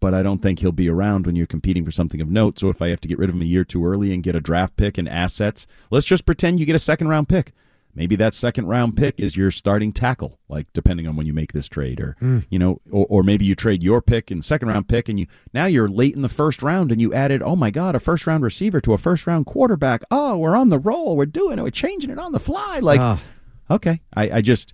but 0.00 0.12
i 0.14 0.22
don't 0.22 0.40
think 0.42 0.58
he'll 0.58 0.72
be 0.72 0.88
around 0.88 1.26
when 1.26 1.36
you're 1.36 1.46
competing 1.46 1.84
for 1.84 1.90
something 1.92 2.20
of 2.20 2.28
note. 2.30 2.58
So 2.58 2.68
if 2.68 2.80
i 2.82 2.88
have 2.88 3.00
to 3.02 3.08
get 3.08 3.18
rid 3.18 3.28
of 3.28 3.34
him 3.36 3.42
a 3.42 3.46
year 3.46 3.64
too 3.64 3.84
early 3.86 4.12
and 4.12 4.22
get 4.22 4.34
a 4.34 4.40
draft 4.40 4.76
pick 4.76 4.98
and 4.98 5.08
assets 5.08 5.66
let's 5.90 6.06
just 6.06 6.24
pretend 6.26 6.58
you 6.60 6.66
get 6.66 6.76
a 6.76 6.80
second 6.80 7.08
round 7.08 7.28
pick. 7.28 7.52
Maybe 7.92 8.14
that 8.16 8.34
second 8.34 8.66
round 8.68 8.96
pick 8.96 9.18
is 9.18 9.36
your 9.36 9.50
starting 9.50 9.92
tackle 9.92 10.38
like 10.48 10.72
depending 10.72 11.08
on 11.08 11.16
when 11.16 11.26
you 11.26 11.32
make 11.32 11.52
this 11.52 11.68
trade 11.68 11.98
or 12.00 12.16
Mm. 12.22 12.44
you 12.48 12.56
know 12.58 12.80
or, 12.90 13.04
or 13.10 13.22
maybe 13.24 13.44
you 13.44 13.56
trade 13.56 13.82
your 13.82 14.00
pick 14.00 14.30
and 14.30 14.44
second 14.44 14.68
round 14.68 14.88
pick 14.88 15.08
and 15.08 15.18
you 15.18 15.26
now 15.52 15.66
you're 15.66 15.88
late 15.88 16.14
in 16.14 16.22
the 16.22 16.28
first 16.28 16.62
round 16.62 16.92
and 16.92 17.00
you 17.00 17.12
added 17.12 17.42
oh 17.42 17.56
my 17.56 17.70
god 17.72 17.96
a 17.96 18.00
first 18.00 18.28
round 18.28 18.44
receiver 18.44 18.80
to 18.80 18.92
a 18.92 18.98
first 18.98 19.26
round 19.26 19.44
quarterback. 19.46 20.02
Oh 20.10 20.36
we're 20.38 20.54
on 20.56 20.68
the 20.68 20.78
roll. 20.78 21.16
We're 21.16 21.26
doing 21.26 21.58
it. 21.58 21.62
We're 21.62 21.70
changing 21.70 22.10
it 22.10 22.18
on 22.18 22.30
the 22.30 22.38
fly. 22.40 22.78
Like 22.80 23.00
Ah. 23.00 23.20
okay. 23.68 24.00
I, 24.14 24.30
I 24.36 24.40
just 24.40 24.72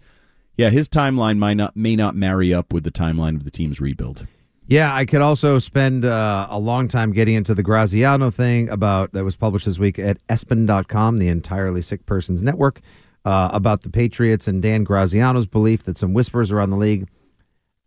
yeah 0.58 0.68
his 0.68 0.86
timeline 0.86 1.38
might 1.38 1.54
not 1.56 1.74
may 1.74 1.96
not 1.96 2.14
marry 2.14 2.52
up 2.52 2.72
with 2.74 2.84
the 2.84 2.90
timeline 2.92 3.34
of 3.34 3.44
the 3.44 3.50
team's 3.50 3.80
rebuild 3.80 4.26
Yeah, 4.68 4.92
I 4.94 5.04
could 5.04 5.20
also 5.22 5.58
spend 5.60 6.04
uh, 6.04 6.48
a 6.50 6.58
long 6.58 6.88
time 6.88 7.12
getting 7.12 7.34
into 7.34 7.54
the 7.54 7.62
Graziano 7.62 8.30
thing 8.30 8.68
about 8.68 9.12
that 9.12 9.22
was 9.22 9.36
published 9.36 9.66
this 9.66 9.78
week 9.78 9.98
at 9.98 10.18
Espen.com, 10.26 11.18
the 11.18 11.28
entirely 11.28 11.80
sick 11.82 12.04
persons 12.04 12.42
network, 12.42 12.80
uh, 13.24 13.50
about 13.52 13.82
the 13.82 13.90
Patriots 13.90 14.48
and 14.48 14.60
Dan 14.60 14.84
Graziano's 14.84 15.46
belief 15.46 15.84
that 15.84 15.96
some 15.96 16.12
whispers 16.14 16.50
around 16.50 16.70
the 16.70 16.76
league 16.76 17.08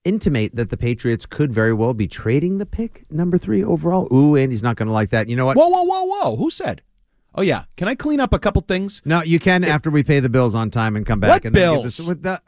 intimate 0.05 0.55
that 0.55 0.69
the 0.69 0.77
Patriots 0.77 1.25
could 1.25 1.51
very 1.51 1.73
well 1.73 1.93
be 1.93 2.07
trading 2.07 2.57
the 2.59 2.65
pick 2.65 3.05
number 3.11 3.37
three 3.37 3.61
overall. 3.63 4.07
Ooh, 4.13 4.37
Andy's 4.37 4.63
not 4.63 4.77
going 4.77 4.87
to 4.87 4.93
like 4.93 5.09
that. 5.09 5.27
You 5.27 5.35
know 5.35 5.45
what? 5.45 5.57
whoa 5.57 5.67
whoa 5.67 5.83
whoa 5.83 6.03
whoa 6.05 6.35
who 6.37 6.49
said 6.49 6.81
oh 7.35 7.41
yeah 7.43 7.63
can 7.77 7.87
i 7.87 7.93
clean 7.93 8.19
up 8.19 8.33
a 8.33 8.39
couple 8.39 8.59
things 8.61 9.01
No, 9.05 9.21
you 9.21 9.37
can 9.37 9.63
after 9.63 9.91
we 9.91 10.01
pay 10.01 10.19
the 10.19 10.29
bills 10.29 10.55
on 10.55 10.71
time 10.71 10.95
and 10.95 11.05
come 11.05 11.19
back. 11.19 11.29
What 11.29 11.45
and 11.45 11.53
bills? 11.53 11.83
this- 11.97 11.99
with 12.07 12.23
the 12.23 12.41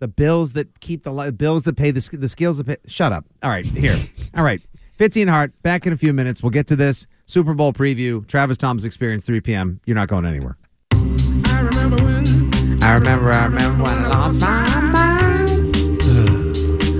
the 0.00 0.08
bills 0.08 0.52
that 0.54 0.80
keep 0.80 1.02
the 1.02 1.12
li- 1.12 1.30
bills 1.30 1.64
that 1.64 1.76
pay 1.76 1.90
the 1.90 2.16
the 2.16 2.28
skills 2.28 2.58
that 2.58 2.64
pay. 2.64 2.76
Shut 2.86 3.12
up. 3.12 3.24
All 3.42 3.50
right, 3.50 3.64
here. 3.64 3.96
All 4.36 4.44
right, 4.44 4.60
Fitzy 4.98 5.20
and 5.22 5.30
Hart 5.30 5.52
back 5.62 5.86
in 5.86 5.92
a 5.92 5.96
few 5.96 6.12
minutes. 6.12 6.42
We'll 6.42 6.50
get 6.50 6.66
to 6.68 6.76
this 6.76 7.06
Super 7.26 7.54
Bowl 7.54 7.72
preview. 7.72 8.26
Travis 8.26 8.56
Thomas 8.56 8.84
Experience, 8.84 9.24
3 9.24 9.40
p.m. 9.40 9.80
You're 9.86 9.96
not 9.96 10.08
going 10.08 10.26
anywhere. 10.26 10.56
I 10.92 11.60
remember 11.60 11.96
when. 12.02 12.82
I 12.82 12.94
remember. 12.94 13.32
I 13.32 13.44
remember 13.44 13.82
when 13.84 13.92
I 13.92 14.08
lost 14.08 14.40
my 14.40 14.80
mind. 14.80 15.74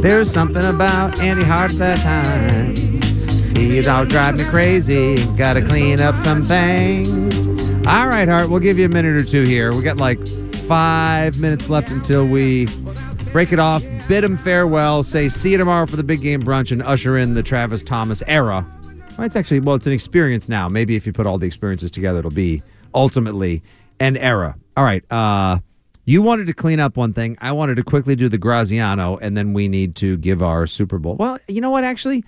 There's 0.02 0.30
something 0.30 0.64
about 0.64 1.18
Andy 1.20 1.44
Hart 1.44 1.72
that 1.72 1.98
time. 2.02 2.76
He 3.57 3.80
don't 3.80 4.09
drive 4.09 4.37
me 4.37 4.44
crazy. 4.44 5.24
Got 5.37 5.54
to 5.54 5.62
clean 5.62 5.98
up 5.98 6.16
some 6.16 6.42
things. 6.42 7.48
All 7.87 8.07
right, 8.07 8.28
Hart, 8.28 8.50
we'll 8.50 8.61
give 8.61 8.78
you 8.78 8.85
a 8.85 8.88
minute 8.88 9.16
or 9.16 9.24
two 9.24 9.44
here. 9.44 9.72
We 9.72 9.83
got 9.83 9.96
like 9.96 10.18
five 10.66 11.38
minutes 11.38 11.68
left 11.68 11.90
until 11.90 12.27
we 12.27 12.66
break 13.33 13.53
it 13.53 13.59
off, 13.59 13.85
bid 14.09 14.24
him 14.24 14.37
farewell, 14.37 15.03
say 15.03 15.29
see 15.29 15.53
you 15.53 15.59
tomorrow 15.59 15.87
for 15.87 15.96
the 15.96 16.05
big 16.05 16.22
game 16.22 16.42
brunch, 16.42 16.72
and 16.72 16.83
usher 16.83 17.18
in 17.18 17.35
the 17.35 17.42
Travis 17.42 17.83
Thomas 17.83 18.22
era. 18.27 18.66
Well, 19.16 19.27
it's 19.27 19.37
actually, 19.37 19.61
well, 19.61 19.74
it's 19.77 19.87
an 19.87 19.92
experience 19.92 20.48
now. 20.48 20.68
Maybe 20.68 20.96
if 20.96 21.07
you 21.07 21.12
put 21.12 21.27
all 21.27 21.38
the 21.38 21.46
experiences 21.46 21.90
together, 21.90 22.20
it'll 22.20 22.31
be 22.31 22.62
ultimately 22.94 23.62
an 24.00 24.16
era. 24.16 24.57
All 24.77 24.85
right. 24.85 25.05
Uh, 25.12 25.59
you 26.07 26.22
wanted 26.22 26.46
to 26.46 26.55
clean 26.55 26.81
up 26.81 26.96
one 26.96 27.12
thing. 27.12 27.37
I 27.40 27.53
wanted 27.53 27.77
to 27.77 27.83
quickly 27.83 28.16
do 28.16 28.29
the 28.29 28.38
Graziano, 28.38 29.18
and 29.18 29.37
then 29.37 29.53
we 29.53 29.68
need 29.68 29.96
to 29.96 30.16
give 30.16 30.42
our 30.42 30.66
Super 30.66 30.98
Bowl. 30.98 31.16
Well, 31.16 31.38
you 31.48 31.61
know 31.61 31.70
what? 31.70 31.85
Actually, 31.85 32.24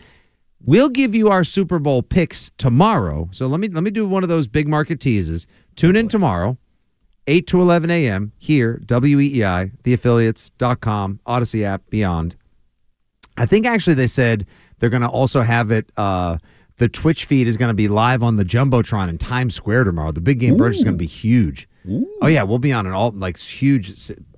We'll 0.65 0.89
give 0.89 1.15
you 1.15 1.29
our 1.29 1.45
Super 1.45 1.79
Bowl 1.79 2.03
picks 2.03 2.51
tomorrow. 2.59 3.29
So 3.31 3.47
let 3.47 3.61
me 3.61 3.69
let 3.69 3.85
me 3.85 3.91
do 3.91 4.09
one 4.09 4.23
of 4.23 4.29
those 4.29 4.49
big 4.49 4.67
market 4.67 5.01
teases. 5.01 5.47
Tune 5.77 5.95
in 5.97 6.09
tomorrow, 6.09 6.57
8 7.27 7.47
to 7.49 7.61
11 7.61 7.91
a.m. 7.91 8.33
here, 8.39 8.81
WEEI, 8.87 9.73
the 9.83 9.95
affiliates.com, 9.95 11.21
Audacy 11.27 11.65
app, 11.65 11.83
beyond. 11.91 12.37
I 13.37 13.47
think 13.47 13.67
actually 13.67 13.95
they 13.95 14.07
said 14.07 14.47
they're 14.79 14.91
going 14.91 15.03
to 15.03 15.09
also 15.09 15.43
have 15.43 15.71
it. 15.71 15.91
Uh, 15.97 16.39
the 16.77 16.89
Twitch 16.89 17.25
feed 17.25 17.49
is 17.49 17.57
going 17.57 17.69
to 17.71 17.75
be 17.75 17.89
live 17.89 18.23
on 18.23 18.37
the 18.37 18.45
Jumbotron 18.45 19.09
in 19.09 19.19
Times 19.19 19.55
Square 19.55 19.85
tomorrow. 19.85 20.13
The 20.13 20.21
big 20.21 20.41
game 20.41 20.57
brunch 20.57 20.75
is 20.75 20.85
going 20.85 20.95
to 20.95 20.99
be 20.99 21.07
huge. 21.07 21.69
Oh, 22.21 22.27
yeah. 22.27 22.43
We'll 22.43 22.59
be 22.59 22.73
on 22.73 22.87
an 22.87 22.93
all, 22.93 23.13
like, 23.13 23.39
huge, 23.39 23.93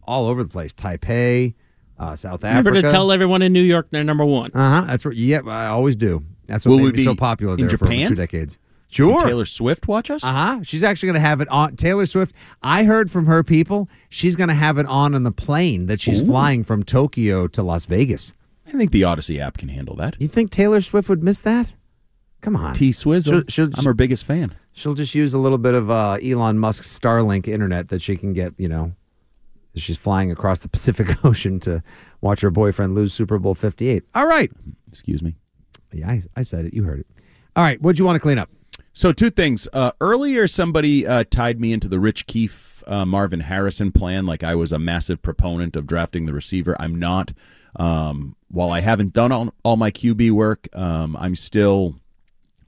all 0.04 0.26
over 0.26 0.42
the 0.42 0.48
place. 0.48 0.72
Taipei, 0.72 1.54
uh, 1.98 2.14
South 2.14 2.42
Remember 2.42 2.46
Africa. 2.46 2.70
Remember 2.70 2.88
to 2.88 2.92
tell 2.92 3.10
everyone 3.12 3.42
in 3.42 3.52
New 3.52 3.62
York 3.62 3.88
they're 3.90 4.04
number 4.04 4.24
one. 4.24 4.50
Uh 4.54 4.82
huh. 4.82 4.86
That's 4.86 5.04
what. 5.04 5.16
Yeah, 5.16 5.40
I 5.46 5.66
always 5.66 5.96
do. 5.96 6.22
That's 6.46 6.64
what 6.64 6.72
Will 6.72 6.78
made 6.78 6.92
we 6.92 6.98
me 6.98 7.04
so 7.04 7.14
popular 7.14 7.54
in 7.54 7.66
there 7.66 7.76
for 7.76 7.86
over 7.86 8.06
two 8.06 8.14
decades. 8.14 8.58
Sure. 8.90 9.20
Taylor 9.20 9.44
Swift 9.44 9.86
watch 9.86 10.10
us? 10.10 10.24
Uh 10.24 10.32
huh. 10.32 10.60
She's 10.62 10.82
actually 10.82 11.08
going 11.08 11.20
to 11.22 11.28
have 11.28 11.40
it 11.40 11.48
on. 11.48 11.76
Taylor 11.76 12.06
Swift. 12.06 12.34
I 12.62 12.84
heard 12.84 13.10
from 13.10 13.26
her 13.26 13.42
people. 13.44 13.88
She's 14.08 14.34
going 14.34 14.48
to 14.48 14.54
have 14.54 14.78
it 14.78 14.86
on 14.86 15.14
on 15.14 15.24
the 15.24 15.32
plane 15.32 15.86
that 15.86 16.00
she's 16.00 16.22
Ooh. 16.22 16.26
flying 16.26 16.64
from 16.64 16.82
Tokyo 16.82 17.46
to 17.48 17.62
Las 17.62 17.84
Vegas. 17.86 18.32
I 18.66 18.72
think 18.72 18.90
the 18.90 19.02
Audacy 19.02 19.38
app 19.40 19.58
can 19.58 19.68
handle 19.68 19.94
that. 19.96 20.16
You 20.18 20.28
think 20.28 20.50
Taylor 20.50 20.80
Swift 20.80 21.08
would 21.08 21.22
miss 21.22 21.40
that? 21.40 21.72
Come 22.40 22.56
on. 22.56 22.72
T 22.74 22.92
Swizzle. 22.92 23.32
She'll- 23.40 23.44
she'll- 23.66 23.70
I'm 23.76 23.84
her 23.84 23.94
biggest 23.94 24.24
fan. 24.24 24.54
She'll 24.72 24.94
just 24.94 25.14
use 25.14 25.34
a 25.34 25.38
little 25.38 25.58
bit 25.58 25.74
of 25.74 25.90
uh, 25.90 26.18
Elon 26.22 26.58
Musk's 26.58 26.86
Starlink 26.98 27.48
internet 27.48 27.88
that 27.88 28.00
she 28.00 28.16
can 28.16 28.32
get. 28.32 28.54
You 28.58 28.68
know, 28.68 28.92
she's 29.74 29.96
flying 29.98 30.30
across 30.30 30.60
the 30.60 30.68
Pacific 30.76 31.24
Ocean 31.24 31.58
to 31.60 31.82
watch 32.20 32.40
her 32.42 32.50
boyfriend 32.50 32.94
lose 32.94 33.12
Super 33.12 33.38
Bowl 33.38 33.54
Fifty 33.54 33.88
Eight. 33.88 34.04
All 34.14 34.26
right. 34.26 34.50
Excuse 34.88 35.20
me. 35.22 35.34
Yeah, 35.92 36.08
I, 36.10 36.22
I 36.36 36.42
said 36.42 36.64
it. 36.66 36.74
You 36.74 36.84
heard 36.84 37.00
it. 37.00 37.06
All 37.56 37.64
right. 37.64 37.80
What'd 37.82 37.98
you 37.98 38.04
want 38.04 38.16
to 38.16 38.20
clean 38.20 38.38
up? 38.38 38.48
So 38.98 39.12
two 39.12 39.30
things. 39.30 39.68
Uh, 39.72 39.92
earlier, 40.00 40.48
somebody 40.48 41.06
uh, 41.06 41.22
tied 41.30 41.60
me 41.60 41.72
into 41.72 41.86
the 41.86 42.00
Rich 42.00 42.26
Keefe 42.26 42.82
uh, 42.84 43.06
Marvin 43.06 43.38
Harrison 43.38 43.92
plan, 43.92 44.26
like 44.26 44.42
I 44.42 44.56
was 44.56 44.72
a 44.72 44.78
massive 44.80 45.22
proponent 45.22 45.76
of 45.76 45.86
drafting 45.86 46.26
the 46.26 46.32
receiver. 46.32 46.74
I'm 46.80 46.96
not. 46.96 47.32
Um, 47.76 48.34
while 48.48 48.72
I 48.72 48.80
haven't 48.80 49.12
done 49.12 49.30
all, 49.30 49.54
all 49.62 49.76
my 49.76 49.92
QB 49.92 50.32
work, 50.32 50.66
um, 50.76 51.16
I'm 51.16 51.36
still 51.36 51.94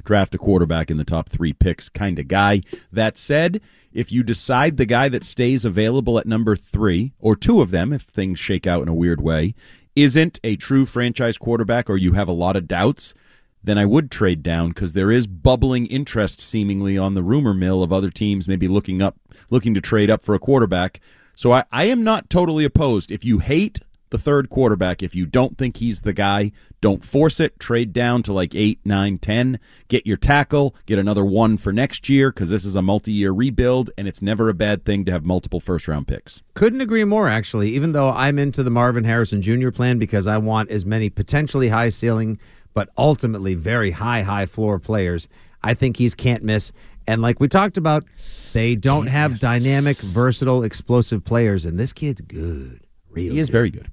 draft 0.05 0.33
a 0.37 0.38
quarterback 0.38 0.88
in 0.88 0.99
the 0.99 1.05
top 1.05 1.29
three 1.29 1.53
picks 1.53 1.88
kind 1.88 2.16
of 2.21 2.29
guy. 2.29 2.61
That 2.93 3.19
said, 3.19 3.61
if 3.93 4.12
you 4.12 4.23
decide 4.23 4.77
the 4.77 4.87
guy 4.87 5.09
that 5.09 5.25
stays 5.25 5.64
available 5.64 6.16
at 6.16 6.27
number 6.27 6.55
three, 6.55 7.13
or 7.19 7.35
two 7.35 7.61
of 7.61 7.73
them, 7.73 7.92
if 7.92 8.02
things 8.02 8.38
shake 8.38 8.69
out 8.69 8.83
in 8.83 8.88
a 8.88 8.94
weird 8.94 9.21
way, 9.21 9.57
isn't 9.96 10.38
a 10.44 10.54
true 10.54 10.87
franchise 10.87 11.37
quarterback, 11.37 11.90
or 11.90 11.96
you 11.96 12.13
have 12.13 12.29
a 12.29 12.33
lot 12.33 12.54
of 12.54 12.69
doubts, 12.69 13.15
then 13.63 13.79
I 13.79 13.85
would 13.85 14.11
trade 14.11 14.42
down 14.42 14.71
because 14.71 14.92
there 14.92 15.11
is 15.11 15.27
bubbling 15.27 15.87
interest 15.87 16.40
seemingly 16.40 16.96
on 16.96 17.15
the 17.15 17.23
rumor 17.23 17.54
mill 17.54 17.83
of 17.83 17.92
other 17.92 18.11
teams 18.11 18.48
maybe 18.48 18.69
looking 18.69 19.02
up, 19.02 19.17
looking 19.50 19.75
to 19.75 19.81
trade 19.81 20.11
up 20.11 20.23
for 20.23 20.35
a 20.35 20.38
quarterback. 20.38 21.00
So 21.35 21.52
I, 21.52 21.65
I 21.71 21.85
am 21.85 22.02
not 22.04 22.31
totally 22.31 22.65
opposed. 22.65 23.11
If 23.11 23.25
you 23.25 23.38
hate 23.38 23.81
the 24.11 24.19
third 24.19 24.50
quarterback, 24.50 25.02
if 25.02 25.15
you 25.15 25.25
don't 25.25 25.56
think 25.56 25.77
he's 25.77 26.00
the 26.02 26.13
guy, 26.13 26.52
don't 26.81 27.04
force 27.04 27.38
it. 27.40 27.58
Trade 27.61 27.92
down 27.92 28.23
to 28.25 28.33
like 28.33 28.54
eight, 28.54 28.81
nine, 28.85 29.19
ten. 29.19 29.61
Get 29.88 30.06
your 30.06 30.17
tackle. 30.17 30.75
Get 30.87 30.98
another 30.98 31.25
one 31.25 31.56
for 31.56 31.73
next 31.73 32.08
year 32.08 32.31
because 32.31 32.50
this 32.50 32.65
is 32.65 32.75
a 32.75 32.83
multi-year 32.83 33.33
rebuild, 33.33 33.90
and 33.96 34.08
it's 34.08 34.21
never 34.21 34.48
a 34.48 34.54
bad 34.54 34.85
thing 34.85 35.04
to 35.04 35.13
have 35.13 35.25
multiple 35.25 35.61
first-round 35.61 36.08
picks. 36.08 36.42
Couldn't 36.54 36.81
agree 36.81 37.04
more, 37.04 37.29
actually, 37.29 37.71
even 37.71 37.92
though 37.92 38.11
I'm 38.11 38.38
into 38.38 38.63
the 38.63 38.71
Marvin 38.71 39.04
Harrison 39.04 39.42
Jr. 39.42 39.71
plan 39.71 39.98
because 39.98 40.27
I 40.27 40.38
want 40.38 40.71
as 40.71 40.85
many 40.85 41.08
potentially 41.08 41.69
high 41.69 41.90
ceiling, 41.90 42.38
but 42.75 42.88
ultimately 42.96 43.54
very 43.54 43.90
high, 43.90 44.23
high 44.23 44.46
floor 44.46 44.79
players. 44.79 45.29
I 45.62 45.75
think 45.75 45.96
he's 45.96 46.14
can't 46.14 46.42
miss. 46.42 46.73
And 47.06 47.23
like 47.23 47.40
we 47.40 47.48
talked 47.48 47.77
about, 47.77 48.04
they 48.52 48.75
don't 48.77 49.06
have 49.06 49.38
dynamic, 49.40 49.98
versatile, 49.98 50.62
explosive 50.62 51.25
players, 51.25 51.64
and 51.64 51.79
this 51.79 51.92
kid's 51.92 52.21
good. 52.21 52.81
Real 53.10 53.33
He 53.35 53.40
is 53.40 53.48
good. 53.48 53.52
very 53.52 53.71
good. 53.71 53.90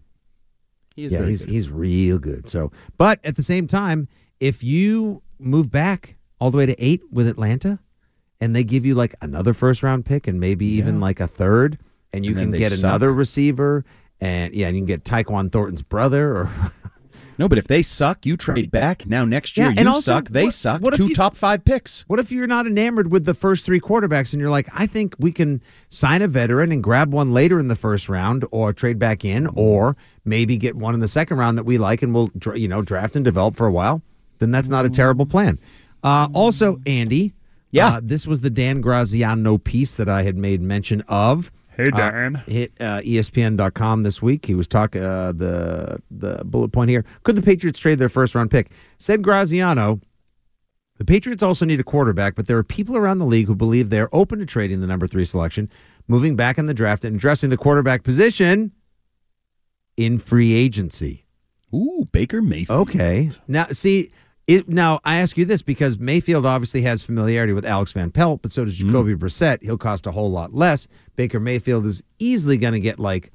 He 0.95 1.05
is 1.05 1.11
yeah, 1.11 1.19
very 1.19 1.29
he's 1.31 1.45
good. 1.45 1.51
he's 1.53 1.69
real 1.69 2.17
good. 2.19 2.47
So, 2.49 2.71
but 2.97 3.19
at 3.25 3.35
the 3.35 3.43
same 3.43 3.67
time, 3.67 4.07
if 4.39 4.63
you 4.63 5.21
move 5.39 5.71
back 5.71 6.15
all 6.39 6.51
the 6.51 6.57
way 6.57 6.65
to 6.65 6.75
eight 6.83 7.01
with 7.11 7.27
Atlanta, 7.27 7.79
and 8.39 8.55
they 8.55 8.63
give 8.63 8.85
you 8.85 8.93
like 8.93 9.15
another 9.21 9.53
first 9.53 9.81
round 9.81 10.05
pick 10.05 10.27
and 10.27 10.39
maybe 10.39 10.65
even 10.65 10.99
like 10.99 11.19
a 11.19 11.27
third, 11.27 11.79
and 12.13 12.23
you 12.25 12.31
And 12.37 12.39
can 12.39 12.51
get 12.51 12.71
suck. 12.71 12.79
another 12.79 13.11
receiver, 13.13 13.83
and 14.21 14.53
yeah, 14.53 14.67
and 14.67 14.75
you 14.75 14.81
can 14.81 14.87
get 14.87 15.03
Tyquan 15.03 15.51
Thornton's 15.51 15.81
brother 15.81 16.35
or 16.37 16.49
No, 17.37 17.47
but 17.47 17.57
if 17.57 17.67
they 17.67 17.81
suck, 17.83 18.25
you 18.25 18.35
trade 18.35 18.71
back. 18.71 19.05
Now 19.05 19.25
next 19.25 19.57
year 19.57 19.69
Yeah, 19.69 19.81
you 19.81 19.87
also, 19.89 20.13
suck, 20.13 20.29
they 20.29 20.45
what- 20.45 20.53
suck. 20.53 20.81
what 20.81 20.95
Two 20.95 21.07
you- 21.07 21.15
top 21.15 21.35
five 21.35 21.63
picks. 21.63 22.03
What 22.07 22.19
if 22.19 22.31
you're 22.31 22.47
not 22.47 22.65
enamored 22.65 23.11
with 23.11 23.25
the 23.25 23.33
first 23.33 23.65
three 23.65 23.79
quarterbacks 23.79 24.33
and 24.33 24.39
you're 24.39 24.49
like, 24.49 24.67
I 24.73 24.87
think 24.87 25.15
we 25.19 25.31
can 25.31 25.61
sign 25.89 26.21
a 26.21 26.27
veteran 26.27 26.71
and 26.71 26.83
grab 26.83 27.13
one 27.13 27.33
later 27.33 27.59
in 27.59 27.67
the 27.67 27.75
first 27.75 28.09
round 28.09 28.45
or 28.51 28.73
trade 28.73 28.99
back 28.99 29.23
in 29.23 29.45
mm-hmm. 29.45 29.59
or 29.59 29.95
maybe 30.25 30.57
get 30.57 30.75
one 30.75 30.93
in 30.93 30.99
the 30.99 31.07
second 31.07 31.37
round 31.37 31.57
that 31.57 31.63
we 31.63 31.77
like 31.77 32.01
and 32.01 32.13
we'll 32.13 32.31
you 32.55 32.67
know 32.67 32.81
draft 32.81 33.15
and 33.15 33.23
develop 33.23 33.55
for 33.55 33.67
a 33.67 33.71
while? 33.71 34.01
Then 34.39 34.51
that's 34.51 34.69
not 34.69 34.85
a 34.85 34.87
mm-hmm. 34.87 34.93
terrible 34.93 35.25
plan. 35.25 35.59
Uh, 36.03 36.27
also, 36.33 36.79
Andy, 36.85 37.33
yeah, 37.71 37.95
uh, 37.95 38.01
this 38.03 38.27
was 38.27 38.41
the 38.41 38.49
Dan 38.49 38.81
Graziano 38.81 39.57
piece 39.57 39.95
that 39.95 40.07
I 40.07 40.23
had 40.23 40.37
made 40.37 40.61
mention 40.61 41.01
of. 41.07 41.51
Hey, 41.77 41.85
Uh, 41.93 41.97
Dan. 41.97 42.35
hit 42.47 42.73
uh, 42.79 42.99
ESPN.com 43.01 44.03
this 44.03 44.21
week. 44.21 44.45
He 44.45 44.55
was 44.55 44.67
talking 44.67 45.01
uh, 45.03 45.31
the 45.31 46.01
the 46.11 46.43
bullet 46.43 46.69
point 46.73 46.89
here. 46.89 47.05
Could 47.23 47.35
the 47.35 47.41
Patriots 47.41 47.79
trade 47.79 47.99
their 47.99 48.09
first 48.09 48.35
round 48.35 48.51
pick? 48.51 48.71
Said 48.97 49.21
Graziano. 49.21 49.99
The 50.97 51.05
Patriots 51.05 51.43
also 51.43 51.63
need 51.63 51.79
a 51.79 51.83
quarterback, 51.83 52.33
but 52.33 52.47
there 52.47 52.57
are 52.57 52.63
people 52.63 52.97
around 52.97 53.19
the 53.19 53.25
league 53.27 53.45
who 53.45 53.53
believe 53.55 53.91
they're 53.91 54.13
open 54.15 54.39
to 54.39 54.47
trading 54.47 54.81
the 54.81 54.87
number 54.87 55.05
three 55.05 55.25
selection, 55.25 55.69
moving 56.07 56.35
back 56.35 56.57
in 56.57 56.65
the 56.65 56.73
draft, 56.73 57.05
and 57.05 57.15
addressing 57.15 57.51
the 57.51 57.57
quarterback 57.57 58.03
position 58.03 58.71
in 59.95 60.17
free 60.17 60.53
agency. 60.53 61.25
Ooh, 61.73 62.07
Baker 62.11 62.41
Mayfield. 62.41 62.89
Okay. 62.89 63.29
Now, 63.47 63.67
see, 63.71 64.11
it, 64.47 64.69
now 64.69 64.99
I 65.03 65.17
ask 65.17 65.37
you 65.37 65.43
this 65.45 65.61
because 65.61 65.99
Mayfield 65.99 66.45
obviously 66.45 66.81
has 66.83 67.03
familiarity 67.03 67.51
with 67.53 67.65
Alex 67.65 67.91
Van 67.91 68.11
Pelt, 68.11 68.41
but 68.41 68.51
so 68.53 68.63
does 68.63 68.79
mm. 68.79 68.87
Jacoby 68.87 69.13
Brissett. 69.13 69.61
He'll 69.61 69.77
cost 69.77 70.07
a 70.07 70.11
whole 70.11 70.31
lot 70.31 70.53
less. 70.53 70.87
Baker 71.17 71.39
Mayfield 71.39 71.85
is 71.85 72.01
easily 72.19 72.57
going 72.57 72.73
to 72.73 72.79
get 72.79 72.97
like, 72.97 73.31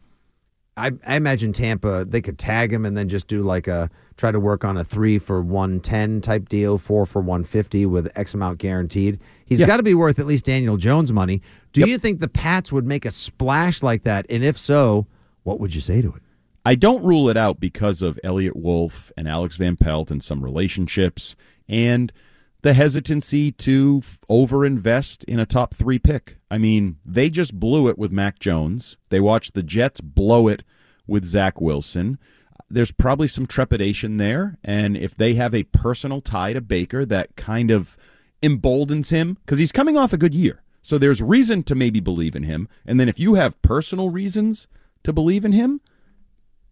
I, 0.78 0.90
I 1.06 1.16
imagine 1.16 1.52
Tampa, 1.52 2.06
they 2.06 2.22
could 2.22 2.38
tag 2.38 2.72
him 2.72 2.86
and 2.86 2.96
then 2.96 3.10
just 3.10 3.26
do 3.26 3.42
like 3.42 3.68
a, 3.68 3.90
try 4.16 4.32
to 4.32 4.40
work 4.40 4.64
on 4.64 4.78
a 4.78 4.84
three 4.84 5.18
for 5.18 5.42
110 5.42 6.22
type 6.22 6.48
deal, 6.48 6.78
four 6.78 7.04
for 7.04 7.20
150 7.20 7.84
with 7.84 8.10
X 8.16 8.32
amount 8.32 8.56
guaranteed. 8.56 9.20
He's 9.44 9.60
Yeah. 9.60 9.66
got 9.66 9.76
to 9.76 9.82
be 9.82 9.92
worth 9.92 10.18
at 10.18 10.26
least 10.26 10.46
Daniel 10.46 10.78
Jones 10.78 11.12
money. 11.12 11.42
Do 11.72 11.86
you 11.86 11.98
think 11.98 12.20
the 12.20 12.28
Pats 12.28 12.72
would 12.72 12.86
make 12.86 13.04
a 13.04 13.10
splash 13.10 13.82
like 13.82 14.04
that? 14.04 14.24
And 14.30 14.42
if 14.42 14.56
so, 14.56 15.06
what 15.42 15.60
would 15.60 15.74
you 15.74 15.80
say 15.82 16.00
to 16.00 16.08
it? 16.08 16.22
I 16.64 16.74
don't 16.76 17.04
rule 17.04 17.28
it 17.28 17.36
out 17.36 17.58
because 17.58 18.02
of 18.02 18.20
Eliot 18.22 18.56
Wolf 18.56 19.10
and 19.16 19.28
Alex 19.28 19.56
Van 19.56 19.76
Pelt 19.76 20.10
and 20.10 20.22
some 20.22 20.44
relationships 20.44 21.34
and 21.68 22.12
the 22.62 22.74
hesitancy 22.74 23.50
to 23.50 24.00
overinvest 24.30 25.24
in 25.24 25.40
a 25.40 25.46
top 25.46 25.74
three 25.74 25.98
pick. 25.98 26.36
I 26.50 26.58
mean, 26.58 26.98
they 27.04 27.28
just 27.28 27.58
blew 27.58 27.88
it 27.88 27.98
with 27.98 28.12
Mac 28.12 28.38
Jones. 28.38 28.96
They 29.08 29.18
watched 29.18 29.54
the 29.54 29.64
Jets 29.64 30.00
blow 30.00 30.46
it 30.46 30.62
with 31.06 31.24
Zach 31.24 31.60
Wilson. 31.60 32.18
There's 32.70 32.92
probably 32.92 33.26
some 33.26 33.46
trepidation 33.46 34.18
there. 34.18 34.58
And 34.62 34.96
if 34.96 35.16
they 35.16 35.34
have 35.34 35.54
a 35.54 35.64
personal 35.64 36.20
tie 36.20 36.52
to 36.52 36.60
Baker 36.60 37.04
that 37.04 37.34
kind 37.34 37.72
of 37.72 37.96
emboldens 38.40 39.10
him, 39.10 39.38
because 39.44 39.58
he's 39.58 39.72
coming 39.72 39.96
off 39.96 40.12
a 40.12 40.18
good 40.18 40.34
year. 40.34 40.62
So 40.80 40.98
there's 40.98 41.20
reason 41.20 41.64
to 41.64 41.74
maybe 41.74 42.00
believe 42.00 42.36
in 42.36 42.44
him. 42.44 42.68
And 42.86 42.98
then 43.00 43.08
if 43.08 43.18
you 43.18 43.34
have 43.34 43.60
personal 43.62 44.10
reasons 44.10 44.68
to 45.02 45.12
believe 45.12 45.44
in 45.44 45.52
him, 45.52 45.80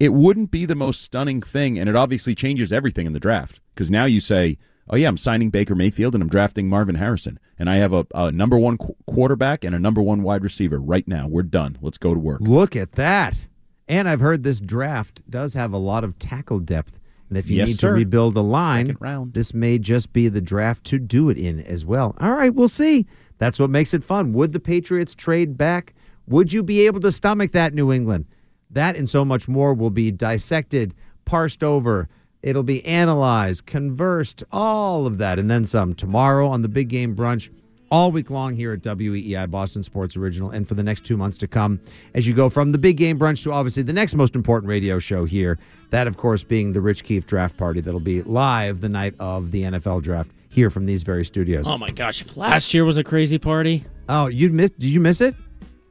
it 0.00 0.12
wouldn't 0.14 0.50
be 0.50 0.64
the 0.66 0.74
most 0.74 1.02
stunning 1.02 1.40
thing, 1.42 1.78
and 1.78 1.88
it 1.88 1.94
obviously 1.94 2.34
changes 2.34 2.72
everything 2.72 3.06
in 3.06 3.12
the 3.12 3.20
draft 3.20 3.60
because 3.74 3.90
now 3.90 4.06
you 4.06 4.18
say, 4.20 4.58
"Oh 4.88 4.96
yeah, 4.96 5.06
I'm 5.08 5.16
signing 5.16 5.50
Baker 5.50 5.74
Mayfield 5.76 6.14
and 6.14 6.22
I'm 6.22 6.28
drafting 6.28 6.68
Marvin 6.68 6.96
Harrison, 6.96 7.38
and 7.58 7.70
I 7.70 7.76
have 7.76 7.92
a, 7.92 8.06
a 8.14 8.32
number 8.32 8.58
one 8.58 8.78
qu- 8.78 8.96
quarterback 9.06 9.62
and 9.62 9.74
a 9.74 9.78
number 9.78 10.02
one 10.02 10.22
wide 10.22 10.42
receiver 10.42 10.78
right 10.80 11.06
now. 11.06 11.28
We're 11.28 11.42
done. 11.44 11.78
Let's 11.80 11.98
go 11.98 12.14
to 12.14 12.18
work." 12.20 12.40
Look 12.40 12.74
at 12.74 12.92
that. 12.92 13.46
And 13.88 14.08
I've 14.08 14.20
heard 14.20 14.42
this 14.44 14.60
draft 14.60 15.22
does 15.28 15.52
have 15.54 15.72
a 15.72 15.78
lot 15.78 16.02
of 16.04 16.18
tackle 16.18 16.60
depth. 16.60 16.98
And 17.28 17.36
if 17.36 17.50
you 17.50 17.56
Yes, 17.58 17.68
need 17.68 17.78
sir. 17.80 17.88
to 17.88 17.94
rebuild 17.94 18.34
the 18.34 18.42
line, 18.42 18.96
this 19.32 19.52
may 19.52 19.78
just 19.78 20.12
be 20.12 20.28
the 20.28 20.40
draft 20.40 20.82
to 20.84 20.98
do 20.98 21.28
it 21.28 21.36
in 21.36 21.60
as 21.60 21.84
well. 21.84 22.14
All 22.20 22.32
right, 22.32 22.54
we'll 22.54 22.68
see. 22.68 23.06
That's 23.38 23.58
what 23.58 23.68
makes 23.70 23.92
it 23.94 24.02
fun. 24.04 24.32
Would 24.32 24.52
the 24.52 24.60
Patriots 24.60 25.14
trade 25.14 25.56
back? 25.56 25.94
Would 26.28 26.52
you 26.52 26.62
be 26.62 26.86
able 26.86 27.00
to 27.00 27.10
stomach 27.12 27.50
that, 27.52 27.74
New 27.74 27.92
England? 27.92 28.26
That 28.70 28.96
and 28.96 29.08
so 29.08 29.24
much 29.24 29.48
more 29.48 29.74
will 29.74 29.90
be 29.90 30.10
dissected, 30.10 30.94
parsed 31.24 31.62
over. 31.62 32.08
It'll 32.42 32.62
be 32.62 32.84
analyzed, 32.86 33.66
conversed, 33.66 34.42
all 34.50 35.06
of 35.06 35.18
that, 35.18 35.38
and 35.38 35.50
then 35.50 35.64
some 35.64 35.94
tomorrow 35.94 36.48
on 36.48 36.62
the 36.62 36.68
Big 36.68 36.88
Game 36.88 37.14
Brunch 37.14 37.50
all 37.90 38.12
week 38.12 38.30
long 38.30 38.54
here 38.54 38.72
at 38.72 38.82
WEEI 38.82 39.50
Boston 39.50 39.82
Sports 39.82 40.16
Original 40.16 40.50
and 40.50 40.66
for 40.66 40.74
the 40.74 40.82
next 40.82 41.04
two 41.04 41.16
months 41.16 41.36
to 41.38 41.48
come 41.48 41.80
as 42.14 42.26
you 42.26 42.34
go 42.34 42.48
from 42.48 42.72
the 42.72 42.78
big 42.78 42.96
game 42.96 43.18
brunch 43.18 43.42
to 43.42 43.52
obviously 43.52 43.82
the 43.82 43.92
next 43.92 44.14
most 44.14 44.34
important 44.34 44.68
radio 44.68 44.98
show 44.98 45.24
here. 45.24 45.58
That, 45.90 46.06
of 46.06 46.16
course, 46.16 46.44
being 46.44 46.72
the 46.72 46.80
Rich 46.80 47.04
Keefe 47.04 47.26
draft 47.26 47.56
party 47.56 47.80
that'll 47.80 47.98
be 47.98 48.22
live 48.22 48.80
the 48.80 48.88
night 48.88 49.14
of 49.18 49.50
the 49.50 49.64
NFL 49.64 50.02
draft 50.02 50.30
here 50.48 50.70
from 50.70 50.86
these 50.86 51.02
very 51.02 51.24
studios. 51.24 51.68
Oh 51.68 51.78
my 51.78 51.90
gosh! 51.90 52.24
Last 52.36 52.72
year 52.72 52.84
was 52.84 52.96
a 52.96 53.04
crazy 53.04 53.38
party. 53.38 53.84
Oh, 54.08 54.28
you 54.28 54.50
missed? 54.50 54.78
Did 54.78 54.90
you 54.90 55.00
miss 55.00 55.20
it? 55.20 55.34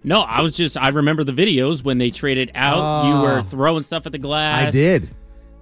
No, 0.04 0.22
I 0.22 0.42
was 0.42 0.56
just. 0.56 0.78
I 0.78 0.90
remember 0.90 1.24
the 1.24 1.32
videos 1.34 1.84
when 1.84 1.98
they 1.98 2.10
traded 2.10 2.52
out. 2.56 3.06
you 3.06 3.14
Oh. 3.14 3.22
were 3.36 3.42
throwing 3.42 3.84
stuff 3.84 4.06
at 4.06 4.12
the 4.14 4.18
glass. 4.18 4.68
I 4.68 4.72
did. 4.72 5.10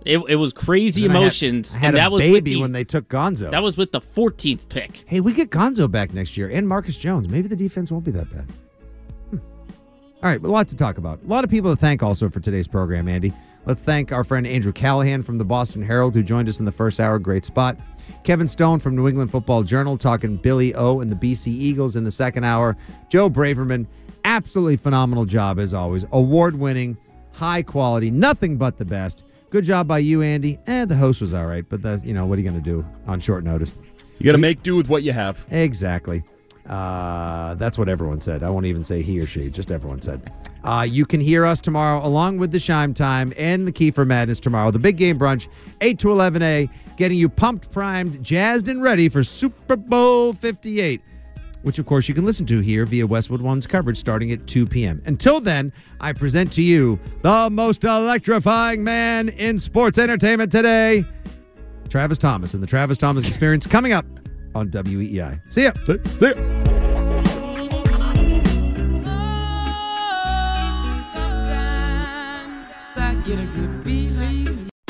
It, 0.05 0.19
it 0.29 0.35
was 0.35 0.53
crazy 0.53 1.03
And 1.03 1.11
I 1.11 1.15
had- 1.15 1.21
emotions. 1.23 1.75
I 1.75 1.79
had, 1.79 1.87
and 1.89 1.95
a 1.97 1.99
that 2.01 2.11
was 2.11 2.23
baby 2.23 2.53
the, 2.53 2.61
when 2.61 2.71
they 2.71 2.83
took 2.83 3.09
Gonzo. 3.09 3.51
That 3.51 3.63
was 3.63 3.75
with 3.77 3.91
the 3.91 3.99
14th 3.99 4.69
pick. 4.69 5.03
hey, 5.05 5.19
we 5.19 5.33
get 5.33 5.49
Gonzo 5.49 5.89
back 5.91 6.13
next 6.13 6.37
year 6.37 6.49
and 6.49 6.67
Marcus 6.67 6.97
Jones. 6.97 7.27
Maybe 7.27 7.47
the 7.49 7.55
defense 7.57 7.91
won't 7.91 8.05
be 8.05 8.11
that 8.11 8.31
bad. 8.31 8.45
Hmm. 9.31 9.37
All 10.23 10.29
right, 10.29 10.41
but 10.41 10.47
a 10.47 10.51
lot 10.51 10.67
to 10.69 10.75
talk 10.75 10.97
about. 10.97 11.19
A 11.23 11.27
lot 11.27 11.43
of 11.43 11.49
people 11.49 11.71
to 11.71 11.75
thank 11.75 12.03
also 12.03 12.29
for 12.29 12.39
today's 12.39 12.67
program, 12.67 13.07
Andy. 13.09 13.33
Let's 13.65 13.83
thank 13.83 14.13
our 14.13 14.23
friend 14.23 14.47
Andrew 14.47 14.71
Callahan 14.71 15.23
from 15.23 15.37
the 15.37 15.43
Boston 15.43 15.81
Herald, 15.81 16.13
who 16.13 16.23
joined 16.23 16.47
us 16.47 16.59
in 16.59 16.65
the 16.65 16.71
first 16.71 17.01
hour. 17.01 17.19
Great 17.19 17.43
spot. 17.43 17.77
Kevin 18.23 18.47
Stone 18.47 18.79
from 18.79 18.95
New 18.95 19.09
England 19.09 19.29
Football 19.29 19.63
Journal 19.63 19.97
talking 19.97 20.37
Billy 20.37 20.73
O 20.75 21.01
and 21.01 21.11
the 21.11 21.15
BC 21.17 21.47
Eagles 21.47 21.97
in 21.97 22.05
the 22.05 22.11
second 22.11 22.45
hour. 22.45 22.77
Joe 23.09 23.29
Braverman, 23.29 23.85
absolutely 24.27 24.75
phenomenal 24.75 25.25
job 25.25 25.57
as 25.57 25.73
always. 25.73 26.05
Award 26.11 26.59
winning, 26.59 26.97
high 27.31 27.63
quality, 27.63 28.11
nothing 28.11 28.57
but 28.57 28.77
the 28.77 28.85
best. 28.85 29.23
Good 29.49 29.63
job 29.63 29.87
by 29.87 29.99
you, 29.99 30.21
Andy. 30.21 30.59
Eh, 30.67 30.83
the 30.83 30.95
host 30.95 31.21
was 31.21 31.33
all 31.33 31.45
right, 31.45 31.67
but 31.67 31.81
that's, 31.81 32.03
you 32.03 32.13
know, 32.13 32.25
what 32.25 32.37
are 32.37 32.41
you 32.41 32.49
going 32.49 32.61
to 32.61 32.69
do 32.69 32.85
on 33.07 33.21
short 33.21 33.45
notice? 33.45 33.73
You 34.19 34.25
got 34.25 34.33
to 34.33 34.37
make 34.37 34.61
do 34.63 34.75
with 34.75 34.89
what 34.89 35.03
you 35.03 35.13
have. 35.13 35.45
Exactly. 35.49 36.23
Uh, 36.67 37.55
that's 37.55 37.77
what 37.77 37.87
everyone 37.87 38.19
said. 38.19 38.43
I 38.43 38.49
won't 38.49 38.65
even 38.65 38.83
say 38.83 39.01
he 39.01 39.17
or 39.21 39.25
she, 39.25 39.49
just 39.49 39.71
everyone 39.71 40.01
said. 40.01 40.29
Uh, 40.65 40.85
you 40.87 41.05
can 41.05 41.21
hear 41.21 41.45
us 41.45 41.61
tomorrow 41.61 42.05
along 42.05 42.39
with 42.39 42.51
the 42.51 42.59
Shime 42.59 42.93
Time 42.93 43.31
and 43.37 43.65
the 43.65 43.71
Keefer 43.71 44.05
Madness 44.05 44.41
tomorrow. 44.41 44.69
The 44.71 44.79
big 44.79 44.97
game 44.97 45.17
brunch, 45.17 45.47
8 45.79 45.97
to 45.99 46.07
11A, 46.09 46.69
getting 46.97 47.17
you 47.17 47.29
pumped, 47.29 47.71
primed, 47.71 48.21
jazzed, 48.21 48.67
and 48.67 48.83
ready 48.83 49.07
for 49.07 49.23
Super 49.23 49.77
Bowl 49.77 50.33
58, 50.33 50.99
which 51.63 51.79
of 51.79 51.85
course 51.85 52.07
you 52.07 52.15
can 52.15 52.25
listen 52.25 52.45
to 52.45 52.59
here 52.59 52.85
via 52.85 53.05
Westwood 53.05 53.41
One's 53.41 53.67
coverage 53.67 53.97
starting 53.97 54.31
at 54.31 54.45
2 54.47 54.65
p.m. 54.65 55.01
Until 55.05 55.39
then, 55.39 55.73
I 55.99 56.13
present 56.13 56.51
to 56.53 56.61
you 56.61 56.99
the 57.21 57.49
most 57.51 57.83
electrifying 57.83 58.83
man 58.83 59.29
in 59.29 59.59
sports 59.59 59.97
entertainment 59.97 60.51
today, 60.51 61.03
Travis 61.89 62.17
Thomas 62.17 62.53
and 62.53 62.61
the 62.61 62.67
Travis 62.67 62.97
Thomas 62.97 63.27
Experience 63.27 63.65
coming 63.67 63.93
up 63.93 64.05
on 64.55 64.69
WEEI. 64.69 65.41
See 65.51 65.63
ya. 65.63 65.71
See 66.19 66.27
ya. 66.27 66.67